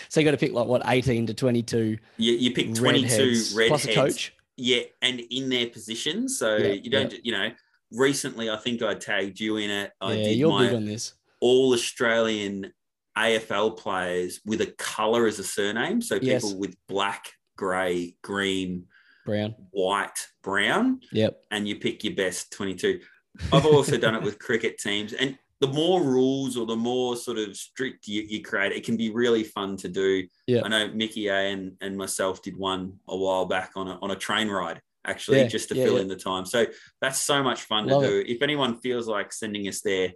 so 0.10 0.20
you 0.20 0.24
got 0.24 0.32
to 0.32 0.38
pick 0.38 0.54
like 0.54 0.68
what 0.68 0.82
eighteen 0.88 1.26
to 1.28 1.34
twenty 1.34 1.62
two. 1.64 1.98
You, 2.18 2.34
you 2.34 2.54
pick 2.54 2.74
22 2.74 3.08
plus 3.08 3.54
redheads. 3.54 3.86
a 3.88 3.94
coach. 3.94 4.34
Yeah, 4.56 4.84
and 5.02 5.20
in 5.30 5.50
their 5.50 5.68
positions. 5.68 6.40
So 6.40 6.56
Yeah, 6.58 6.68
you 6.72 6.90
don't, 6.90 7.14
you 7.26 7.32
know, 7.34 7.50
recently 7.92 8.50
I 8.50 8.56
think 8.58 8.82
I 8.82 8.94
tagged 8.96 9.40
you 9.40 9.58
in 9.58 9.70
it. 9.70 9.92
I 10.02 10.14
yeah, 10.14 10.24
did 10.24 10.38
you're 10.38 10.50
my 10.50 10.66
big 10.68 10.76
on 10.76 10.86
this. 10.86 11.14
all 11.42 11.74
Australian 11.74 12.72
AFL 13.18 13.78
players 13.78 14.40
with 14.46 14.62
a 14.62 14.68
colour 14.78 15.28
as 15.28 15.40
a 15.40 15.44
surname. 15.44 16.02
So 16.02 16.16
people 16.20 16.30
Yes. 16.50 16.54
with 16.54 16.76
black, 16.88 17.34
grey, 17.58 18.16
green, 18.24 18.86
Brown. 19.26 19.56
white, 19.72 20.28
brown. 20.42 21.02
Yep. 21.12 21.38
and 21.52 21.68
you 21.68 21.76
pick 21.76 22.04
your 22.04 22.16
best 22.16 22.52
22. 22.54 23.02
I've 23.52 23.66
also 23.66 23.98
done 23.98 24.16
it 24.16 24.24
with 24.24 24.40
cricket 24.48 24.78
teams. 24.80 25.14
And 25.14 25.38
the 25.60 25.68
more 25.68 26.02
rules 26.04 26.56
or 26.56 26.66
the 26.66 26.76
more 26.76 27.16
sort 27.16 27.38
of 27.38 27.56
strict 27.56 28.08
you, 28.08 28.22
you 28.22 28.42
create, 28.44 28.72
it 28.72 28.84
can 28.86 28.96
be 28.96 29.10
really 29.10 29.44
fun 29.44 29.76
to 29.78 29.88
do. 29.90 30.28
Yeah. 30.46 30.62
I 30.64 30.68
know 30.68 30.88
Mickey 30.90 31.28
A 31.30 31.52
and, 31.52 31.76
and 31.82 31.98
myself 31.98 32.42
did 32.42 32.56
one 32.56 33.00
a 33.08 33.18
while 33.18 33.46
back 33.46 33.72
on 33.76 33.88
a, 33.88 33.98
on 34.02 34.12
a 34.12 34.16
train 34.16 34.50
ride, 34.50 34.82
actually, 35.06 35.40
Yeah, 35.40 35.48
just 35.48 35.70
to 35.70 35.76
yeah, 35.76 35.86
fill 35.86 35.96
yeah. 35.96 36.02
in 36.02 36.08
the 36.08 36.16
time. 36.16 36.46
So 36.46 36.68
that's 37.02 37.20
so 37.20 37.42
much 37.42 37.62
fun 37.64 37.88
Love 37.88 38.04
to 38.04 38.08
do. 38.08 38.24
If 38.28 38.42
anyone 38.42 38.80
feels 38.80 39.08
like 39.08 39.34
sending 39.34 39.68
us 39.68 39.82
their 39.82 40.14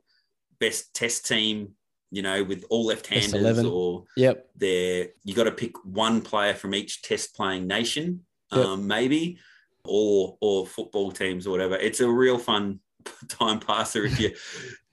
best 0.59 0.93
test 0.93 1.25
team, 1.27 1.71
you 2.11 2.21
know, 2.21 2.43
with 2.43 2.65
all 2.69 2.85
left-handers 2.85 3.63
or 3.63 4.03
Yep. 4.17 4.49
there 4.57 5.07
you 5.23 5.33
got 5.33 5.45
to 5.45 5.51
pick 5.51 5.71
one 5.85 6.21
player 6.21 6.53
from 6.53 6.75
each 6.75 7.01
test 7.01 7.33
playing 7.35 7.67
nation 7.67 8.25
Yep. 8.53 8.65
um, 8.65 8.85
maybe 8.85 9.39
or 9.85 10.37
or 10.41 10.67
football 10.67 11.11
teams 11.11 11.47
or 11.47 11.51
whatever 11.51 11.75
it's 11.77 12.01
a 12.01 12.07
real 12.09 12.37
fun 12.37 12.81
time 13.27 13.59
passer 13.59 14.05
if 14.05 14.19
you 14.19 14.31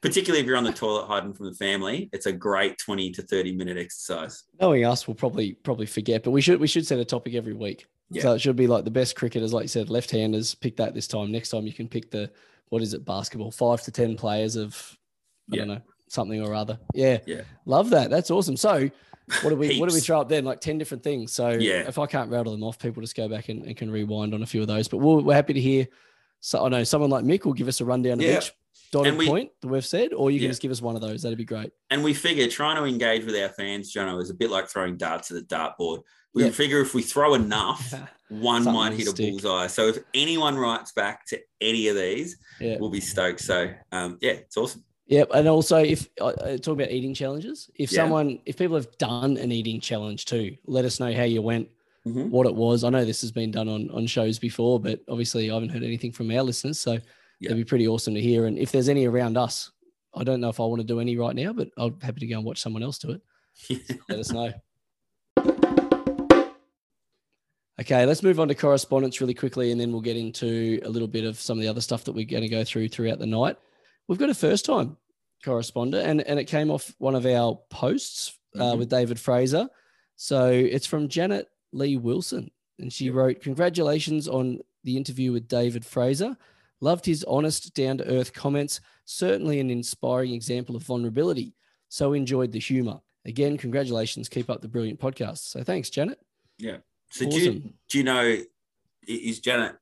particularly 0.01 0.41
if 0.41 0.47
you're 0.47 0.57
on 0.57 0.65
the 0.65 0.73
toilet 0.73 1.07
hiding 1.07 1.33
from 1.33 1.47
the 1.47 1.55
family 1.55 2.09
it's 2.13 2.27
a 2.27 2.33
great 2.33 2.79
20 2.79 3.11
to 3.13 3.23
30 3.23 3.53
minute 3.57 3.77
exercise 3.77 4.45
Knowing 4.61 4.85
us, 4.85 5.07
we'll 5.09 5.15
probably 5.15 5.55
probably 5.55 5.87
forget, 5.87 6.23
but 6.23 6.31
we 6.33 6.41
should 6.41 6.61
we 6.61 6.67
should 6.67 6.87
set 6.87 6.99
a 6.99 7.05
topic 7.05 7.35
every 7.35 7.55
week. 7.55 7.87
Yeah. 8.11 8.23
So 8.23 8.33
it 8.35 8.41
should 8.41 8.57
be 8.57 8.67
like 8.67 8.85
the 8.85 8.91
best 8.91 9.17
cricketers, 9.17 9.53
like 9.53 9.65
you 9.65 9.69
said, 9.69 9.91
left-handers. 9.91 10.55
Pick 10.55 10.77
that 10.79 10.95
this 10.95 11.07
time. 11.07 11.31
Next 11.31 11.51
time 11.51 11.67
you 11.67 11.73
can 11.73 11.89
pick 11.89 12.11
the 12.11 12.31
what 12.71 12.83
is 12.83 12.95
it, 12.95 13.05
basketball? 13.05 13.51
Five 13.51 13.83
to 13.83 13.91
ten 13.91 14.17
players 14.17 14.57
of 14.57 14.97
I 15.53 15.57
Yeah. 15.57 15.59
don't 15.61 15.69
know 15.69 15.81
something 16.09 16.41
or 16.43 16.55
other. 16.55 16.79
Yeah, 16.95 17.19
Yeah. 17.27 17.43
love 17.67 17.91
that. 17.91 18.09
That's 18.11 18.31
awesome. 18.31 18.57
So 18.57 18.89
what 19.43 19.51
do 19.51 19.57
we 19.57 19.79
what 19.79 19.89
do 19.91 19.95
we 19.95 20.01
throw 20.01 20.21
up 20.23 20.29
then? 20.29 20.45
Like 20.45 20.61
ten 20.61 20.79
different 20.79 21.03
things. 21.05 21.33
So 21.33 21.51
Yeah. 21.51 21.87
if 21.87 21.99
I 21.99 22.07
can't 22.07 22.31
rattle 22.31 22.53
them 22.53 22.65
off, 22.65 22.79
people 22.79 23.01
just 23.03 23.15
go 23.17 23.29
back 23.29 23.49
and, 23.51 23.65
and 23.67 23.77
can 23.77 23.91
rewind 23.91 24.33
on 24.35 24.43
a 24.43 24.47
few 24.47 24.63
of 24.63 24.67
those. 24.69 24.89
But 24.89 24.99
we're, 24.99 25.21
we're 25.21 25.35
happy 25.35 25.53
to 25.53 25.61
hear. 25.61 25.87
So 26.41 26.65
I 26.65 26.69
know 26.69 26.85
someone 26.85 27.11
like 27.11 27.25
Mick 27.25 27.45
will 27.45 27.53
give 27.53 27.69
us 27.69 27.81
a 27.81 27.85
rundown 27.85 28.21
Yeah. 28.21 28.39
of 28.39 28.45
each 28.45 28.53
dotted 28.93 29.17
we- 29.17 29.27
point 29.27 29.51
that 29.61 29.69
we've 29.69 29.85
said, 29.85 30.13
or 30.13 30.31
you 30.31 30.39
can 30.39 30.45
Yeah. 30.45 30.51
just 30.51 30.63
give 30.63 30.71
us 30.71 30.81
one 30.81 30.95
of 30.95 31.03
those. 31.03 31.23
That'd 31.23 31.39
be 31.39 31.45
great. 31.45 31.71
and 31.91 32.05
we 32.05 32.13
figure 32.15 32.47
trying 32.49 32.77
to 32.77 32.85
engage 32.85 33.25
with 33.25 33.35
our 33.35 33.49
fans 33.49 33.93
Jono 33.93 34.21
is 34.23 34.31
a 34.31 34.35
bit 34.35 34.51
like 34.51 34.69
throwing 34.69 34.97
darts 34.97 35.31
at 35.31 35.37
the 35.37 35.55
dartboard 35.55 36.03
we 36.35 36.45
Yeah. 36.45 36.51
figure 36.51 36.81
if 36.83 36.95
we 36.95 37.03
throw 37.03 37.33
enough 37.35 37.95
one 38.29 38.63
Something 38.63 38.73
might 38.75 38.93
hit 38.93 39.07
a 39.07 39.11
stick. 39.11 39.31
bullseye 39.31 39.67
so 39.69 39.89
if 39.89 39.99
anyone 40.13 40.57
writes 40.57 40.93
back 40.93 41.25
to 41.29 41.41
any 41.63 41.89
of 41.89 41.97
these 41.97 42.37
Yeah. 42.61 42.77
we'll 42.79 42.91
be 42.91 43.01
stoked 43.01 43.41
so 43.41 43.71
um, 43.93 44.19
yeah 44.21 44.33
it's 44.33 44.57
awesome 44.57 44.85
Yep, 45.07 45.31
and 45.33 45.49
also 45.49 45.79
if 45.79 46.07
uh, 46.21 46.27
uh, 46.27 46.57
talking 46.59 46.83
about 46.83 46.91
eating 46.91 47.15
challenges, 47.15 47.71
if 47.75 47.91
Yeah. 47.91 47.97
someone, 48.03 48.41
if 48.45 48.59
people 48.59 48.77
have 48.77 48.91
done 48.99 49.39
an 49.39 49.51
eating 49.51 49.81
challenge 49.81 50.27
too, 50.27 50.55
let 50.67 50.85
us 50.85 51.01
know 51.01 51.11
how 51.15 51.23
you 51.23 51.41
went, 51.41 51.71
Mhm. 52.15 52.31
what 52.31 52.47
it 52.47 52.55
was. 52.55 52.85
I 52.85 52.91
know 52.91 53.05
this 53.05 53.21
has 53.23 53.33
been 53.33 53.51
done 53.51 53.69
on 53.69 53.91
on 53.91 54.07
shows 54.07 54.39
before, 54.39 54.81
but 54.81 55.01
obviously 55.09 55.51
I 55.51 55.55
haven't 55.55 55.71
heard 55.71 55.83
anything 55.85 56.13
from 56.13 56.31
our 56.31 56.43
listeners, 56.43 56.79
so 56.81 56.93
Yeah. 56.93 57.01
it'd 57.51 57.57
be 57.57 57.65
pretty 57.65 57.87
awesome 57.89 58.15
to 58.15 58.21
hear. 58.21 58.47
And 58.47 58.59
if 58.59 58.73
there's 58.73 58.89
any 58.89 59.07
around 59.07 59.37
us, 59.37 59.71
I 60.15 60.25
don't 60.25 60.41
know 60.41 60.49
if 60.49 60.59
I 60.61 60.65
want 60.65 60.81
to 60.81 60.87
do 60.87 61.01
any 61.01 61.17
right 61.17 61.37
now, 61.37 61.53
but 61.53 61.71
I'm 61.77 62.01
happy 62.01 62.21
to 62.21 62.27
go 62.27 62.37
and 62.39 62.45
watch 62.47 62.59
someone 62.61 62.83
else 62.83 62.99
do 62.99 63.11
it. 63.11 63.23
Let 64.09 64.19
us 64.19 64.33
know. 64.33 64.53
Okay, 67.81 68.05
let's 68.07 68.25
move 68.25 68.41
on 68.41 68.49
to 68.49 68.57
correspondence 68.57 69.21
really 69.21 69.35
quickly, 69.35 69.71
and 69.71 69.81
then 69.81 69.93
we'll 69.93 70.01
get 70.01 70.17
into 70.17 70.81
a 70.85 70.89
little 70.89 71.07
bit 71.07 71.25
of 71.25 71.39
some 71.41 71.59
of 71.59 71.63
the 71.63 71.69
other 71.69 71.81
stuff 71.81 72.03
that 72.05 72.13
we're 72.13 72.25
going 72.25 72.43
to 72.43 72.49
go 72.49 72.65
through 72.65 72.89
throughout 72.89 73.21
the 73.21 73.27
night. 73.27 73.57
We've 74.09 74.19
got 74.19 74.31
a 74.31 74.35
first 74.35 74.65
time 74.65 74.97
correspondent, 75.45 76.05
and, 76.05 76.21
and 76.23 76.41
it 76.41 76.47
came 76.47 76.73
off 76.73 76.93
one 76.99 77.15
of 77.15 77.25
our 77.25 77.57
posts 77.71 78.37
uh, 78.57 78.73
Mhm. 78.73 78.79
with 78.79 78.89
David 78.89 79.21
Fraser. 79.21 79.69
So 80.17 80.49
it's 80.51 80.87
from 80.87 81.07
Janet 81.07 81.47
Lee 81.73 81.97
Wilson, 81.97 82.51
and 82.79 82.93
she 82.93 83.11
wrote, 83.11 83.41
Congratulations 83.41 84.29
on 84.29 84.61
the 84.85 84.97
interview 84.97 85.33
with 85.33 85.49
David 85.49 85.85
Fraser. 85.85 86.37
Loved 86.81 87.05
his 87.07 87.25
honest, 87.25 87.75
down 87.75 87.99
to 87.99 88.07
earth 88.09 88.33
comments. 88.33 88.81
Certainly 89.05 89.59
an 89.61 89.71
inspiring 89.71 90.33
example 90.33 90.77
of 90.77 90.83
vulnerability. 90.85 91.55
So 91.89 92.13
enjoyed 92.13 92.53
the 92.53 92.61
humor. 92.61 93.01
Again, 93.25 93.57
congratulations. 93.59 94.29
Keep 94.29 94.49
up 94.49 94.63
the 94.63 94.69
brilliant 94.69 95.01
podcast. 95.01 95.39
So 95.39 95.65
thanks, 95.65 95.91
Janet. 95.91 96.21
Yeah. 96.57 96.77
So 97.11 97.29
do 97.29 97.37
you, 97.37 97.51
Awesome. 97.51 97.75
do 97.89 97.99
you 97.99 98.05
know 98.05 98.37
is 99.07 99.41
Janet 99.41 99.77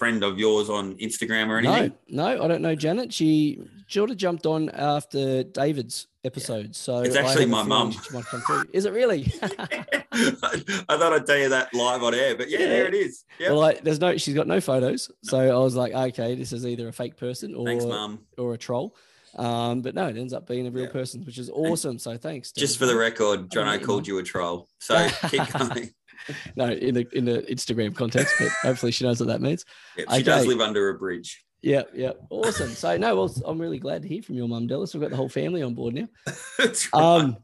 friend 0.00 0.24
of 0.24 0.38
yours 0.38 0.70
on 0.70 0.94
Instagram 0.96 1.48
or 1.48 1.58
anything? 1.58 1.92
No, 2.08 2.34
no, 2.34 2.42
I 2.42 2.48
don't 2.48 2.62
know 2.62 2.74
Janet. 2.74 3.12
She 3.12 3.60
sort 3.86 4.10
of 4.10 4.16
jumped 4.16 4.46
on 4.46 4.70
after 4.70 5.42
David's 5.44 6.06
episode. 6.24 6.74
So 6.74 7.00
It's 7.02 7.14
I 7.16 7.20
actually 7.20 7.44
my 7.46 7.62
mum. 7.62 7.90
She 7.92 7.98
might 8.14 8.24
come 8.24 8.40
through. 8.40 8.64
Is 8.72 8.86
it 8.86 8.92
really? 8.94 9.30
I 9.42 10.96
thought 10.96 11.12
I'd 11.12 11.26
tell 11.26 11.36
you 11.36 11.50
that 11.50 11.74
live 11.74 12.02
on 12.02 12.14
air, 12.14 12.34
but 12.34 12.48
yeah, 12.48 12.60
Yeah. 12.60 12.68
there 12.68 12.86
it 12.86 12.94
is. 12.94 13.24
Yeah. 13.38 13.50
Well, 13.50 13.58
like, 13.60 13.82
there's 13.84 14.00
no, 14.00 14.16
she's 14.16 14.34
got 14.34 14.46
no 14.46 14.60
photos. 14.60 15.10
So 15.22 15.38
I 15.38 15.58
was 15.62 15.74
like, 15.76 15.92
okay, 15.92 16.34
this 16.34 16.52
is 16.52 16.66
either 16.66 16.88
a 16.88 16.92
fake 16.92 17.16
person 17.18 17.54
or 17.54 17.66
Thanks, 17.66 17.84
Mum. 17.84 18.20
or 18.38 18.54
a 18.54 18.58
troll. 18.58 18.96
Um, 19.36 19.82
but 19.82 19.94
no, 19.94 20.08
it 20.08 20.16
ends 20.16 20.32
up 20.32 20.46
being 20.48 20.66
a 20.66 20.70
real 20.70 20.86
Yeah. 20.86 20.90
person, 20.92 21.22
which 21.24 21.38
is 21.38 21.50
awesome. 21.50 21.98
So 21.98 22.16
thanks. 22.16 22.52
Just 22.52 22.78
for 22.78 22.86
the 22.86 22.96
record, 22.96 23.50
John, 23.50 23.68
I'll 23.68 23.74
I 23.74 23.78
called 23.78 24.06
you 24.06 24.18
a 24.18 24.22
troll. 24.22 24.68
So 24.80 25.08
keep 25.28 25.46
going. 25.52 25.90
no, 26.56 26.68
in 26.70 26.94
the 26.94 27.08
in 27.12 27.24
the 27.24 27.42
Instagram 27.42 27.94
context, 27.94 28.34
but 28.38 28.48
hopefully 28.62 28.92
she 28.92 29.04
knows 29.04 29.20
what 29.20 29.28
that 29.28 29.40
means. 29.40 29.64
Yeah, 29.96 30.04
she 30.14 30.22
does 30.22 30.46
live 30.46 30.60
under 30.60 30.88
a 30.90 30.98
bridge. 30.98 31.44
Yeah, 31.62 31.82
yeah, 31.94 32.12
awesome. 32.30 32.70
So 32.70 32.96
no, 32.96 33.16
well, 33.16 33.34
I'm 33.44 33.60
really 33.60 33.78
glad 33.78 34.02
to 34.02 34.08
hear 34.08 34.22
from 34.22 34.36
your 34.36 34.48
mum, 34.48 34.66
Dallas. 34.66 34.94
We've 34.94 35.00
got 35.02 35.10
the 35.10 35.16
whole 35.16 35.28
family 35.28 35.62
on 35.62 35.74
board 35.74 35.94
now. 35.94 36.08
Right. 36.58 36.88
Um, 36.92 37.36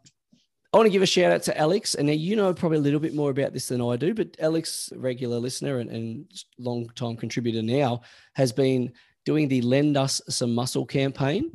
I 0.72 0.78
want 0.78 0.88
to 0.88 0.92
give 0.92 1.02
a 1.02 1.06
shout 1.06 1.32
out 1.32 1.42
to 1.44 1.56
Alex, 1.56 1.94
and 1.94 2.06
now 2.06 2.12
you 2.12 2.36
know 2.36 2.52
probably 2.52 2.78
a 2.78 2.82
little 2.82 3.00
bit 3.00 3.14
more 3.14 3.30
about 3.30 3.52
this 3.52 3.68
than 3.68 3.80
I 3.80 3.96
do, 3.96 4.12
but 4.12 4.36
Alex, 4.38 4.92
regular 4.96 5.38
listener 5.38 5.78
and, 5.78 5.90
and 5.90 6.26
long 6.58 6.88
time 6.94 7.16
contributor 7.16 7.62
now, 7.62 8.02
has 8.34 8.52
been 8.52 8.92
doing 9.24 9.48
the 9.48 9.62
Lend 9.62 9.96
Us 9.96 10.20
Some 10.28 10.54
Muscle 10.54 10.84
campaign. 10.84 11.50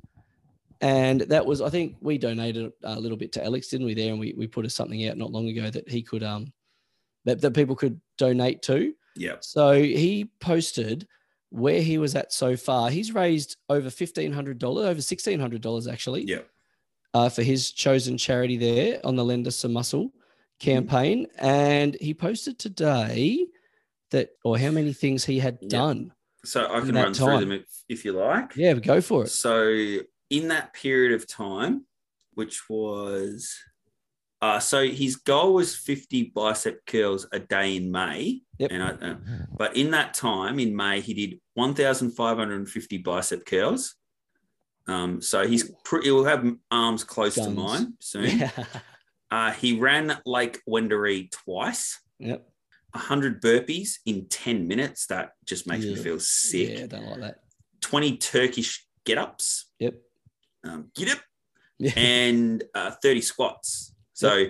And 0.82 1.22
that 1.22 1.46
was, 1.46 1.62
I 1.62 1.70
think, 1.70 1.98
we 2.02 2.18
donated 2.18 2.72
a 2.84 3.00
little 3.00 3.18
bit 3.18 3.32
to 3.34 3.44
Alex, 3.44 3.68
didn't 3.68 3.86
we? 3.86 3.94
There, 3.94 4.10
and 4.10 4.20
we, 4.20 4.34
we 4.36 4.48
put 4.48 4.66
us 4.66 4.74
something 4.74 5.08
out 5.08 5.18
not 5.18 5.32
long 5.32 5.48
ago 5.50 5.70
that 5.70 5.88
he 5.88 6.02
could 6.02 6.24
um 6.24 6.52
that, 7.26 7.42
that 7.42 7.52
people 7.52 7.76
could 7.76 8.00
donate 8.18 8.62
to. 8.64 8.94
Yeah. 9.16 9.36
So 9.42 9.74
he 9.74 10.32
posted 10.40 11.08
where 11.50 11.82
he 11.82 11.98
was 11.98 12.16
at 12.16 12.32
so 12.32 12.56
far. 12.56 12.90
He's 12.90 13.14
raised 13.14 13.58
over 13.70 13.90
fifteen 13.90 14.32
hundred 14.32 14.58
dollars, 14.58 14.88
over 14.88 15.02
sixteen 15.02 15.40
hundred 15.40 15.62
dollars 15.62 15.88
actually. 15.88 16.24
Yeah. 16.24 16.42
Uh, 17.14 17.28
for 17.28 17.44
his 17.44 17.72
chosen 17.72 18.18
charity 18.18 18.56
there 18.56 19.02
on 19.04 19.18
the 19.18 19.26
Lend 19.26 19.46
Us 19.46 19.58
Some 19.58 19.74
Muscle 19.74 20.14
campaign, 20.60 21.28
and 21.38 21.98
he 22.00 22.14
posted 22.14 22.58
today 22.58 23.46
that 24.12 24.30
or 24.46 24.58
how 24.58 24.72
many 24.72 24.94
things 24.94 25.26
he 25.26 25.40
had 25.40 25.58
Yeah. 25.62 25.68
done. 25.68 26.14
So 26.46 26.66
I 26.74 26.80
can 26.80 26.96
run 26.96 27.14
through 27.14 27.42
them 27.42 27.52
if, 27.52 27.84
if 27.90 28.06
you 28.06 28.14
like. 28.14 28.56
Yeah, 28.56 28.74
go 28.76 29.02
for 29.02 29.26
it. 29.26 29.30
So 29.30 30.00
in 30.30 30.48
that 30.48 30.74
period 30.74 31.12
of 31.14 31.28
time, 31.28 31.86
which 32.34 32.70
was 32.70 33.54
uh, 34.42 34.60
so 34.60 34.88
his 34.88 35.16
goal 35.18 35.54
was 35.54 35.76
50 35.76 36.32
bicep 36.36 36.86
curls 36.86 37.28
a 37.32 37.40
day 37.40 37.76
in 37.78 37.92
May. 37.92 38.42
Yep. 38.58 38.72
And 38.72 38.84
I, 38.84 38.90
uh, 38.90 39.16
but 39.56 39.76
in 39.78 39.92
that 39.92 40.14
time 40.14 40.60
in 40.60 40.76
May, 40.76 41.00
he 41.02 41.14
did 41.14 41.40
1,550 41.54 42.98
bicep 43.00 43.46
curls. 43.46 43.96
Um, 44.88 45.22
so 45.22 45.48
he's 45.48 45.72
pretty, 45.84 46.06
he'll 46.08 46.26
have 46.26 46.46
arms 46.72 47.04
close 47.04 47.36
to 47.36 47.50
mine 47.50 47.94
soon. 48.00 48.40
Yeah. 48.40 48.52
Uh, 49.32 49.52
he 49.54 49.80
ran 49.80 50.14
Lake 50.26 50.60
Wendouree 50.68 51.32
twice, 51.32 52.02
yep. 52.20 52.46
100 52.92 53.42
burpees 53.42 54.00
in 54.06 54.28
10 54.28 54.68
minutes. 54.68 55.08
That 55.08 55.32
just 55.46 55.66
makes 55.68 55.86
me 55.86 55.96
feel 55.96 56.20
sick. 56.20 56.80
Yeah, 56.80 56.88
don't 56.88 57.06
like 57.08 57.20
that. 57.22 57.36
20 57.80 58.18
Turkish 58.18 58.86
get 59.06 59.18
ups, 59.18 59.72
Yep. 59.80 59.94
um, 60.66 60.92
get 60.94 61.12
up, 61.14 61.20
Yeah. 61.80 61.94
and 61.96 62.62
uh, 62.76 62.92
30 63.02 63.22
squats. 63.22 63.96
So 64.22 64.46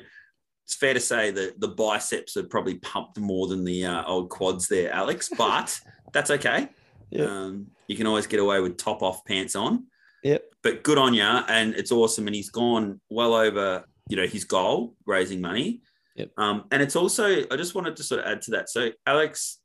it's 0.66 0.76
fair 0.76 0.94
to 0.94 1.00
say 1.00 1.32
that 1.32 1.60
the 1.60 1.68
biceps 1.68 2.38
are 2.38 2.44
probably 2.44 2.76
pumped 2.80 3.20
more 3.20 3.48
than 3.48 3.64
the 3.64 3.86
uh, 3.86 4.04
old 4.06 4.30
quads 4.30 4.68
there, 4.68 4.92
Alex, 4.92 5.30
but 5.38 5.80
that's 6.14 6.32
okay. 6.32 6.70
Yep. 7.10 7.28
Um, 7.30 7.68
you 7.88 7.96
can 7.98 8.08
always 8.08 8.28
get 8.28 8.40
away 8.40 8.60
with 8.62 8.78
top 8.78 9.02
off 9.04 9.26
pants 9.26 9.56
on, 9.56 9.86
Yep. 10.24 10.44
but 10.64 10.84
good 10.84 10.98
on 10.98 11.14
you. 11.14 11.24
And 11.24 11.74
it's 11.74 11.92
awesome. 11.92 12.28
And 12.28 12.36
he's 12.36 12.50
gone 12.50 13.02
well 13.10 13.34
over, 13.34 13.84
you 14.08 14.16
know, 14.16 14.28
his 14.28 14.46
goal, 14.46 14.96
raising 15.06 15.42
money. 15.42 15.82
Yep. 16.16 16.32
Um, 16.38 16.66
and 16.72 16.82
it's 16.82 16.96
also, 16.96 17.26
I 17.52 17.56
just 17.58 17.76
wanted 17.76 17.96
to 17.98 18.04
sort 18.04 18.22
of 18.22 18.28
add 18.28 18.42
to 18.44 18.52
that. 18.52 18.70
So, 18.70 18.92
Alex, 19.06 19.60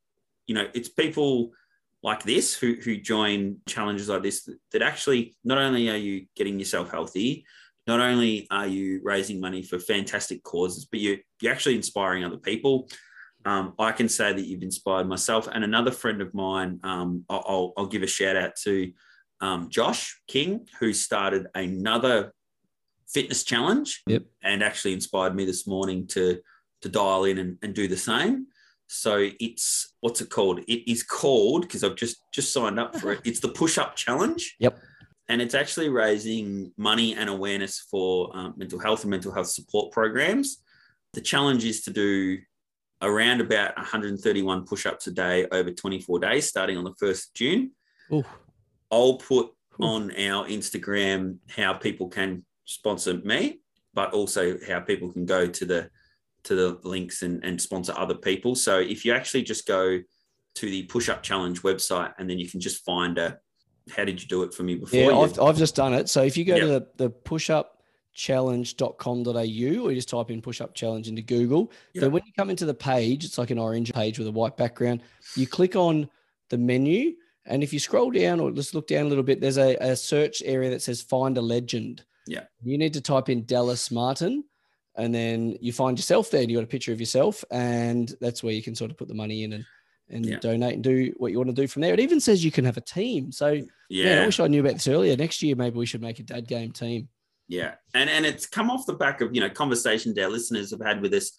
you 0.46 0.54
know, 0.54 0.68
it's 0.74 0.88
people 0.88 1.52
like 2.02 2.22
this 2.22 2.54
who, 2.54 2.74
who 2.74 2.96
join 2.96 3.58
challenges 3.66 4.08
like 4.08 4.22
this 4.22 4.44
that, 4.44 4.58
that 4.72 4.82
actually 4.82 5.36
not 5.44 5.58
only 5.58 5.88
are 5.90 5.96
you 5.96 6.26
getting 6.36 6.58
yourself 6.58 6.90
healthy, 6.90 7.44
not 7.86 8.00
only 8.00 8.46
are 8.50 8.66
you 8.66 9.00
raising 9.04 9.40
money 9.40 9.62
for 9.62 9.78
fantastic 9.78 10.42
causes, 10.42 10.84
but 10.86 11.00
you, 11.00 11.18
you're 11.40 11.52
actually 11.52 11.76
inspiring 11.76 12.24
other 12.24 12.36
people. 12.36 12.88
Um, 13.44 13.74
I 13.78 13.92
can 13.92 14.08
say 14.08 14.32
that 14.32 14.44
you've 14.44 14.64
inspired 14.64 15.06
myself 15.06 15.46
and 15.46 15.62
another 15.62 15.92
friend 15.92 16.20
of 16.20 16.34
mine. 16.34 16.80
Um, 16.82 17.24
I'll, 17.30 17.72
I'll, 17.76 17.86
give 17.86 18.02
a 18.02 18.06
shout 18.08 18.36
out 18.36 18.56
to 18.64 18.92
um, 19.40 19.68
Josh 19.70 20.20
King, 20.26 20.66
who 20.80 20.92
started 20.92 21.46
another 21.54 22.32
fitness 23.08 23.44
challenge 23.44 24.02
Yep. 24.08 24.24
and 24.42 24.64
actually 24.64 24.94
inspired 24.94 25.36
me 25.36 25.44
this 25.44 25.66
morning 25.66 26.08
to 26.08 26.40
to 26.82 26.88
dial 26.88 27.24
in 27.24 27.38
and, 27.38 27.58
and 27.62 27.74
do 27.74 27.88
the 27.88 27.96
same. 27.96 28.46
So 28.88 29.30
it's 29.40 29.94
what's 30.00 30.20
it 30.20 30.28
called? 30.28 30.60
It 30.66 30.90
is 30.90 31.02
called 31.04 31.62
because 31.62 31.84
I've 31.84 31.96
just 31.96 32.16
just 32.32 32.52
signed 32.52 32.80
up 32.80 32.96
for 32.96 33.12
it. 33.12 33.20
It's 33.24 33.40
the 33.40 33.48
push 33.48 33.78
up 33.78 33.94
challenge. 33.94 34.56
Yep. 34.58 34.78
And 35.28 35.42
it's 35.42 35.54
actually 35.54 35.88
raising 35.88 36.72
money 36.76 37.14
and 37.14 37.28
awareness 37.28 37.84
for 37.90 38.30
um, 38.36 38.54
mental 38.56 38.78
health 38.78 39.02
and 39.02 39.10
mental 39.10 39.32
health 39.32 39.48
support 39.48 39.92
programs. 39.92 40.62
The 41.14 41.20
challenge 41.20 41.64
is 41.64 41.82
to 41.82 41.90
do 41.90 42.38
around 43.02 43.40
about 43.40 43.76
131 43.76 44.66
push 44.66 44.86
ups 44.86 45.06
a 45.06 45.10
day 45.10 45.46
over 45.50 45.70
24 45.70 46.20
days, 46.20 46.46
starting 46.46 46.76
on 46.76 46.84
the 46.84 46.92
1st 46.92 47.28
of 47.28 47.34
June. 47.34 47.70
Ooh. 48.12 48.24
I'll 48.90 49.16
put 49.16 49.46
Ooh. 49.80 49.84
on 49.84 50.10
our 50.12 50.46
Instagram 50.46 51.38
how 51.48 51.74
people 51.74 52.08
can 52.08 52.44
sponsor 52.64 53.14
me, 53.14 53.60
but 53.94 54.12
also 54.12 54.56
how 54.66 54.80
people 54.80 55.12
can 55.12 55.26
go 55.26 55.46
to 55.46 55.64
the 55.64 55.90
to 56.44 56.54
the 56.54 56.78
links 56.84 57.22
and, 57.22 57.44
and 57.44 57.60
sponsor 57.60 57.92
other 57.96 58.14
people. 58.14 58.54
So 58.54 58.78
if 58.78 59.04
you 59.04 59.12
actually 59.12 59.42
just 59.42 59.66
go 59.66 59.98
to 60.54 60.70
the 60.70 60.84
push 60.84 61.08
up 61.08 61.22
challenge 61.22 61.62
website 61.62 62.12
and 62.18 62.30
then 62.30 62.38
you 62.38 62.48
can 62.48 62.60
just 62.60 62.84
find 62.84 63.18
a 63.18 63.38
how 63.94 64.04
did 64.04 64.20
you 64.22 64.28
do 64.28 64.42
it 64.42 64.52
for 64.54 64.62
me 64.62 64.74
before? 64.74 64.98
Yeah, 64.98 65.16
I've, 65.16 65.38
I've 65.40 65.56
just 65.56 65.76
done 65.76 65.94
it. 65.94 66.08
So 66.08 66.22
if 66.22 66.36
you 66.36 66.44
go 66.44 66.58
to 66.58 66.66
Yep. 66.66 66.96
the, 66.96 67.08
the 67.08 67.10
pushupchallenge.com.au 67.10 69.84
or 69.84 69.90
you 69.90 69.94
just 69.94 70.08
type 70.08 70.30
in 70.30 70.42
push 70.42 70.60
up 70.60 70.74
challenge 70.74 71.08
into 71.08 71.22
Google, 71.22 71.70
Yep. 71.94 72.02
then 72.02 72.12
when 72.12 72.22
you 72.26 72.32
come 72.36 72.50
into 72.50 72.66
the 72.66 72.74
page, 72.74 73.24
it's 73.24 73.38
like 73.38 73.50
an 73.50 73.58
orange 73.58 73.92
page 73.92 74.18
with 74.18 74.28
a 74.28 74.32
white 74.32 74.56
background. 74.56 75.02
You 75.36 75.46
click 75.46 75.76
on 75.76 76.08
the 76.50 76.58
menu, 76.58 77.14
and 77.44 77.62
if 77.62 77.72
you 77.72 77.78
scroll 77.78 78.10
down 78.10 78.40
or 78.40 78.50
just 78.50 78.74
look 78.74 78.88
down 78.88 79.06
a 79.06 79.08
little 79.08 79.24
bit, 79.24 79.40
there's 79.40 79.58
a, 79.58 79.76
a 79.76 79.94
search 79.96 80.42
area 80.44 80.70
that 80.70 80.82
says 80.82 81.00
find 81.02 81.38
a 81.38 81.42
legend. 81.42 82.04
Yeah. 82.26 82.44
You 82.62 82.76
need 82.78 82.92
to 82.94 83.00
type 83.00 83.28
in 83.28 83.44
Dallas 83.46 83.90
Martin. 83.90 84.44
And 84.98 85.14
then 85.14 85.58
you 85.60 85.74
find 85.74 85.98
yourself 85.98 86.30
there 86.30 86.40
and 86.40 86.50
you 86.50 86.56
got 86.56 86.64
a 86.64 86.68
picture 86.68 86.90
of 86.92 87.00
yourself, 87.00 87.44
and 87.50 88.14
that's 88.20 88.42
where 88.42 88.54
you 88.54 88.62
can 88.62 88.74
sort 88.74 88.90
of 88.90 88.96
put 88.96 89.08
the 89.08 89.14
money 89.14 89.44
in 89.44 89.52
and, 89.52 89.66
and 90.08 90.24
Yeah. 90.24 90.38
donate 90.38 90.74
and 90.74 90.84
do 90.84 91.12
what 91.16 91.32
you 91.32 91.38
want 91.38 91.48
to 91.50 91.54
do 91.54 91.66
from 91.66 91.82
there. 91.82 91.92
It 91.92 92.00
even 92.00 92.20
says 92.20 92.44
you 92.44 92.52
can 92.52 92.64
have 92.64 92.76
a 92.76 92.80
team. 92.82 93.32
So 93.32 93.60
yeah. 93.88 94.04
Man, 94.04 94.22
I 94.22 94.26
wish 94.26 94.40
I 94.40 94.46
knew 94.46 94.60
about 94.60 94.74
this 94.74 94.88
earlier. 94.88 95.16
Next 95.16 95.42
year, 95.42 95.56
maybe 95.56 95.78
we 95.78 95.86
should 95.86 96.00
make 96.02 96.18
a 96.18 96.22
dad 96.22 96.46
game 96.46 96.72
team. 96.72 97.08
Yeah, 97.48 97.74
and 97.94 98.10
and 98.10 98.26
it's 98.26 98.46
come 98.46 98.70
off 98.70 98.86
the 98.86 98.94
back 98.94 99.20
of 99.20 99.34
you 99.34 99.40
know 99.40 99.50
conversations 99.50 100.18
our 100.18 100.28
listeners 100.28 100.70
have 100.72 100.80
had 100.84 101.00
with 101.00 101.14
us 101.14 101.30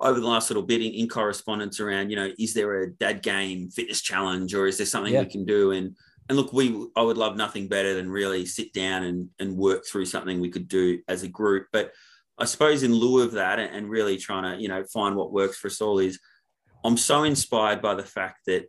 over 0.00 0.18
the 0.18 0.26
last 0.26 0.48
little 0.48 0.62
bit 0.62 0.80
in, 0.80 0.92
in 0.92 1.08
correspondence 1.08 1.78
around 1.80 2.08
you 2.08 2.16
know 2.16 2.30
is 2.38 2.54
there 2.54 2.80
a 2.82 2.90
dad 2.94 3.22
game 3.22 3.68
fitness 3.68 4.00
challenge 4.00 4.54
or 4.54 4.66
is 4.66 4.78
there 4.78 4.86
something 4.86 5.12
Yeah. 5.12 5.20
we 5.20 5.26
can 5.26 5.44
do 5.44 5.72
and 5.72 5.94
and 6.30 6.38
look 6.38 6.54
we 6.54 6.86
I 6.96 7.02
would 7.02 7.18
love 7.18 7.36
nothing 7.36 7.68
better 7.68 7.92
than 7.92 8.08
really 8.08 8.46
sit 8.46 8.72
down 8.72 9.02
and 9.02 9.28
and 9.38 9.54
work 9.58 9.84
through 9.84 10.06
something 10.06 10.40
we 10.40 10.48
could 10.48 10.68
do 10.68 11.00
as 11.08 11.22
a 11.24 11.28
group, 11.28 11.66
but 11.72 11.92
I 12.38 12.46
suppose 12.46 12.82
in 12.82 12.94
lieu 12.94 13.22
of 13.22 13.32
that 13.32 13.58
and, 13.58 13.74
and 13.76 13.90
really 13.90 14.16
trying 14.16 14.44
to 14.56 14.62
you 14.62 14.68
know 14.68 14.82
find 14.84 15.14
what 15.14 15.30
works 15.34 15.58
for 15.58 15.68
us 15.68 15.82
all 15.82 15.98
is 15.98 16.18
I'm 16.84 16.96
so 16.96 17.24
inspired 17.24 17.80
by 17.82 17.94
the 17.94 18.02
fact 18.04 18.40
that 18.46 18.66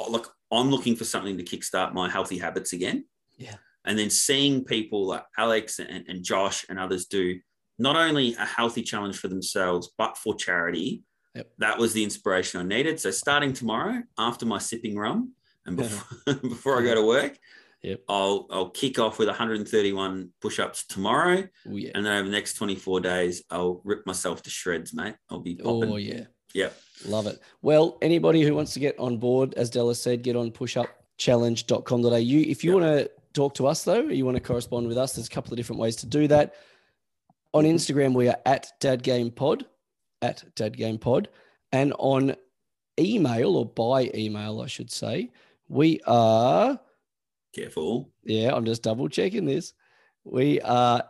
oh, 0.00 0.10
look 0.10 0.32
I'm 0.50 0.70
looking 0.70 0.96
for 0.96 1.04
something 1.04 1.36
to 1.38 1.44
kickstart 1.44 1.94
my 1.94 2.08
healthy 2.10 2.38
habits 2.38 2.72
again 2.72 3.04
Yeah. 3.38 3.56
and 3.84 3.98
then 3.98 4.10
seeing 4.10 4.64
people 4.64 5.06
like 5.06 5.24
Alex 5.38 5.78
and, 5.78 6.04
and 6.08 6.22
Josh 6.24 6.64
and 6.68 6.78
others 6.78 7.06
do 7.06 7.38
not 7.78 7.96
only 7.96 8.34
a 8.34 8.44
healthy 8.44 8.82
challenge 8.82 9.16
for 9.18 9.28
themselves, 9.28 9.90
but 9.96 10.16
for 10.18 10.34
charity. 10.34 11.02
Yep. 11.34 11.50
That 11.58 11.78
was 11.78 11.94
the 11.94 12.04
inspiration 12.04 12.60
I 12.60 12.64
needed. 12.64 13.00
So 13.00 13.10
starting 13.10 13.54
tomorrow, 13.54 14.02
after 14.18 14.44
my 14.44 14.58
sipping 14.58 14.96
rum 14.96 15.32
and 15.64 15.76
before, 15.78 16.34
before 16.42 16.80
I 16.80 16.84
go 16.84 16.94
to 16.96 17.06
work, 17.06 17.38
Yep. 17.82 18.00
I'll 18.08 18.46
I'll 18.50 18.70
kick 18.70 19.00
off 19.00 19.18
with 19.18 19.26
131 19.26 20.28
push-ups 20.40 20.86
tomorrow, 20.86 21.48
Oh 21.68 21.76
yeah. 21.76 21.90
and 21.96 22.06
then 22.06 22.12
over 22.18 22.28
the 22.28 22.30
next 22.32 22.54
24 22.54 23.00
days, 23.00 23.42
I'll 23.50 23.80
rip 23.84 24.06
myself 24.06 24.40
to 24.42 24.50
shreds, 24.50 24.94
mate. 24.94 25.16
I'll 25.30 25.40
be 25.40 25.56
popping. 25.56 25.90
Oh 25.90 25.96
yeah. 25.96 26.26
Yep. 26.54 26.76
Love 27.06 27.26
it. 27.26 27.40
Well, 27.62 27.98
anybody 28.02 28.42
who 28.42 28.54
wants 28.54 28.74
to 28.74 28.80
get 28.80 28.98
on 28.98 29.18
board, 29.18 29.54
as 29.54 29.70
Della 29.70 29.94
said, 29.94 30.22
get 30.22 30.36
on 30.36 30.50
pushupchallenge.com.au. 30.52 32.16
If 32.16 32.64
you 32.64 32.72
Yep. 32.72 32.80
want 32.80 32.98
to 32.98 33.10
talk 33.32 33.54
to 33.54 33.66
us 33.66 33.84
though, 33.84 34.06
or 34.06 34.12
you 34.12 34.24
want 34.24 34.36
to 34.36 34.42
correspond 34.42 34.86
with 34.88 34.98
us, 34.98 35.14
there's 35.14 35.26
a 35.26 35.30
couple 35.30 35.52
of 35.52 35.56
different 35.56 35.80
ways 35.80 35.96
to 35.96 36.06
do 36.06 36.28
that. 36.28 36.54
On. 37.54 37.64
Instagram, 37.64 38.14
we 38.14 38.28
are 38.28 38.38
at 38.46 38.72
dadgamepod, 38.80 39.64
at 40.22 40.44
dadgamepod, 40.56 41.26
and 41.72 41.92
on 41.98 42.36
email 42.98 43.56
or 43.56 43.66
by 43.66 44.10
email, 44.14 44.60
I 44.60 44.66
should 44.66 44.90
say, 44.90 45.30
we 45.68 46.00
are 46.06 46.78
Careful. 47.54 48.10
Yeah, 48.24 48.54
I'm 48.54 48.64
just 48.64 48.82
double 48.82 49.08
checking 49.10 49.44
this. 49.44 49.74
We 50.24 50.60
are 50.62 51.04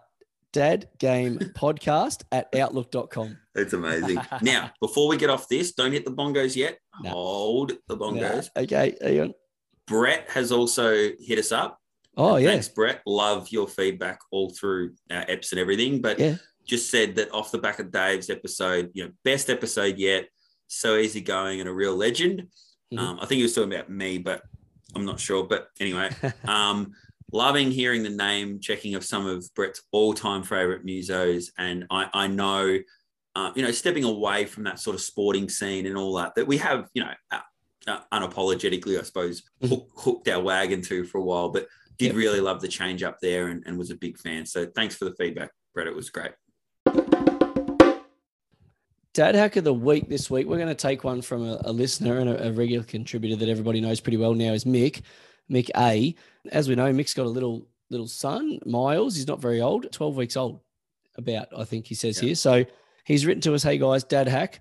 Dad 0.52 0.88
Game 0.98 1.38
Podcast 1.38 2.22
at 2.30 2.54
outlook.com. 2.54 3.38
It's 3.54 3.72
amazing. 3.72 4.18
now, 4.42 4.70
before 4.80 5.08
we 5.08 5.16
get 5.16 5.30
off 5.30 5.48
this, 5.48 5.72
don't 5.72 5.92
hit 5.92 6.04
the 6.04 6.12
bongos 6.12 6.54
yet. 6.56 6.78
No. 7.02 7.10
Hold 7.10 7.72
the 7.88 7.96
bongos. 7.96 8.48
Okay. 8.56 9.32
Brett 9.86 10.28
has 10.30 10.52
also 10.52 11.10
hit 11.18 11.38
us 11.38 11.52
up. 11.52 11.78
Oh, 12.16 12.36
yeah. 12.36 12.50
Thanks, 12.50 12.68
Brett. 12.68 13.00
Love 13.06 13.48
your 13.50 13.66
feedback 13.66 14.20
all 14.30 14.50
through 14.50 14.94
our 15.10 15.24
apps 15.24 15.52
and 15.52 15.60
everything. 15.60 16.00
But 16.02 16.18
Yeah. 16.18 16.36
just 16.66 16.90
said 16.90 17.16
that 17.16 17.32
off 17.32 17.50
the 17.50 17.58
back 17.58 17.78
of 17.78 17.90
Dave's 17.90 18.28
episode, 18.30 18.90
you 18.94 19.04
know, 19.04 19.10
best 19.24 19.48
episode 19.50 19.96
yet. 19.98 20.28
So 20.68 20.96
easygoing 20.96 21.60
and 21.60 21.68
a 21.68 21.72
real 21.72 21.96
legend. 21.96 22.48
Mhm. 22.92 22.98
Um, 22.98 23.18
I 23.20 23.26
think 23.26 23.38
he 23.38 23.42
was 23.42 23.54
talking 23.54 23.72
about 23.72 23.90
me, 23.90 24.18
but 24.18 24.42
I'm 24.94 25.04
not 25.06 25.18
sure. 25.20 25.44
But 25.44 25.68
anyway, 25.80 26.10
um, 26.44 26.92
loving 27.32 27.70
hearing 27.70 28.02
the 28.02 28.10
name 28.10 28.60
checking 28.60 28.94
of 28.94 29.04
some 29.04 29.26
of 29.26 29.44
Brett's 29.54 29.82
all-time 29.90 30.42
favorite 30.42 30.84
musos, 30.84 31.46
and 31.58 31.86
I, 31.90 32.08
I 32.12 32.26
know, 32.28 32.78
uh, 33.34 33.50
you 33.56 33.62
know, 33.62 33.70
stepping 33.70 34.04
away 34.04 34.44
from 34.44 34.64
that 34.64 34.78
sort 34.78 34.94
of 34.94 35.00
sporting 35.00 35.48
scene 35.48 35.86
and 35.86 35.96
all 35.96 36.14
that 36.16 36.34
that 36.36 36.46
we 36.46 36.58
have, 36.58 36.88
you 36.94 37.02
know, 37.02 37.10
uh, 37.30 37.40
uh, 37.88 38.00
unapologetically, 38.12 38.98
I 38.98 39.02
suppose, 39.02 39.42
Mhm. 39.62 39.68
hook, 39.70 39.88
hooked 39.96 40.28
our 40.28 40.40
wagon 40.40 40.82
to 40.82 41.04
for 41.04 41.18
a 41.18 41.24
while. 41.24 41.48
But 41.48 41.66
did 41.98 42.06
Yep. 42.08 42.14
really 42.16 42.40
love 42.40 42.60
the 42.60 42.68
change 42.68 43.02
up 43.02 43.18
there 43.20 43.48
and, 43.48 43.62
and 43.66 43.78
was 43.78 43.90
a 43.90 43.96
big 43.96 44.18
fan. 44.18 44.46
So 44.46 44.66
thanks 44.66 44.94
for 44.94 45.04
the 45.06 45.14
feedback, 45.14 45.50
Brett. 45.74 45.86
It 45.86 45.94
was 45.96 46.10
great. 46.10 46.32
Dad 49.14 49.34
hack 49.34 49.56
of 49.56 49.64
the 49.64 49.74
week 49.74 50.08
this 50.08 50.30
week. 50.30 50.46
We're 50.46 50.56
going 50.56 50.68
to 50.68 50.74
take 50.74 51.04
one 51.04 51.20
from 51.20 51.42
a, 51.46 51.60
a 51.64 51.72
listener 51.72 52.18
and 52.18 52.30
a, 52.30 52.48
a 52.48 52.52
regular 52.52 52.82
contributor 52.84 53.36
that 53.36 53.48
everybody 53.48 53.80
knows 53.80 54.00
pretty 54.00 54.16
well 54.16 54.32
now 54.32 54.52
is 54.54 54.64
Mick. 54.64 55.02
Mick 55.50 55.70
A. 55.76 56.14
As 56.50 56.68
we 56.68 56.74
know, 56.74 56.92
Mick's 56.92 57.14
got 57.14 57.26
a 57.26 57.28
little 57.28 57.66
little 57.90 58.08
son, 58.08 58.58
Miles. 58.64 59.16
He's 59.16 59.26
not 59.28 59.40
very 59.40 59.60
old, 59.60 59.92
12 59.92 60.16
weeks 60.16 60.36
old, 60.36 60.60
about, 61.16 61.48
I 61.56 61.64
think 61.64 61.86
he 61.86 61.94
says 61.94 62.20
Yeah. 62.22 62.28
here. 62.28 62.34
So 62.34 62.64
he's 63.04 63.26
written 63.26 63.42
to 63.42 63.54
us, 63.54 63.62
hey 63.62 63.76
guys, 63.78 64.02
dad 64.02 64.28
hack, 64.28 64.60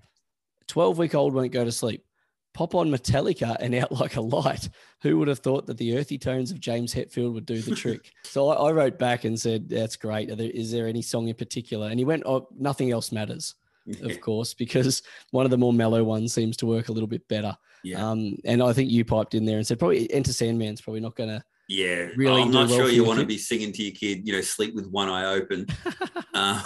12 0.68 0.98
week 0.98 1.14
old 1.14 1.32
won't 1.34 1.50
go 1.52 1.64
to 1.64 1.72
sleep. 1.72 2.04
Pop 2.52 2.74
on 2.74 2.90
Metallica 2.90 3.56
and 3.58 3.74
out 3.74 3.90
like 4.00 4.16
a 4.16 4.20
light. 4.20 4.68
Who 5.00 5.18
would 5.18 5.28
have 5.28 5.38
thought 5.38 5.66
that 5.66 5.78
the 5.78 5.96
earthy 5.96 6.18
tones 6.18 6.50
of 6.50 6.60
James 6.60 6.92
Hetfield 6.94 7.32
would 7.32 7.46
do 7.46 7.62
the 7.62 7.74
trick? 7.76 8.12
so 8.24 8.48
I, 8.48 8.68
I 8.68 8.72
wrote 8.72 8.98
back 8.98 9.24
and 9.24 9.40
said, 9.40 9.70
that's 9.70 9.96
great. 9.96 10.30
Are 10.30 10.36
there, 10.36 10.50
is 10.50 10.70
there 10.70 10.86
any 10.86 11.00
song 11.00 11.28
in 11.28 11.34
particular? 11.34 11.88
And 11.88 11.98
he 11.98 12.04
went, 12.04 12.24
oh, 12.26 12.48
nothing 12.58 12.90
else 12.90 13.10
matters 13.12 13.54
of 14.02 14.20
course, 14.20 14.54
because 14.54 15.02
one 15.30 15.44
of 15.44 15.50
the 15.50 15.58
more 15.58 15.72
mellow 15.72 16.04
ones 16.04 16.32
seems 16.32 16.56
to 16.58 16.66
work 16.66 16.88
a 16.88 16.92
little 16.92 17.08
bit 17.08 17.26
better. 17.28 17.56
Yeah. 17.84 18.04
Um, 18.04 18.36
and 18.44 18.62
I 18.62 18.72
think 18.72 18.90
you 18.90 19.04
piped 19.04 19.34
in 19.34 19.44
there 19.44 19.58
and 19.58 19.66
said 19.66 19.78
probably 19.78 20.12
Enter 20.12 20.32
Sandman's 20.32 20.80
probably 20.80 21.00
not 21.00 21.16
going 21.16 21.30
to. 21.30 21.42
Yeah, 21.68 22.08
really 22.16 22.42
I'm 22.42 22.50
not 22.50 22.68
well 22.68 22.80
sure 22.80 22.88
you 22.90 23.04
want 23.04 23.20
to 23.20 23.26
be 23.26 23.38
singing 23.38 23.72
to 23.72 23.82
your 23.82 23.94
kid, 23.94 24.26
you 24.26 24.32
know, 24.34 24.40
sleep 24.40 24.74
with 24.74 24.88
one 24.88 25.08
eye 25.08 25.26
open. 25.26 25.66
uh, 26.34 26.62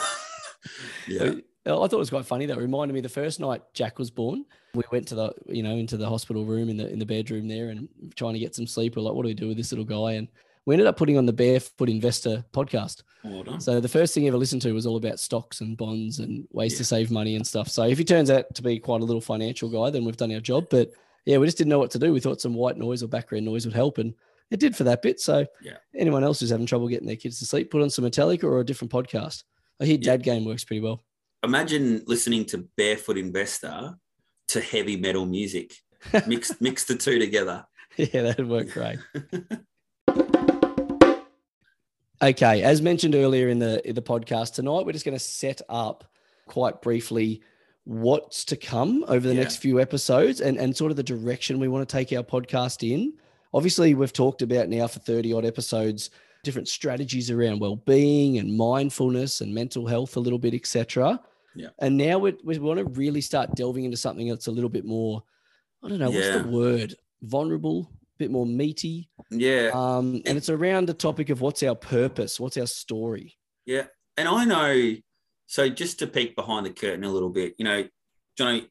yeah, 1.08 1.32
I 1.64 1.70
thought 1.70 1.92
it 1.92 1.96
was 1.96 2.10
quite 2.10 2.26
funny. 2.26 2.46
That 2.46 2.58
reminded 2.58 2.94
me 2.94 3.00
the 3.00 3.08
first 3.08 3.38
night 3.38 3.62
Jack 3.72 3.98
was 3.98 4.10
born. 4.10 4.44
We 4.74 4.82
went 4.90 5.06
to 5.08 5.14
the 5.14 5.32
you 5.48 5.62
know 5.62 5.76
into 5.76 5.96
the 5.96 6.08
hospital 6.08 6.44
room 6.44 6.68
in 6.68 6.76
the 6.76 6.88
in 6.88 6.98
the 6.98 7.06
bedroom 7.06 7.46
there 7.46 7.68
and 7.68 7.88
trying 8.16 8.34
to 8.34 8.40
get 8.40 8.54
some 8.54 8.66
sleep. 8.66 8.96
We're 8.96 9.02
like, 9.02 9.14
what 9.14 9.22
do 9.22 9.28
we 9.28 9.34
do 9.34 9.48
with 9.48 9.56
this 9.56 9.70
little 9.70 9.84
guy? 9.84 10.14
And 10.14 10.28
we 10.66 10.74
ended 10.74 10.86
up 10.86 10.96
putting 10.96 11.16
on 11.16 11.26
the 11.26 11.32
Barefoot 11.32 11.88
Investor 11.88 12.44
podcast. 12.52 13.02
well. 13.24 13.58
So 13.60 13.80
the 13.80 13.88
first 13.88 14.12
thing 14.14 14.24
he 14.24 14.28
ever 14.28 14.36
listened 14.36 14.62
to 14.62 14.72
was 14.72 14.86
all 14.86 14.96
about 14.96 15.18
stocks 15.20 15.60
and 15.60 15.76
bonds 15.76 16.18
and 16.18 16.46
ways 16.52 16.72
Yeah. 16.72 16.78
to 16.78 16.84
save 16.84 17.10
money 17.10 17.34
and 17.36 17.46
stuff. 17.46 17.68
So 17.68 17.84
if 17.84 17.98
he 17.98 18.04
turns 18.04 18.30
out 18.30 18.54
to 18.54 18.62
be 18.62 18.78
quite 18.78 19.00
a 19.00 19.04
little 19.04 19.20
financial 19.20 19.68
guy, 19.68 19.90
then 19.90 20.04
we've 20.04 20.16
done 20.16 20.32
our 20.32 20.40
job. 20.40 20.66
But 20.70 20.90
yeah, 21.24 21.38
we 21.38 21.46
just 21.46 21.56
didn't 21.58 21.70
know 21.70 21.78
what 21.78 21.90
to 21.92 21.98
do. 21.98 22.12
We 22.12 22.20
thought 22.20 22.40
some 22.40 22.54
white 22.54 22.76
noise 22.76 23.02
or 23.02 23.08
background 23.08 23.44
noise 23.46 23.64
would 23.64 23.74
help, 23.74 23.98
and 23.98 24.14
it 24.50 24.60
did 24.60 24.76
for 24.76 24.84
that 24.84 25.02
bit. 25.02 25.18
So 25.20 25.46
Yeah. 25.62 25.78
anyone 25.94 26.22
else 26.24 26.40
who's 26.40 26.50
having 26.50 26.66
trouble 26.66 26.88
getting 26.88 27.06
their 27.06 27.16
kids 27.16 27.38
to 27.40 27.46
sleep, 27.46 27.70
put 27.70 27.82
on 27.82 27.90
some 27.90 28.04
Metallica 28.04 28.44
or 28.44 28.60
a 28.60 28.64
different 28.64 28.92
podcast. 28.92 29.42
I 29.80 29.86
hear 29.86 29.96
Yeah. 30.00 30.12
Dad 30.12 30.22
Game 30.22 30.44
works 30.44 30.64
pretty 30.64 30.80
well. 30.80 31.04
Imagine 31.42 32.02
listening 32.06 32.44
to 32.46 32.68
Barefoot 32.76 33.18
Investor 33.18 33.96
to 34.48 34.60
heavy 34.60 34.96
metal 34.96 35.26
music. 35.26 35.74
Mix 36.26 36.52
mix 36.60 36.84
the 36.84 36.94
two 36.96 37.18
together. 37.18 37.66
yeah, 37.96 38.22
that'd 38.22 38.48
work 38.48 38.68
great. 38.70 38.98
okay, 42.22 42.62
as 42.62 42.82
mentioned 42.82 43.14
earlier 43.14 43.48
in 43.48 43.58
the 43.58 43.86
in 43.88 43.94
the 43.94 44.02
podcast 44.02 44.54
tonight, 44.54 44.84
we're 44.86 44.92
just 44.92 45.04
going 45.04 45.16
to 45.16 45.22
set 45.24 45.60
up 45.68 46.04
quite 46.46 46.80
briefly 46.82 47.42
what's 47.84 48.44
to 48.46 48.56
come 48.56 49.04
over 49.08 49.26
the 49.28 49.34
Yeah. 49.34 49.40
next 49.40 49.56
few 49.56 49.80
episodes 49.80 50.40
and 50.40 50.58
and 50.58 50.76
sort 50.76 50.90
of 50.90 50.96
the 50.96 51.02
direction 51.02 51.58
we 51.58 51.68
want 51.68 51.88
to 51.88 51.92
take 51.92 52.12
our 52.12 52.22
podcast 52.24 52.88
in. 52.88 53.12
Obviously, 53.54 53.94
we've 53.94 54.12
talked 54.12 54.42
about 54.42 54.68
now 54.68 54.86
for 54.86 54.98
30 55.00 55.32
odd 55.32 55.44
episodes 55.44 56.10
different 56.44 56.68
strategies 56.68 57.28
around 57.28 57.58
well-being 57.58 58.38
and 58.38 58.56
mindfulness 58.56 59.40
and 59.40 59.52
mental 59.52 59.84
health 59.84 60.16
a 60.16 60.20
little 60.20 60.38
bit, 60.38 60.54
etc. 60.54 61.20
Yeah. 61.56 61.68
And 61.80 61.96
now 61.96 62.18
we 62.18 62.34
we 62.44 62.58
want 62.58 62.78
to 62.78 62.84
really 62.84 63.20
start 63.20 63.54
delving 63.56 63.84
into 63.84 63.96
something 63.96 64.28
that's 64.28 64.46
a 64.46 64.52
little 64.52 64.70
bit 64.70 64.84
more 64.84 65.22
I 65.82 65.88
don't 65.88 65.98
know, 65.98 66.10
what's 66.10 66.42
the 66.42 66.48
word? 66.48 66.94
Vulnerable, 67.22 67.90
bit 68.18 68.30
more 68.30 68.46
meaty. 68.46 69.08
Yeah, 69.30 69.70
Um, 69.74 70.22
and 70.26 70.36
it's 70.38 70.48
around 70.48 70.86
the 70.88 70.94
topic 70.94 71.30
of 71.30 71.40
what's 71.40 71.62
our 71.62 71.74
purpose, 71.74 72.38
what's 72.40 72.56
our 72.56 72.66
story. 72.66 73.36
yeah. 73.64 73.86
And 74.18 74.28
I 74.28 74.44
know. 74.46 74.94
So 75.46 75.68
just 75.68 75.98
to 75.98 76.06
peek 76.06 76.34
behind 76.36 76.64
the 76.64 76.70
curtain 76.70 77.04
a 77.04 77.10
little 77.12 77.28
bit, 77.28 77.54
you 77.58 77.64
know, 77.66 77.84
Johnny, 78.38 78.68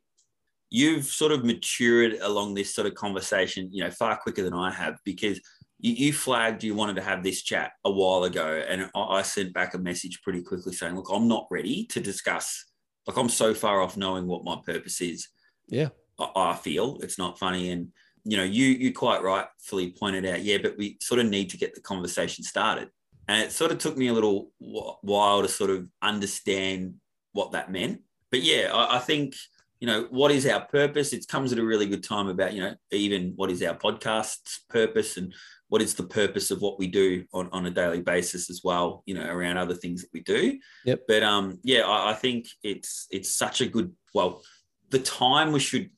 you've 0.71 1.05
sort 1.05 1.31
of 1.31 1.45
matured 1.45 2.13
along 2.21 2.55
this 2.55 2.73
sort 2.73 2.87
of 2.87 2.95
conversation, 2.95 3.69
you 3.71 3.83
know, 3.83 3.91
far 3.91 4.17
quicker 4.17 4.41
than 4.41 4.55
I 4.55 4.71
have 4.71 4.97
because 5.05 5.39
you, 5.79 5.93
you 5.93 6.13
flagged 6.13 6.63
you 6.63 6.73
wanted 6.73 6.95
to 6.95 7.03
have 7.03 7.21
this 7.23 7.43
chat 7.43 7.73
a 7.85 7.91
while 7.91 8.23
ago, 8.23 8.63
and 8.67 8.89
I, 8.95 8.99
I 8.99 9.21
sent 9.21 9.53
back 9.53 9.75
a 9.75 9.77
message 9.77 10.21
pretty 10.23 10.41
quickly 10.41 10.73
saying, 10.73 10.95
"Look, 10.95 11.09
I'm 11.11 11.27
not 11.27 11.45
ready 11.51 11.85
to 11.91 11.99
discuss. 11.99 12.65
Like, 13.05 13.17
I'm 13.17 13.29
so 13.29 13.53
far 13.53 13.81
off 13.81 13.95
knowing 13.97 14.25
what 14.25 14.43
my 14.43 14.57
purpose 14.65 14.99
is. 15.01 15.27
Yeah. 15.67 15.89
I, 16.19 16.31
I 16.35 16.55
feel 16.55 16.97
it's 17.03 17.19
not 17.19 17.37
funny, 17.37 17.69
and 17.69 17.89
you 18.25 18.37
know, 18.37 18.43
you 18.43 18.65
you 18.65 18.91
quite 18.91 19.21
rightfully 19.21 19.91
pointed 19.91 20.25
out, 20.25 20.41
yeah, 20.41 20.57
but 20.57 20.77
we 20.77 20.97
sort 20.99 21.19
of 21.19 21.27
need 21.27 21.51
to 21.51 21.57
get 21.57 21.75
the 21.75 21.81
conversation 21.81 22.43
started. 22.43 22.89
And 23.27 23.41
it 23.41 23.51
sort 23.51 23.71
of 23.71 23.77
took 23.77 23.97
me 23.97 24.07
a 24.07 24.13
little 24.13 24.51
while 24.59 25.41
to 25.41 25.47
sort 25.47 25.69
of 25.69 25.87
understand 26.01 26.95
what 27.33 27.51
that 27.51 27.71
meant. 27.71 28.01
But 28.31 28.41
yeah, 28.41 28.71
I, 28.73 28.97
I 28.97 28.99
think 28.99 29.35
you 29.79 29.87
know 29.87 30.07
what 30.09 30.31
is 30.31 30.47
our 30.47 30.65
purpose. 30.65 31.13
It 31.13 31.27
comes 31.27 31.53
at 31.53 31.59
a 31.59 31.65
really 31.65 31.85
good 31.85 32.03
time 32.03 32.27
about 32.27 32.53
you 32.53 32.61
know 32.61 32.75
even 32.91 33.33
what 33.35 33.51
is 33.51 33.61
our 33.61 33.75
podcast's 33.75 34.63
purpose 34.69 35.17
and 35.17 35.33
what 35.67 35.81
is 35.81 35.93
the 35.93 36.03
purpose 36.03 36.51
of 36.51 36.61
what 36.61 36.79
we 36.79 36.87
do 36.87 37.25
on, 37.33 37.49
on 37.51 37.65
a 37.65 37.71
daily 37.71 38.01
basis 38.01 38.49
as 38.49 38.61
well. 38.63 39.03
You 39.05 39.15
know 39.15 39.27
around 39.27 39.57
other 39.57 39.75
things 39.75 40.01
that 40.01 40.13
we 40.13 40.21
do. 40.21 40.57
Yep. 40.85 41.01
But 41.07 41.21
um, 41.21 41.59
yeah, 41.63 41.81
I, 41.81 42.11
I 42.11 42.13
think 42.13 42.47
it's 42.63 43.07
it's 43.11 43.35
such 43.35 43.61
a 43.61 43.67
good 43.67 43.93
well, 44.15 44.41
the 44.89 44.99
time 44.99 45.51
we 45.51 45.59
should 45.59 45.89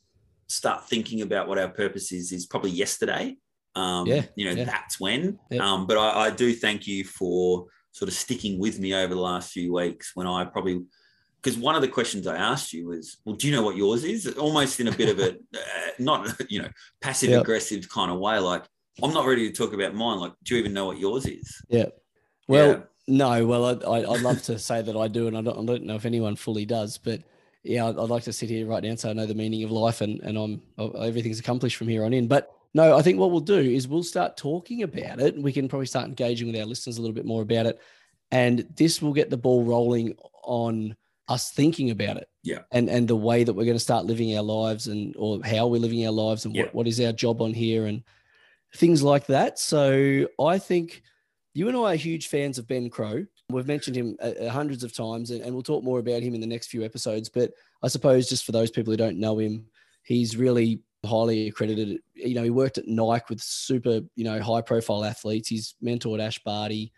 start 0.48 0.88
thinking 0.88 1.22
about 1.22 1.48
what 1.48 1.58
our 1.58 1.70
purpose 1.70 2.12
is 2.12 2.32
is 2.32 2.46
probably 2.46 2.72
yesterday. 2.72 3.36
Um, 3.76 4.08
Yeah, 4.08 4.24
you 4.36 4.46
know, 4.46 4.52
yeah. 4.52 4.64
that's 4.66 5.00
when. 5.00 5.38
Um, 5.60 5.86
but 5.88 5.98
I, 5.98 6.26
I 6.26 6.30
do 6.32 6.54
thank 6.54 6.88
you 6.88 7.04
for 7.04 7.66
sort 7.92 8.10
of 8.10 8.16
sticking 8.16 8.60
with 8.60 8.80
me 8.80 8.94
over 8.94 9.14
the 9.14 9.20
last 9.22 9.52
few 9.52 9.74
weeks 9.74 10.12
when 10.16 10.28
I 10.28 10.46
probably 10.46 10.82
because 11.42 11.58
one 11.60 11.76
of 11.76 11.82
the 11.82 11.88
questions 11.88 12.26
I 12.28 12.36
asked 12.36 12.74
you 12.74 12.88
was, 12.88 13.18
well, 13.24 13.36
do 13.36 13.48
you 13.48 13.54
know 13.56 13.62
what 13.62 13.78
yours 13.78 14.04
is? 14.04 14.28
Almost 14.38 14.80
in 14.80 14.88
a 14.88 14.92
bit 14.92 15.10
of 15.10 15.20
a 15.20 15.30
uh, 15.56 15.92
not 16.00 16.36
you 16.50 16.62
know 16.62 16.70
passive 17.02 17.30
Yep. 17.30 17.42
aggressive 17.42 17.88
kind 17.90 18.12
of 18.12 18.20
way, 18.20 18.40
like 18.40 18.64
I'm 19.04 19.14
not 19.14 19.28
ready 19.28 19.48
to 19.50 19.56
talk 19.56 19.74
about 19.74 19.94
mine. 19.94 20.20
Like, 20.20 20.34
do 20.44 20.56
you 20.56 20.60
even 20.60 20.74
know 20.74 20.86
what 20.88 20.98
yours 20.98 21.26
is? 21.28 21.62
Yeah. 21.70 21.88
Well, 22.48 22.70
Yeah. 22.70 22.80
no. 23.08 23.46
Well, 23.46 23.66
I, 23.66 23.72
I, 24.00 24.12
I'd 24.14 24.22
love 24.22 24.42
to 24.44 24.58
say 24.58 24.82
that 24.82 24.96
I 24.98 25.08
do, 25.08 25.28
and 25.28 25.38
I 25.38 25.42
don't, 25.42 25.60
I 25.60 25.66
don't 25.66 25.84
know 25.84 25.96
if 25.96 26.06
anyone 26.06 26.36
fully 26.36 26.66
does, 26.66 26.98
but 26.98 27.22
yeah, 27.68 27.88
I'd, 27.88 27.98
I'd 27.98 28.10
like 28.10 28.24
to 28.24 28.34
sit 28.34 28.50
here 28.50 28.66
right 28.66 28.84
now 28.84 28.96
so 28.96 29.10
I 29.10 29.14
know 29.14 29.26
the 29.26 29.36
meaning 29.36 29.64
of 29.64 29.72
life, 29.72 30.02
and 30.02 30.20
and 30.22 30.38
I'm 30.38 30.62
uh, 30.78 30.90
everything's 31.02 31.40
accomplished 31.40 31.78
from 31.78 31.88
here 31.88 32.04
on 32.04 32.14
in. 32.14 32.28
But 32.28 32.52
no, 32.74 32.98
I 32.98 33.02
think 33.02 33.20
what 33.20 33.32
we'll 33.32 33.40
do 33.40 33.60
is 33.60 33.88
we'll 33.88 34.04
start 34.04 34.38
talking 34.38 34.84
about 34.84 35.20
it. 35.20 35.38
We 35.42 35.54
can 35.54 35.68
probably 35.68 35.86
start 35.88 36.08
engaging 36.08 36.48
with 36.48 36.60
our 36.60 36.66
listeners 36.66 36.98
a 36.98 37.02
little 37.02 37.16
bit 37.16 37.26
more 37.26 37.42
about 37.42 37.66
it, 37.66 37.80
and 38.32 38.68
this 38.76 39.02
will 39.02 39.14
get 39.14 39.30
the 39.30 39.38
ball 39.38 39.64
rolling 39.64 40.16
on 40.44 40.96
us 41.28 41.52
thinking 41.52 41.92
about 41.92 42.18
it. 42.18 42.30
Yeah. 42.44 42.60
And 42.72 42.90
and 42.90 43.08
the 43.08 43.16
way 43.16 43.44
that 43.44 43.54
we're 43.54 43.66
going 43.66 43.76
to 43.76 43.80
start 43.84 44.06
living 44.06 44.36
our 44.38 44.44
lives, 44.44 44.88
and 44.88 45.16
or 45.18 45.42
how 45.44 45.68
we're 45.68 45.82
living 45.82 46.06
our 46.06 46.12
lives, 46.14 46.46
and 46.46 46.56
Yeah. 46.56 46.64
what, 46.64 46.76
what 46.76 46.88
is 46.88 47.00
our 47.02 47.12
job 47.12 47.42
on 47.42 47.54
here, 47.54 47.86
and 47.86 48.04
things 48.76 49.02
like 49.04 49.28
that. 49.28 49.60
So 49.60 50.28
I 50.40 50.58
think 50.60 51.04
you 51.54 51.68
and 51.68 51.78
I 51.78 51.94
are 51.94 51.96
huge 51.96 52.28
fans 52.28 52.58
of 52.58 52.68
Ben 52.68 52.90
Crowe. 52.90 53.26
We've 53.50 53.68
mentioned 53.68 53.96
him 53.96 54.18
uh, 54.22 54.32
uh, 54.42 54.50
hundreds 54.50 54.84
of 54.84 54.94
times, 54.94 55.32
and, 55.32 55.42
and 55.42 55.54
we'll 55.54 55.64
talk 55.64 55.82
more 55.84 56.00
about 56.00 56.22
him 56.22 56.36
in 56.36 56.42
the 56.42 56.48
next 56.48 56.68
few 56.68 56.84
episodes. 56.84 57.30
But 57.30 57.54
I 57.82 57.88
suppose 57.88 58.28
just 58.28 58.46
for 58.46 58.52
those 58.52 58.70
people 58.70 58.92
who 58.92 58.98
don't 58.98 59.20
know 59.20 59.40
him, 59.40 59.66
he's 60.04 60.36
really 60.36 60.82
highly 61.06 61.48
accredited. 61.48 62.00
You 62.14 62.36
know, 62.36 62.44
he 62.44 62.50
worked 62.50 62.78
at 62.78 62.90
Nike 62.90 63.26
with 63.30 63.42
super, 63.42 64.02
you 64.16 64.26
know, 64.26 64.42
high 64.42 64.60
profile 64.62 65.06
athletes. 65.06 65.48
He's 65.48 65.76
mentored 65.82 66.22
Ash 66.22 66.40
Barty, 66.40 66.92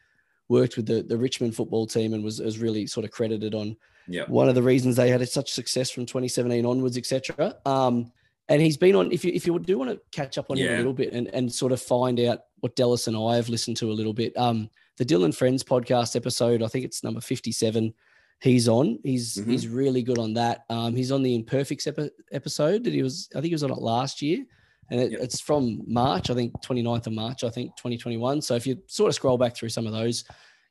worked 0.48 0.76
with 0.76 0.88
the, 0.88 1.04
the 1.04 1.18
Richmond 1.18 1.56
football 1.56 1.86
team, 1.86 2.16
and 2.16 2.24
was, 2.24 2.40
was 2.42 2.58
really 2.58 2.88
sort 2.88 3.06
of 3.06 3.12
credited 3.12 3.54
on 3.54 3.78
Yeah. 4.08 4.24
one 4.28 4.50
of 4.50 4.56
the 4.56 4.64
reasons 4.64 4.96
they 4.96 5.10
had 5.12 5.28
such 5.30 5.52
success 5.52 5.92
from 5.92 6.08
2017 6.08 6.66
onwards, 6.66 6.98
etc. 6.98 7.58
Um, 7.68 8.12
and 8.48 8.60
he's 8.60 8.78
been 8.78 8.96
on. 8.96 9.12
If 9.12 9.24
you 9.24 9.32
if 9.36 9.46
you 9.46 9.60
do 9.60 9.78
want 9.78 9.92
to 9.92 10.02
catch 10.10 10.40
up 10.40 10.50
on 10.50 10.58
him 10.58 10.66
a 10.74 10.78
little 10.78 10.94
bit 10.94 11.14
and 11.14 11.28
and 11.28 11.54
sort 11.54 11.72
of 11.72 11.80
find 11.80 12.20
out 12.22 12.46
what 12.62 12.76
Dallas 12.76 13.06
and 13.06 13.16
I 13.16 13.36
have 13.36 13.50
listened 13.50 13.78
to 13.78 13.92
a 13.92 13.94
little 13.94 14.14
bit, 14.14 14.36
um, 14.36 14.72
the 15.00 15.06
Dylan 15.06 15.34
Friends 15.34 15.64
podcast 15.64 16.16
episode, 16.16 16.62
I 16.62 16.68
think 16.68 16.86
it's 16.86 17.04
number 17.04 17.22
57. 17.22 17.94
He's 18.42 18.68
on. 18.70 19.00
He's 19.04 19.36
Mhm. 19.38 19.50
he's 19.52 19.68
really 19.68 20.04
good 20.04 20.18
on 20.20 20.34
that. 20.36 20.66
Um, 20.70 20.96
he's 20.96 21.12
on 21.12 21.24
the 21.24 21.34
Imperfects 21.34 21.88
epi- 21.88 22.12
episode 22.32 22.84
that 22.84 22.94
he 22.94 23.02
was. 23.02 23.28
I 23.32 23.42
think 23.42 23.46
he 23.48 23.54
was 23.54 23.64
on 23.64 23.72
it 23.72 23.80
last 23.80 24.22
year, 24.22 24.46
and 24.92 25.02
it, 25.02 25.12
Yep. 25.14 25.22
it's 25.22 25.40
from 25.42 25.82
March. 25.88 26.30
I 26.30 26.36
think 26.36 26.54
29th 26.62 27.08
of 27.08 27.14
March. 27.14 27.44
I 27.44 27.50
think 27.50 27.76
2021. 27.76 28.42
So 28.42 28.56
if 28.56 28.66
you 28.68 28.82
sort 28.88 29.10
of 29.10 29.16
scroll 29.16 29.38
back 29.38 29.56
through 29.58 29.70
some 29.70 29.88
of 29.88 29.94
those 29.94 30.24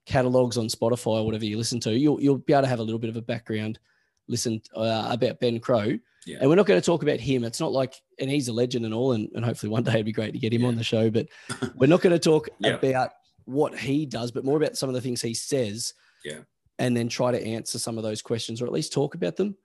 catalogs 0.06 0.56
on 0.56 0.68
Spotify 0.68 1.20
or 1.20 1.24
whatever 1.26 1.44
you 1.44 1.58
listen 1.58 1.80
to, 1.80 1.98
you'll 1.98 2.22
you'll 2.22 2.38
be 2.38 2.52
able 2.54 2.62
to 2.62 2.68
have 2.68 2.78
a 2.78 2.82
little 2.82 2.98
bit 2.98 3.10
of 3.10 3.16
a 3.16 3.22
background 3.22 3.78
listen 4.28 4.60
uh, 4.74 5.08
about 5.10 5.40
Ben 5.40 5.58
Crowe. 5.60 5.98
Yeah. 6.26 6.38
And 6.40 6.48
we're 6.50 6.56
not 6.56 6.66
going 6.66 6.80
to 6.80 6.84
talk 6.84 7.02
about 7.02 7.18
him. 7.20 7.44
It's 7.44 7.60
not 7.60 7.72
like, 7.72 7.94
and 8.18 8.30
he's 8.30 8.48
a 8.48 8.52
legend 8.52 8.84
and 8.84 8.92
all, 8.92 9.12
and, 9.12 9.30
and 9.34 9.42
hopefully 9.42 9.70
one 9.70 9.82
day 9.84 9.92
it'd 9.94 10.04
be 10.06 10.12
great 10.12 10.32
to 10.34 10.38
get 10.38 10.52
him 10.52 10.62
Yeah. 10.62 10.68
on 10.68 10.76
the 10.76 10.84
show. 10.84 11.08
But 11.10 11.28
we're 11.76 11.86
not 11.86 12.02
going 12.02 12.12
to 12.14 12.18
talk 12.18 12.48
Yeah. 12.60 12.74
about 12.74 13.12
what 13.48 13.78
he 13.78 14.06
does, 14.06 14.30
but 14.30 14.44
more 14.44 14.56
about 14.56 14.76
some 14.76 14.88
of 14.88 14.94
the 14.94 15.00
things 15.00 15.22
he 15.22 15.34
says. 15.34 15.94
Yeah. 16.24 16.40
And 16.78 16.96
then 16.96 17.08
try 17.08 17.32
to 17.32 17.44
answer 17.44 17.78
some 17.78 17.96
of 17.96 18.04
those 18.04 18.22
questions 18.22 18.60
or 18.62 18.66
at 18.66 18.72
least 18.72 18.92
talk 18.92 19.14
about 19.14 19.36
them 19.36 19.56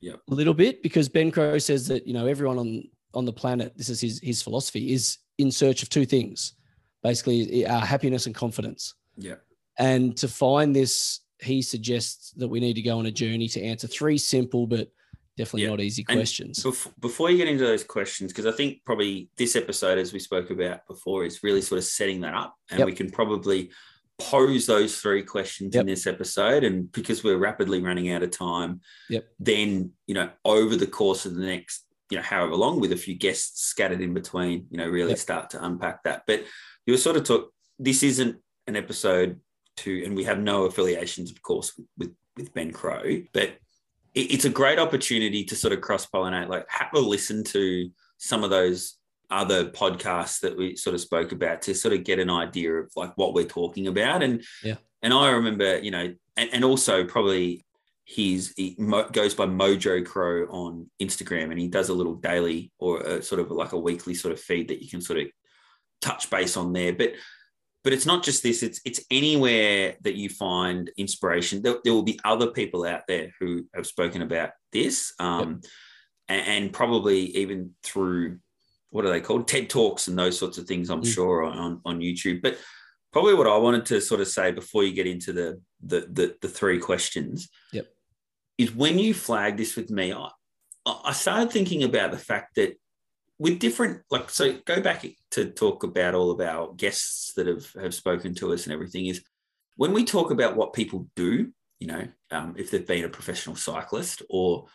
Yeah. 0.00 0.14
a 0.30 0.34
little 0.34 0.54
bit 0.54 0.82
because 0.82 1.08
Ben 1.08 1.30
Crowe 1.30 1.58
says 1.58 1.88
that, 1.88 2.06
you 2.06 2.14
know, 2.14 2.26
everyone 2.26 2.58
on, 2.58 2.84
on 3.12 3.24
the 3.24 3.32
planet, 3.32 3.76
this 3.76 3.90
is 3.90 4.00
his, 4.00 4.20
his 4.22 4.40
philosophy, 4.40 4.92
is 4.92 5.18
in 5.38 5.50
search 5.50 5.82
of 5.82 5.88
two 5.90 6.06
things 6.06 6.54
basically 7.02 7.66
our 7.66 7.82
uh, 7.82 7.84
happiness 7.84 8.24
and 8.26 8.34
confidence. 8.34 8.94
Yeah. 9.18 9.34
And 9.78 10.16
to 10.16 10.26
find 10.26 10.74
this, 10.74 11.20
he 11.40 11.60
suggests 11.60 12.30
that 12.38 12.48
we 12.48 12.60
need 12.60 12.74
to 12.74 12.82
go 12.82 12.98
on 12.98 13.06
a 13.06 13.10
journey 13.10 13.48
to 13.48 13.62
answer 13.62 13.86
three 13.86 14.16
simple 14.16 14.66
but 14.66 14.88
definitely 15.36 15.62
Yeah. 15.62 15.70
not 15.70 15.80
easy 15.80 16.04
questions. 16.04 16.62
Bef- 16.62 16.92
Before 17.00 17.30
you 17.30 17.36
get 17.36 17.48
into 17.48 17.64
those 17.64 17.84
questions, 17.84 18.32
because 18.32 18.46
I 18.46 18.52
think 18.52 18.84
probably 18.84 19.28
this 19.36 19.56
episode, 19.56 19.98
as 19.98 20.12
we 20.12 20.18
spoke 20.18 20.50
about 20.50 20.86
before, 20.86 21.24
is 21.24 21.42
really 21.42 21.60
sort 21.62 21.78
of 21.78 21.84
setting 21.84 22.20
that 22.20 22.34
up. 22.34 22.54
And 22.70 22.78
Yep. 22.80 22.86
we 22.86 22.92
can 22.92 23.10
probably 23.10 23.70
pose 24.18 24.66
those 24.66 24.98
three 25.00 25.22
questions 25.24 25.74
Yep. 25.74 25.80
in 25.80 25.86
this 25.88 26.06
episode. 26.06 26.62
And 26.62 26.90
because 26.92 27.24
we're 27.24 27.36
rapidly 27.36 27.80
running 27.80 28.10
out 28.10 28.22
of 28.22 28.30
time, 28.30 28.80
Yep. 29.10 29.28
then, 29.40 29.92
you 30.06 30.14
know, 30.14 30.30
over 30.44 30.76
the 30.76 30.86
course 30.86 31.26
of 31.26 31.34
the 31.34 31.44
next, 31.44 31.84
you 32.10 32.16
know, 32.18 32.22
however 32.22 32.54
long 32.54 32.78
with 32.80 32.92
a 32.92 32.96
few 32.96 33.14
guests 33.16 33.62
scattered 33.64 34.00
in 34.00 34.14
between, 34.14 34.68
you 34.70 34.78
know, 34.78 34.88
really 34.88 35.10
Yep. 35.10 35.18
start 35.18 35.50
to 35.50 35.64
unpack 35.64 36.04
that. 36.04 36.24
But 36.28 36.44
you 36.86 36.92
were 36.92 36.98
sort 36.98 37.16
of 37.16 37.24
talk, 37.24 37.52
this 37.78 38.04
isn't 38.04 38.40
an 38.68 38.76
episode 38.76 39.40
to, 39.78 40.04
and 40.04 40.14
we 40.14 40.22
have 40.24 40.38
no 40.38 40.64
affiliations, 40.66 41.32
of 41.32 41.42
course, 41.42 41.72
with, 41.98 42.14
with 42.36 42.54
Ben 42.54 42.70
Crowe, 42.70 43.22
but 43.32 43.58
it's 44.14 44.44
a 44.44 44.50
great 44.50 44.78
opportunity 44.78 45.44
to 45.44 45.56
sort 45.56 45.72
of 45.72 45.80
cross 45.80 46.06
pollinate, 46.06 46.48
like 46.48 46.66
have 46.68 46.88
a 46.94 46.98
listen 46.98 47.42
to 47.44 47.90
some 48.18 48.44
of 48.44 48.50
those 48.50 48.96
other 49.30 49.70
podcasts 49.70 50.40
that 50.40 50.56
we 50.56 50.76
sort 50.76 50.94
of 50.94 51.00
spoke 51.00 51.32
about 51.32 51.62
to 51.62 51.74
sort 51.74 51.94
of 51.94 52.04
get 52.04 52.18
an 52.18 52.30
idea 52.30 52.72
of 52.72 52.90
like 52.94 53.12
what 53.16 53.34
we're 53.34 53.44
talking 53.44 53.86
about. 53.88 54.22
And 54.22 54.44
Yeah. 54.62 54.76
and 55.02 55.12
I 55.12 55.30
remember, 55.30 55.78
you 55.78 55.90
know, 55.90 56.14
and, 56.36 56.50
and 56.52 56.64
also 56.64 57.04
probably 57.04 57.64
he's 58.04 58.52
he 58.56 58.76
mo- 58.78 59.08
goes 59.10 59.34
by 59.34 59.46
Mojo 59.46 60.04
Crowe 60.04 60.46
on 60.50 60.88
Instagram, 61.02 61.50
and 61.50 61.58
he 61.58 61.68
does 61.68 61.88
a 61.88 61.94
little 61.94 62.14
daily 62.14 62.70
or 62.78 63.00
a, 63.00 63.22
sort 63.22 63.40
of 63.40 63.50
like 63.50 63.72
a 63.72 63.78
weekly 63.78 64.14
sort 64.14 64.32
of 64.32 64.40
feed 64.40 64.68
that 64.68 64.82
you 64.82 64.88
can 64.88 65.00
sort 65.00 65.18
of 65.18 65.26
touch 66.00 66.30
base 66.30 66.56
on 66.56 66.72
there. 66.72 66.92
But 66.92 67.14
but 67.84 67.92
it's 67.92 68.06
not 68.06 68.24
just 68.24 68.42
this; 68.42 68.62
it's 68.62 68.80
it's 68.84 69.00
anywhere 69.10 69.94
that 70.00 70.16
you 70.16 70.28
find 70.30 70.90
inspiration. 70.96 71.62
There, 71.62 71.76
there 71.84 71.92
will 71.92 72.02
be 72.02 72.18
other 72.24 72.48
people 72.50 72.84
out 72.84 73.02
there 73.06 73.32
who 73.38 73.66
have 73.74 73.86
spoken 73.86 74.22
about 74.22 74.50
this, 74.72 75.12
um, 75.20 75.60
and, 76.28 76.46
and 76.48 76.72
probably 76.72 77.20
even 77.36 77.72
through 77.84 78.38
what 78.90 79.04
are 79.04 79.10
they 79.10 79.20
called 79.20 79.46
TED 79.46 79.68
talks 79.68 80.08
and 80.08 80.18
those 80.18 80.38
sorts 80.38 80.56
of 80.58 80.66
things. 80.66 80.88
I'm 80.90 81.02
Mm. 81.02 81.14
sure 81.14 81.44
on 81.44 81.80
on 81.84 82.00
YouTube, 82.00 82.40
but 82.42 82.58
probably 83.12 83.34
what 83.34 83.46
I 83.46 83.56
wanted 83.58 83.84
to 83.86 84.00
sort 84.00 84.20
of 84.22 84.28
say 84.28 84.50
before 84.50 84.82
you 84.82 84.92
get 84.94 85.06
into 85.06 85.32
the 85.34 85.60
the 85.84 86.00
the, 86.10 86.36
the 86.40 86.48
three 86.48 86.78
questions, 86.78 87.48
Yep. 87.72 87.86
is 88.58 88.74
when 88.74 88.98
you 88.98 89.12
flagged 89.12 89.58
this 89.58 89.76
with 89.76 89.90
me, 89.90 90.12
I 90.14 90.30
I 90.86 91.12
started 91.12 91.50
thinking 91.52 91.82
about 91.84 92.10
the 92.12 92.18
fact 92.18 92.54
that 92.56 92.78
with 93.38 93.58
different 93.58 94.02
like 94.10 94.30
so 94.30 94.58
go 94.64 94.80
back 94.80 95.04
to 95.32 95.50
talk 95.50 95.82
about 95.82 96.14
all 96.14 96.30
of 96.30 96.40
our 96.40 96.72
guests 96.74 97.32
that 97.34 97.46
have 97.46 97.70
have 97.74 97.94
spoken 97.94 98.34
to 98.34 98.52
us 98.52 98.64
and 98.64 98.72
everything 98.72 99.06
is 99.06 99.22
when 99.76 99.92
we 99.92 100.04
talk 100.04 100.30
about 100.30 100.56
what 100.56 100.72
people 100.72 101.06
do 101.16 101.50
you 101.80 101.86
know 101.86 102.06
um, 102.30 102.54
if 102.56 102.70
they've 102.70 102.86
been 102.86 103.04
a 103.04 103.08
professional 103.08 103.56
cyclist 103.56 104.22
or 104.30 104.66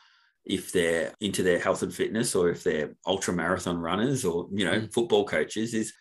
if 0.45 0.71
they're 0.71 1.13
into 1.21 1.43
their 1.43 1.59
health 1.59 1.83
and 1.83 1.93
fitness 1.93 2.35
or 2.35 2.49
if 2.49 2.63
they're 2.63 2.93
ultra 3.05 3.33
marathon 3.33 3.77
runners 3.77 4.25
or 4.25 4.47
you 4.51 4.65
know 4.65 4.73
Mm. 4.81 4.93
football 4.93 5.25
coaches 5.25 5.73
is 5.73 5.93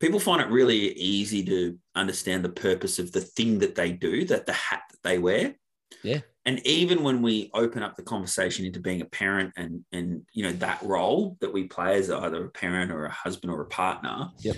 people 0.00 0.18
find 0.18 0.40
it 0.40 0.48
really 0.48 0.92
easy 0.94 1.44
to 1.44 1.78
understand 1.94 2.44
the 2.44 2.48
purpose 2.48 2.98
of 2.98 3.12
the 3.12 3.20
thing 3.20 3.58
that 3.60 3.74
they 3.74 3.92
do 3.92 4.24
that 4.24 4.46
the 4.46 4.52
hat 4.52 4.82
that 4.90 5.02
they 5.04 5.18
wear 5.18 5.54
Yeah. 6.02 6.20
And 6.46 6.64
even 6.66 7.02
when 7.02 7.20
we 7.22 7.50
open 7.54 7.82
up 7.82 7.96
the 7.96 8.02
conversation 8.02 8.64
into 8.64 8.80
being 8.80 9.00
a 9.02 9.04
parent 9.06 9.52
and 9.56 9.84
and 9.92 10.22
you 10.32 10.42
know 10.42 10.52
that 10.52 10.80
role 10.82 11.36
that 11.40 11.52
we 11.52 11.64
play 11.64 11.96
as 11.98 12.10
either 12.10 12.44
a 12.46 12.50
parent 12.50 12.90
or 12.90 13.04
a 13.06 13.10
husband 13.12 13.52
or 13.52 13.60
a 13.62 13.66
partner 13.66 14.30
Yep. 14.40 14.56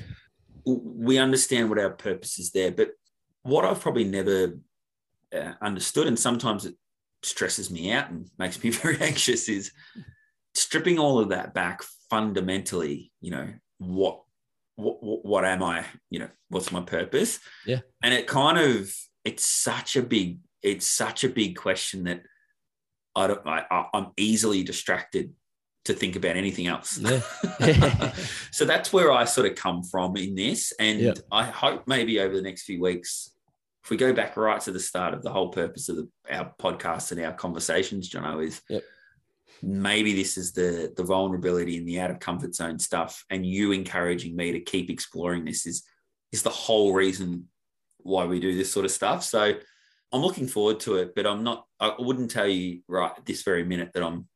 we 0.65 1.19
understand 1.19 1.69
what 1.69 1.79
our 1.79 1.91
purpose 1.91 2.39
is 2.39 2.51
there 2.53 2.71
but 2.71 2.91
what 3.43 3.65
i've 3.65 3.81
probably 3.81 4.05
never 4.05 4.59
uh, 5.35 5.53
understood 5.61 6.07
and 6.07 6.19
sometimes 6.19 6.67
it 6.67 6.75
stresses 7.23 7.71
me 7.71 7.93
out 7.93 8.11
and 8.11 8.29
makes 8.39 8.63
me 8.63 8.71
very 8.71 8.99
anxious 9.01 9.49
is 9.49 9.73
stripping 10.55 10.99
all 10.99 11.19
of 11.19 11.31
that 11.31 11.55
back 11.55 11.83
fundamentally 12.11 13.11
you 13.21 13.31
know 13.31 13.49
what 13.79 14.21
what 14.77 15.03
what, 15.03 15.25
what 15.25 15.45
am 15.45 15.63
i 15.63 15.85
you 16.11 16.19
know 16.19 16.29
what's 16.49 16.71
my 16.71 16.81
purpose 16.81 17.41
Yeah. 17.67 17.81
and 18.03 18.13
it 18.15 18.27
kind 18.27 18.59
of 18.59 18.95
it's 19.25 19.45
such 19.45 19.97
a 19.97 20.03
big 20.03 20.39
it's 20.63 20.87
such 20.87 21.25
a 21.25 21.29
big 21.29 21.57
question 21.57 22.05
that 22.05 22.23
i 23.17 23.27
don't 23.27 23.47
I, 23.47 23.87
i'm 23.95 24.09
easily 24.17 24.63
distracted 24.63 25.33
to 25.85 25.95
think 25.95 26.15
about 26.17 26.37
anything 26.37 26.67
else 26.69 26.99
Yeah. 26.99 28.13
so 28.53 28.65
that's 28.65 28.93
where 28.93 29.11
i 29.13 29.25
sort 29.25 29.49
of 29.51 29.57
come 29.57 29.83
from 29.83 30.17
in 30.17 30.35
this 30.35 30.73
and 30.79 31.01
Yeah. 31.01 31.15
i 31.31 31.45
hope 31.45 31.87
maybe 31.87 32.21
over 32.21 32.35
the 32.35 32.43
next 32.43 32.63
few 32.63 32.81
weeks 32.81 33.31
if 33.85 33.91
we 33.91 33.97
go 33.97 34.13
back 34.13 34.37
right 34.37 34.61
to 34.61 34.71
the 34.71 34.79
start 34.81 35.13
of 35.13 35.23
the 35.23 35.31
whole 35.31 35.49
purpose 35.49 35.89
of 35.89 35.97
the, 35.97 36.09
our 36.31 36.53
podcast 36.61 37.11
and 37.13 37.21
our 37.21 37.33
conversations 37.33 38.09
jono 38.11 38.45
is 38.47 38.61
Yep. 38.69 38.83
maybe 39.63 40.13
this 40.15 40.39
is 40.39 40.53
the 40.53 40.93
the 40.97 41.03
vulnerability 41.05 41.77
and 41.79 41.87
the 41.89 41.99
out 42.01 42.11
of 42.13 42.21
comfort 42.21 42.55
zone 42.55 42.79
stuff 42.79 43.25
and 43.31 43.45
you 43.45 43.73
encouraging 43.73 44.37
me 44.37 44.53
to 44.53 44.61
keep 44.61 44.89
exploring 44.91 45.45
this 45.45 45.67
is 45.67 45.83
is 46.31 46.43
the 46.43 46.51
whole 46.51 46.95
reason 46.95 47.49
why 47.99 48.25
we 48.25 48.41
do 48.41 48.57
this 48.57 48.73
sort 48.73 48.85
of 48.85 48.91
stuff 48.91 49.23
so 49.25 49.53
i'm 50.13 50.21
looking 50.21 50.47
forward 50.47 50.79
to 50.81 50.97
it 50.97 51.15
but 51.15 51.27
i'm 51.27 51.43
not 51.43 51.67
i 51.81 51.95
wouldn't 51.99 52.31
tell 52.31 52.47
you 52.49 52.81
right 52.89 53.13
this 53.27 53.43
very 53.43 53.65
minute 53.65 53.91
that 53.95 54.03
i'm 54.03 54.27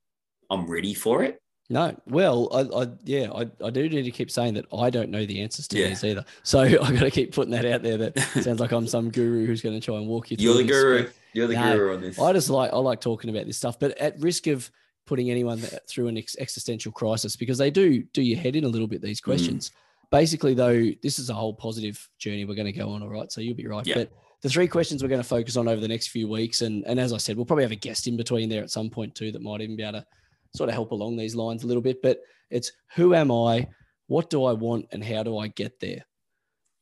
i'm 0.50 0.66
ready 0.70 0.94
for 0.94 1.22
it 1.22 1.40
No, 1.68 1.96
well, 2.06 2.48
I, 2.54 2.82
I 2.82 2.86
yeah, 3.04 3.26
I, 3.32 3.42
I 3.66 3.70
do 3.70 3.88
need 3.88 4.04
to 4.04 4.12
keep 4.12 4.30
saying 4.30 4.54
that 4.54 4.66
I 4.72 4.88
don't 4.88 5.10
know 5.10 5.26
the 5.26 5.40
answers 5.42 5.66
to 5.68 5.78
Yeah. 5.80 5.88
these 5.88 6.04
either. 6.04 6.24
So 6.44 6.60
I 6.86 6.92
got 6.92 7.00
to 7.00 7.10
keep 7.10 7.32
putting 7.34 7.50
that 7.50 7.64
out 7.66 7.82
there. 7.82 7.98
That 7.98 8.16
sounds 8.44 8.60
like 8.60 8.70
I'm 8.70 8.86
some 8.86 9.10
guru 9.10 9.46
who's 9.46 9.62
going 9.62 9.74
to 9.74 9.84
try 9.84 9.96
and 9.96 10.06
walk 10.06 10.30
you 10.30 10.36
through. 10.36 10.44
you're 10.44 10.56
the 10.62 10.62
guru 10.64 11.10
you're 11.32 11.48
the 11.48 11.54
No, 11.54 11.72
guru 11.76 11.94
on 11.94 12.00
this 12.02 12.20
I 12.20 12.32
just 12.32 12.50
like 12.50 12.72
I 12.72 12.76
like 12.76 13.00
talking 13.00 13.30
about 13.30 13.46
this 13.46 13.56
stuff, 13.56 13.80
but 13.80 13.98
at 13.98 14.16
risk 14.20 14.46
of 14.46 14.70
putting 15.06 15.28
anyone 15.28 15.58
through 15.88 16.06
an 16.06 16.16
ex- 16.18 16.36
existential 16.38 16.92
crisis 16.92 17.34
because 17.34 17.58
they 17.58 17.70
do 17.72 18.04
do 18.12 18.22
your 18.22 18.38
head 18.38 18.54
in 18.54 18.62
a 18.62 18.68
little 18.68 18.86
bit. 18.86 19.02
These 19.02 19.20
Mm. 19.20 19.24
questions, 19.24 19.72
basically, 20.12 20.54
though, 20.54 20.90
this 21.02 21.18
is 21.18 21.30
a 21.30 21.34
whole 21.34 21.52
positive 21.54 22.08
journey 22.20 22.44
we're 22.44 22.54
going 22.54 22.72
to 22.72 22.78
go 22.78 22.90
on. 22.90 23.02
All 23.02 23.08
right, 23.08 23.30
so 23.32 23.40
you'll 23.40 23.56
be 23.56 23.66
right. 23.66 23.84
Yeah. 23.84 23.94
But 23.96 24.12
the 24.46 24.52
three 24.52 24.68
questions 24.68 25.02
we're 25.02 25.08
going 25.08 25.20
to 25.20 25.26
focus 25.26 25.56
on 25.56 25.66
over 25.66 25.80
the 25.80 25.88
next 25.88 26.08
few 26.08 26.28
weeks, 26.28 26.62
and 26.62 26.84
and 26.86 27.00
as 27.00 27.12
I 27.12 27.16
said, 27.16 27.36
we'll 27.36 27.46
probably 27.46 27.64
have 27.64 27.72
a 27.72 27.76
guest 27.76 28.06
in 28.06 28.16
between 28.16 28.48
there 28.48 28.62
at 28.62 28.70
some 28.70 28.90
point 28.90 29.16
too 29.16 29.32
that 29.32 29.42
might 29.42 29.60
even 29.60 29.74
be 29.74 29.82
able 29.82 30.00
to 30.00 30.06
sort 30.54 30.68
of 30.68 30.74
help 30.74 30.92
along 30.92 31.16
these 31.16 31.34
lines 31.34 31.64
a 31.64 31.66
little 31.66 31.82
bit. 31.82 32.00
But 32.00 32.20
it's 32.48 32.70
who 32.94 33.12
am 33.12 33.32
I, 33.32 33.66
what 34.06 34.30
do 34.30 34.44
I 34.44 34.52
want, 34.52 34.86
and 34.92 35.02
how 35.02 35.24
do 35.24 35.36
I 35.36 35.48
get 35.48 35.80
there. 35.80 36.06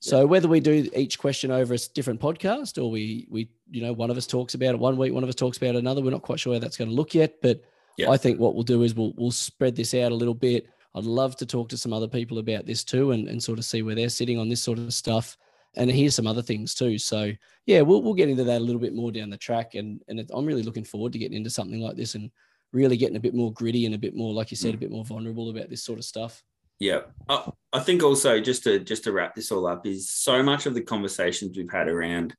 So 0.00 0.26
whether 0.26 0.46
we 0.48 0.60
do 0.60 0.90
each 0.94 1.18
question 1.18 1.50
over 1.50 1.72
a 1.72 1.78
different 1.94 2.20
podcast 2.20 2.76
or 2.76 2.90
we 2.90 3.26
we 3.30 3.48
you 3.70 3.80
know 3.80 3.94
one 3.94 4.10
of 4.10 4.18
us 4.18 4.26
talks 4.26 4.52
about 4.52 4.74
it 4.74 4.78
one 4.78 4.98
week, 4.98 5.14
one 5.14 5.22
of 5.22 5.30
us 5.30 5.34
talks 5.34 5.56
about 5.56 5.74
it 5.74 5.78
another, 5.78 6.02
we're 6.02 6.10
not 6.10 6.20
quite 6.20 6.38
sure 6.38 6.52
how 6.52 6.60
that's 6.60 6.76
going 6.76 6.90
to 6.90 6.94
look 6.94 7.14
yet. 7.14 7.36
But 7.40 7.62
Yeah. 7.96 8.10
I 8.10 8.18
think 8.18 8.38
what 8.38 8.54
we'll 8.54 8.64
do 8.64 8.82
is 8.82 8.94
we'll 8.94 9.14
we'll 9.16 9.30
spread 9.30 9.74
this 9.74 9.94
out 9.94 10.12
a 10.12 10.14
little 10.14 10.34
bit. 10.34 10.66
I'd 10.94 11.04
love 11.04 11.34
to 11.36 11.46
talk 11.46 11.70
to 11.70 11.78
some 11.78 11.94
other 11.94 12.08
people 12.08 12.38
about 12.38 12.66
this 12.66 12.84
too 12.84 13.12
and, 13.12 13.26
and 13.26 13.42
sort 13.42 13.58
of 13.58 13.64
see 13.64 13.80
where 13.80 13.94
they're 13.94 14.10
sitting 14.10 14.38
on 14.38 14.50
this 14.50 14.60
sort 14.62 14.78
of 14.78 14.92
stuff. 14.92 15.38
And 15.77 15.91
here's 15.91 16.14
some 16.14 16.27
other 16.27 16.43
things 16.43 16.75
too. 16.75 16.99
So 16.99 17.33
yeah, 17.66 17.81
we'll 17.81 18.03
we'll 18.03 18.14
get 18.14 18.29
into 18.29 18.45
that 18.45 18.61
a 18.61 18.64
little 18.64 18.81
bit 18.81 18.95
more 18.95 19.12
down 19.12 19.31
the 19.31 19.37
track. 19.37 19.75
And 19.75 20.01
and 20.09 20.20
it, 20.20 20.31
I'm 20.33 20.47
really 20.47 20.62
looking 20.62 20.85
forward 20.85 21.12
to 21.12 21.18
getting 21.18 21.37
into 21.37 21.51
something 21.51 21.81
like 21.81 21.97
this 21.97 22.14
and 22.14 22.31
really 22.72 22.97
getting 22.97 23.16
a 23.16 23.20
bit 23.20 23.35
more 23.35 23.53
gritty 23.53 23.87
and 23.87 23.95
a 23.95 23.99
bit 23.99 24.14
more, 24.16 24.35
like 24.35 24.51
you 24.51 24.57
said, 24.57 24.75
a 24.75 24.77
mm. 24.77 24.81
bit 24.81 24.91
more 24.91 25.05
vulnerable 25.05 25.51
about 25.51 25.70
this 25.70 25.85
sort 25.85 25.99
of 25.99 26.05
stuff. 26.05 26.43
Yeah, 26.81 27.03
I, 27.29 27.51
I 27.72 27.81
think 27.81 28.03
also 28.03 28.41
just 28.41 28.64
to 28.64 28.81
just 28.81 29.05
to 29.05 29.12
wrap 29.12 29.35
this 29.35 29.53
all 29.53 29.66
up 29.66 29.87
is 29.87 30.11
so 30.11 30.43
much 30.43 30.66
of 30.66 30.75
the 30.75 30.83
conversations 30.83 31.57
we've 31.57 31.70
had 31.70 31.89
around, 31.89 32.35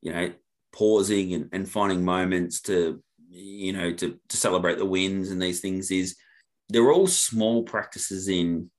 you 0.00 0.12
know, 0.12 0.32
pausing 0.72 1.34
and, 1.34 1.48
and 1.52 1.68
finding 1.68 2.04
moments 2.04 2.62
to, 2.62 3.02
you 3.28 3.72
know, 3.72 3.92
to 3.92 4.18
to 4.28 4.36
celebrate 4.36 4.78
the 4.78 4.86
wins 4.86 5.30
and 5.30 5.40
these 5.40 5.60
things 5.60 5.90
is 5.90 6.16
they're 6.70 6.92
all 6.92 7.06
small 7.06 7.62
practices 7.62 8.28
in 8.28 8.70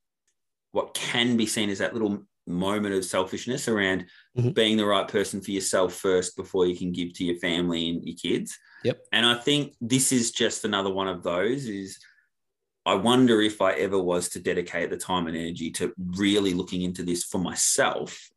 what 0.71 0.95
can 0.95 1.37
be 1.37 1.45
seen 1.45 1.69
as 1.69 1.77
that 1.79 1.93
little 1.93 2.25
moment 2.47 2.93
of 2.93 3.03
selfishness 3.05 3.67
around 3.67 4.05
Mhm. 4.37 4.53
being 4.53 4.77
the 4.77 4.85
right 4.85 5.07
person 5.07 5.41
for 5.41 5.51
yourself 5.51 5.93
first 5.93 6.35
before 6.35 6.65
you 6.67 6.75
can 6.75 6.91
give 6.91 7.13
to 7.13 7.23
your 7.23 7.37
family 7.37 7.89
and 7.89 8.05
your 8.05 8.15
kids. 8.15 8.57
Yep. 8.83 9.01
And 9.11 9.25
I 9.25 9.35
think 9.35 9.73
this 9.81 10.11
is 10.11 10.31
just 10.31 10.63
another 10.65 10.91
one 10.93 11.07
of 11.07 11.23
those 11.23 11.67
is 11.67 11.99
I 12.85 12.93
wonder 12.93 13.41
if 13.41 13.61
I 13.61 13.71
ever 13.73 13.99
was 13.99 14.29
to 14.29 14.39
dedicate 14.39 14.91
the 14.91 14.97
time 14.97 15.25
and 15.25 15.35
energy 15.35 15.71
to 15.71 15.91
really 15.97 16.53
looking 16.53 16.83
into 16.83 17.01
this 17.01 17.23
for 17.23 17.39
myself, 17.39 18.29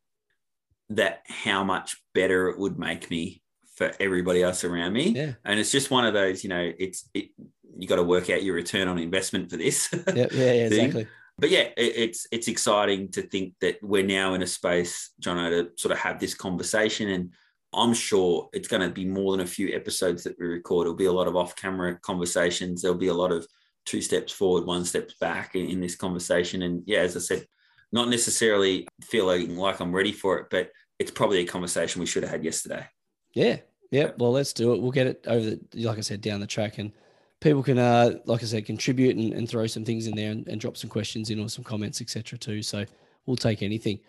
that 0.89 1.21
how 1.27 1.63
much 1.63 1.97
better 2.15 2.49
it 2.49 2.57
would 2.57 2.79
make 2.79 3.11
me 3.11 3.43
for 3.75 3.91
everybody 3.99 4.41
else 4.41 4.63
around 4.63 4.93
me. 4.93 5.09
Yeah. 5.09 5.33
And 5.45 5.59
it's 5.59 5.71
just 5.71 5.91
one 5.91 6.03
of 6.05 6.15
those, 6.15 6.43
you 6.43 6.49
know, 6.49 6.71
it's 6.79 7.07
it 7.13 7.29
you 7.77 7.87
got 7.87 7.97
to 7.97 8.03
work 8.03 8.29
out 8.29 8.43
your 8.43 8.55
return 8.55 8.87
on 8.87 8.97
investment 8.97 9.49
for 9.51 9.57
this. 9.57 9.87
Yeah, 9.93 10.13
yeah, 10.15 10.27
yeah 10.31 10.65
exactly. 10.65 11.07
But 11.39 11.49
yeah, 11.49 11.69
it, 11.77 11.93
it's 11.95 12.27
it's 12.31 12.47
exciting 12.47 13.11
to 13.11 13.21
think 13.21 13.53
that 13.61 13.77
we're 13.81 14.03
now 14.03 14.33
in 14.33 14.41
a 14.41 14.47
space, 14.47 15.11
Jono, 15.21 15.49
to 15.49 15.71
sort 15.81 15.91
of 15.91 15.97
have 15.99 16.19
this 16.19 16.33
conversation. 16.33 17.09
And 17.09 17.31
I'm 17.73 17.93
sure 17.93 18.49
it's 18.53 18.67
going 18.67 18.81
to 18.81 18.89
be 18.89 19.05
more 19.05 19.31
than 19.31 19.45
a 19.45 19.49
few 19.49 19.73
episodes 19.75 20.23
that 20.23 20.37
we 20.39 20.45
record. 20.45 20.85
It'll 20.85 20.95
be 20.95 21.05
a 21.05 21.11
lot 21.11 21.27
of 21.27 21.35
off-camera 21.35 21.99
conversations. 22.01 22.81
There'll 22.81 22.97
be 22.97 23.07
a 23.07 23.13
lot 23.13 23.31
of 23.31 23.47
two 23.85 24.01
steps 24.01 24.31
forward, 24.31 24.65
one 24.65 24.85
steps 24.85 25.15
back 25.19 25.55
in, 25.55 25.67
in 25.67 25.79
this 25.79 25.95
conversation. 25.95 26.63
And 26.63 26.83
yeah, 26.85 26.99
as 26.99 27.15
I 27.15 27.19
said, 27.19 27.45
not 27.91 28.09
necessarily 28.09 28.87
feeling 29.01 29.55
like 29.55 29.79
I'm 29.79 29.95
ready 29.95 30.11
for 30.11 30.37
it, 30.37 30.47
but 30.51 30.69
it's 30.99 31.11
probably 31.11 31.39
a 31.39 31.45
conversation 31.45 31.99
we 31.99 32.05
should 32.05 32.23
have 32.23 32.31
had 32.31 32.43
yesterday. 32.43 32.85
Yeah. 33.33 33.57
Yeah. 33.91 34.11
Well, 34.17 34.31
let's 34.31 34.53
do 34.53 34.73
it. 34.73 34.81
We'll 34.81 34.91
get 34.91 35.07
it 35.07 35.25
over 35.27 35.51
the, 35.51 35.59
like 35.73 35.97
I 35.97 36.01
said, 36.01 36.21
down 36.21 36.39
the 36.39 36.47
track 36.47 36.77
and 36.77 36.91
people 37.39 37.63
can, 37.63 37.77
uh, 37.77 38.17
like 38.25 38.43
I 38.43 38.45
said, 38.45 38.65
contribute 38.65 39.15
and, 39.15 39.33
and 39.33 39.49
throw 39.49 39.67
some 39.67 39.85
things 39.85 40.07
in 40.07 40.15
there 40.15 40.31
and, 40.31 40.47
and 40.47 40.59
drop 40.59 40.77
some 40.77 40.89
questions 40.89 41.29
in 41.29 41.39
or 41.39 41.49
some 41.49 41.63
comments, 41.63 42.01
etc. 42.01 42.37
too. 42.37 42.61
So 42.61 42.85
we'll 43.25 43.37
take 43.37 43.61
anything. 43.61 43.99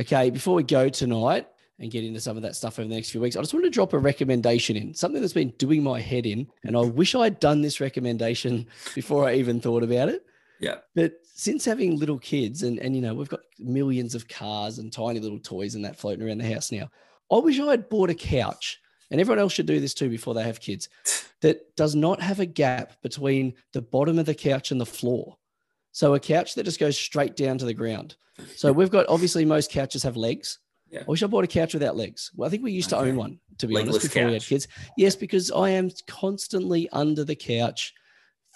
Okay. 0.00 0.30
Before 0.30 0.54
we 0.54 0.62
go 0.62 0.88
tonight, 0.88 1.46
and 1.78 1.90
get 1.90 2.04
into 2.04 2.20
some 2.20 2.36
of 2.36 2.42
that 2.42 2.54
stuff 2.54 2.78
over 2.78 2.88
the 2.88 2.94
next 2.94 3.10
few 3.10 3.20
weeks. 3.20 3.36
I 3.36 3.40
just 3.40 3.52
want 3.52 3.64
to 3.64 3.70
drop 3.70 3.92
a 3.92 3.98
recommendation 3.98 4.76
in 4.76 4.94
something 4.94 5.20
that's 5.20 5.32
been 5.32 5.52
doing 5.58 5.82
my 5.82 6.00
head 6.00 6.26
in, 6.26 6.46
and 6.62 6.76
I 6.76 6.80
wish 6.80 7.14
I'd 7.14 7.40
done 7.40 7.62
this 7.62 7.80
recommendation 7.80 8.66
before 8.94 9.26
I 9.26 9.34
even 9.34 9.60
thought 9.60 9.82
about 9.82 10.08
it. 10.08 10.24
Yeah. 10.60 10.76
But 10.94 11.14
since 11.24 11.64
having 11.64 11.98
little 11.98 12.18
kids 12.18 12.62
and, 12.62 12.78
and 12.78 12.94
you 12.94 13.02
know, 13.02 13.14
we've 13.14 13.28
got 13.28 13.40
millions 13.58 14.14
of 14.14 14.28
cars 14.28 14.78
and 14.78 14.92
tiny 14.92 15.18
little 15.18 15.40
toys 15.40 15.74
and 15.74 15.84
that 15.84 15.98
floating 15.98 16.24
around 16.24 16.38
the 16.38 16.52
house 16.52 16.70
now, 16.70 16.88
I 17.30 17.38
wish 17.38 17.58
I 17.58 17.66
had 17.72 17.88
bought 17.88 18.10
a 18.10 18.14
couch, 18.14 18.80
and 19.14 19.20
everyone 19.20 19.38
else 19.38 19.52
should 19.52 19.66
do 19.66 19.78
this 19.78 19.94
too 19.94 20.10
before 20.10 20.34
they 20.34 20.42
have 20.42 20.58
kids, 20.58 20.88
that 21.40 21.76
does 21.76 21.94
not 21.94 22.20
have 22.20 22.40
a 22.40 22.46
gap 22.46 23.00
between 23.00 23.54
the 23.72 23.80
bottom 23.80 24.18
of 24.18 24.26
the 24.26 24.34
couch 24.34 24.72
and 24.72 24.80
the 24.80 24.84
floor. 24.84 25.36
So 25.92 26.14
a 26.14 26.18
couch 26.18 26.56
that 26.56 26.64
just 26.64 26.80
goes 26.80 26.98
straight 26.98 27.36
down 27.36 27.56
to 27.58 27.64
the 27.64 27.74
ground. 27.74 28.16
So 28.56 28.72
we've 28.72 28.90
got 28.90 29.06
obviously 29.08 29.44
most 29.44 29.70
couches 29.70 30.02
have 30.02 30.16
legs. 30.16 30.58
Yeah. 30.90 31.02
I 31.02 31.04
wish 31.04 31.22
I 31.22 31.28
bought 31.28 31.44
a 31.44 31.46
couch 31.46 31.74
without 31.74 31.96
legs. 31.96 32.32
Well, 32.34 32.48
I 32.48 32.50
think 32.50 32.64
we 32.64 32.72
used 32.72 32.90
to 32.90 32.98
own 32.98 33.14
one, 33.14 33.38
to 33.58 33.68
be 33.68 33.74
Legless 33.74 33.98
honest, 33.98 34.12
before 34.12 34.26
we 34.26 34.32
had 34.32 34.42
kids. 34.42 34.66
Yes, 34.96 35.14
because 35.14 35.52
I 35.52 35.68
am 35.68 35.92
constantly 36.08 36.88
under 36.90 37.22
the 37.22 37.36
couch, 37.36 37.94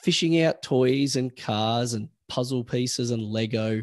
fishing 0.02 0.42
out 0.42 0.60
toys 0.60 1.14
and 1.14 1.36
cars 1.36 1.92
and 1.92 2.08
puzzle 2.28 2.64
pieces 2.64 3.12
and 3.12 3.22
Lego, 3.22 3.80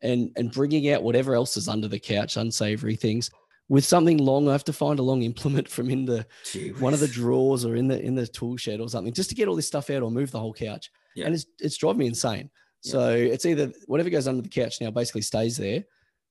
and 0.00 0.30
and 0.36 0.52
bringing 0.52 0.90
out 0.90 1.02
whatever 1.02 1.34
else 1.34 1.56
is 1.56 1.66
under 1.66 1.88
the 1.88 1.98
couch, 1.98 2.36
unsavory 2.36 2.94
things. 2.94 3.32
With 3.68 3.84
something 3.84 4.18
long, 4.18 4.48
I 4.48 4.52
have 4.52 4.64
to 4.64 4.74
find 4.74 4.98
a 4.98 5.02
long 5.02 5.22
implement 5.22 5.68
from 5.68 5.88
in 5.88 6.04
the 6.04 6.26
Gee 6.50 6.70
one 6.72 6.92
of 6.92 7.00
the 7.00 7.08
drawers 7.08 7.64
or 7.64 7.76
in 7.76 7.88
the 7.88 8.00
in 8.00 8.14
the 8.14 8.26
tool 8.26 8.56
shed 8.56 8.80
or 8.80 8.88
something, 8.88 9.12
just 9.12 9.30
to 9.30 9.34
get 9.34 9.48
all 9.48 9.56
this 9.56 9.66
stuff 9.66 9.90
out 9.90 10.02
or 10.02 10.10
move 10.10 10.30
the 10.30 10.40
whole 10.40 10.52
couch. 10.52 10.90
Yeah. 11.14 11.26
And 11.26 11.34
it's 11.34 11.46
it's 11.58 11.76
driving 11.76 12.00
me 12.00 12.06
insane. 12.06 12.50
Yeah. 12.82 12.92
So 12.92 13.10
it's 13.10 13.46
either 13.46 13.72
whatever 13.86 14.10
goes 14.10 14.28
under 14.28 14.42
the 14.42 14.48
couch 14.48 14.80
now 14.80 14.90
basically 14.90 15.22
stays 15.22 15.56
there 15.56 15.84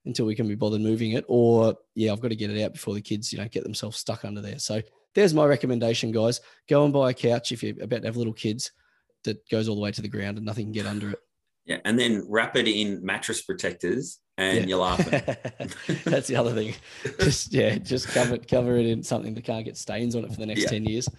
until 0.05 0.25
we 0.25 0.36
can 0.36 0.47
be 0.47 0.55
bothered 0.55 0.81
moving 0.81 1.13
it, 1.13 1.25
or 1.27 1.75
yeah, 1.95 2.11
I've 2.11 2.19
got 2.19 2.29
to 2.29 2.36
get 2.36 2.51
it 2.51 2.61
out 2.61 2.73
before 2.73 2.93
the 2.93 3.01
kids, 3.01 3.31
you 3.31 3.39
know, 3.39 3.47
get 3.47 3.63
themselves 3.63 3.97
stuck 3.97 4.25
under 4.25 4.41
there. 4.41 4.59
So 4.59 4.81
there's 5.15 5.34
my 5.34 5.45
recommendation, 5.45 6.11
guys. 6.11 6.41
Go 6.67 6.84
and 6.84 6.93
buy 6.93 7.11
a 7.11 7.13
couch 7.13 7.51
if 7.51 7.63
you're 7.63 7.81
about 7.81 8.01
to 8.01 8.07
have 8.07 8.17
little 8.17 8.34
kids 8.34 8.71
that 9.23 9.47
goes 9.49 9.69
all 9.69 9.75
the 9.75 9.81
way 9.81 9.91
to 9.91 10.01
the 10.01 10.09
ground 10.09 10.38
and 10.38 10.45
nothing 10.45 10.65
can 10.65 10.73
get 10.73 10.86
under 10.86 11.11
it. 11.11 11.19
Yeah, 11.65 11.77
and 11.86 11.97
then 11.97 12.25
wrap 12.27 12.57
it 12.57 12.67
in 12.67 13.05
mattress 13.05 13.41
protectors, 13.41 14.19
and 14.38 14.59
Yeah. 14.59 14.65
you're 14.65 14.79
laughing. 14.79 15.21
That's 16.05 16.27
the 16.27 16.36
other 16.36 16.53
thing. 16.53 16.73
Just 17.19 17.53
yeah, 17.53 17.77
just 17.77 18.07
cover 18.07 18.36
it, 18.36 18.47
cover 18.47 18.77
it 18.77 18.86
in 18.86 19.03
something 19.03 19.34
that 19.36 19.43
can't 19.43 19.65
get 19.65 19.77
stains 19.77 20.15
on 20.15 20.23
it 20.25 20.31
for 20.31 20.39
the 20.39 20.45
next 20.45 20.61
Yeah. 20.63 20.69
10 20.69 20.86
years. 20.86 21.09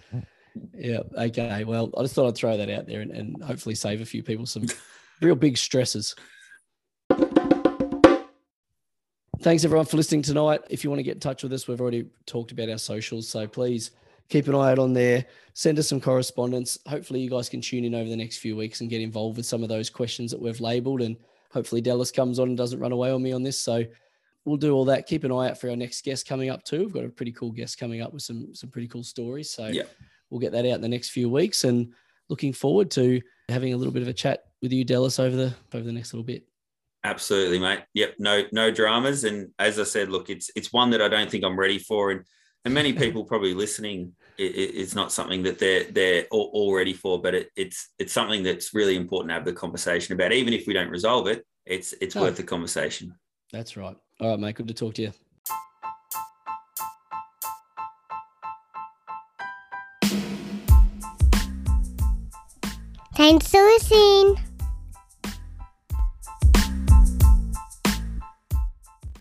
Yeah. 0.73 0.99
Okay. 1.17 1.63
Well, 1.63 1.91
I 1.97 2.01
just 2.03 2.15
thought 2.15 2.27
I'd 2.27 2.35
throw 2.35 2.57
that 2.57 2.69
out 2.69 2.87
there 2.87 3.01
and, 3.01 3.11
and 3.11 3.41
hopefully 3.43 3.75
save 3.75 4.01
a 4.01 4.05
few 4.05 4.23
people 4.23 4.45
some 4.45 4.65
real 5.21 5.35
big 5.35 5.57
stresses. 5.57 6.15
Thanks 9.41 9.63
everyone 9.63 9.85
for 9.85 9.97
listening 9.97 10.21
tonight. 10.21 10.61
If 10.69 10.83
you 10.83 10.89
want 10.89 10.99
to 10.99 11.03
get 11.03 11.15
in 11.15 11.19
touch 11.19 11.43
with 11.43 11.53
us, 11.53 11.67
we've 11.67 11.81
already 11.81 12.05
talked 12.25 12.51
about 12.51 12.69
our 12.69 12.77
socials. 12.77 13.27
So 13.27 13.47
please 13.47 13.91
keep 14.29 14.47
an 14.47 14.55
eye 14.55 14.71
out 14.71 14.79
on 14.79 14.93
there. 14.93 15.25
Send 15.53 15.77
us 15.77 15.87
some 15.87 16.01
correspondence. 16.01 16.79
Hopefully, 16.87 17.19
you 17.19 17.29
guys 17.29 17.47
can 17.49 17.61
tune 17.61 17.83
in 17.85 17.93
over 17.93 18.09
the 18.09 18.15
next 18.15 18.37
few 18.37 18.55
weeks 18.55 18.81
and 18.81 18.89
get 18.89 19.01
involved 19.01 19.37
with 19.37 19.45
some 19.45 19.61
of 19.61 19.69
those 19.69 19.89
questions 19.89 20.31
that 20.31 20.41
we've 20.41 20.61
labeled. 20.61 21.01
And 21.01 21.15
hopefully, 21.55 21.81
Dallas 21.81 22.11
comes 22.11 22.37
on 22.37 22.49
and 22.49 22.57
doesn't 22.57 22.79
run 22.79 22.91
away 22.91 23.09
on 23.11 23.23
me 23.23 23.31
on 23.31 23.41
this. 23.41 23.57
So 23.59 23.83
we'll 24.43 24.57
do 24.57 24.73
all 24.75 24.85
that. 24.85 25.07
Keep 25.07 25.23
an 25.23 25.31
eye 25.31 25.49
out 25.49 25.57
for 25.59 25.69
our 25.69 25.75
next 25.75 26.03
guest 26.03 26.27
coming 26.27 26.49
up 26.51 26.63
too. 26.63 26.79
We've 26.79 26.93
got 26.93 27.05
a 27.05 27.09
pretty 27.09 27.31
cool 27.31 27.51
guest 27.51 27.79
coming 27.79 28.01
up 28.01 28.13
with 28.13 28.21
some 28.21 28.53
some 28.53 28.69
pretty 28.69 28.87
cool 28.89 29.03
stories. 29.03 29.49
So 29.49 29.67
Yeah. 29.67 29.83
we'll 30.29 30.41
get 30.41 30.51
that 30.51 30.65
out 30.65 30.75
in 30.75 30.81
the 30.81 30.89
next 30.89 31.09
few 31.09 31.29
weeks. 31.29 31.63
And 31.63 31.93
looking 32.29 32.53
forward 32.53 32.91
to 32.91 33.21
having 33.49 33.73
a 33.73 33.77
little 33.77 33.93
bit 33.93 34.01
of 34.03 34.07
a 34.09 34.13
chat 34.13 34.43
with 34.61 34.73
you, 34.73 34.83
Dallas, 34.83 35.17
over 35.17 35.35
the 35.35 35.53
over 35.73 35.83
the 35.83 35.93
next 35.93 36.13
little 36.13 36.25
bit. 36.25 36.43
Absolutely, 37.03 37.59
mate. 37.59 37.81
Yep, 37.93 38.15
no, 38.19 38.43
no 38.51 38.71
dramas. 38.71 39.23
And 39.23 39.51
as 39.59 39.79
I 39.79 39.83
said, 39.83 40.09
look, 40.09 40.29
it's 40.29 40.49
it's 40.55 40.73
one 40.73 40.89
that 40.89 41.01
I 41.01 41.07
don't 41.07 41.29
think 41.31 41.43
I'm 41.43 41.57
ready 41.57 41.79
for, 41.79 42.11
and 42.11 42.25
and 42.65 42.73
many 42.73 42.93
people 43.03 43.23
probably 43.25 43.53
listening, 43.53 44.13
it, 44.37 44.55
it- 44.55 44.75
it's 44.75 44.95
not 44.95 45.11
something 45.11 45.43
that 45.43 45.59
they're 45.59 45.83
they're 45.85 46.25
all, 46.31 46.49
all 46.53 46.73
ready 46.75 46.93
for, 46.93 47.21
but 47.21 47.33
it, 47.35 47.49
it's 47.55 47.89
it's 47.99 48.13
something 48.13 48.43
that's 48.43 48.73
really 48.73 48.95
important 48.95 49.29
to 49.29 49.33
have 49.35 49.45
the 49.45 49.53
conversation 49.53 50.13
about. 50.13 50.31
Even 50.31 50.53
if 50.53 50.67
we 50.67 50.73
don't 50.73 50.89
resolve 50.89 51.27
it, 51.27 51.45
it's 51.65 51.93
it's 52.01 52.15
No. 52.15 52.21
worth 52.23 52.37
the 52.37 52.43
conversation. 52.43 53.13
That's 53.51 53.77
right. 53.77 53.95
All 54.19 54.29
right, 54.31 54.39
mate. 54.39 54.55
Good 54.55 54.67
to 54.67 54.73
talk 54.73 54.93
to 54.95 55.01
you. 55.03 55.11
Thanks 63.15 63.47
for 63.47 63.61
listening. 63.63 64.35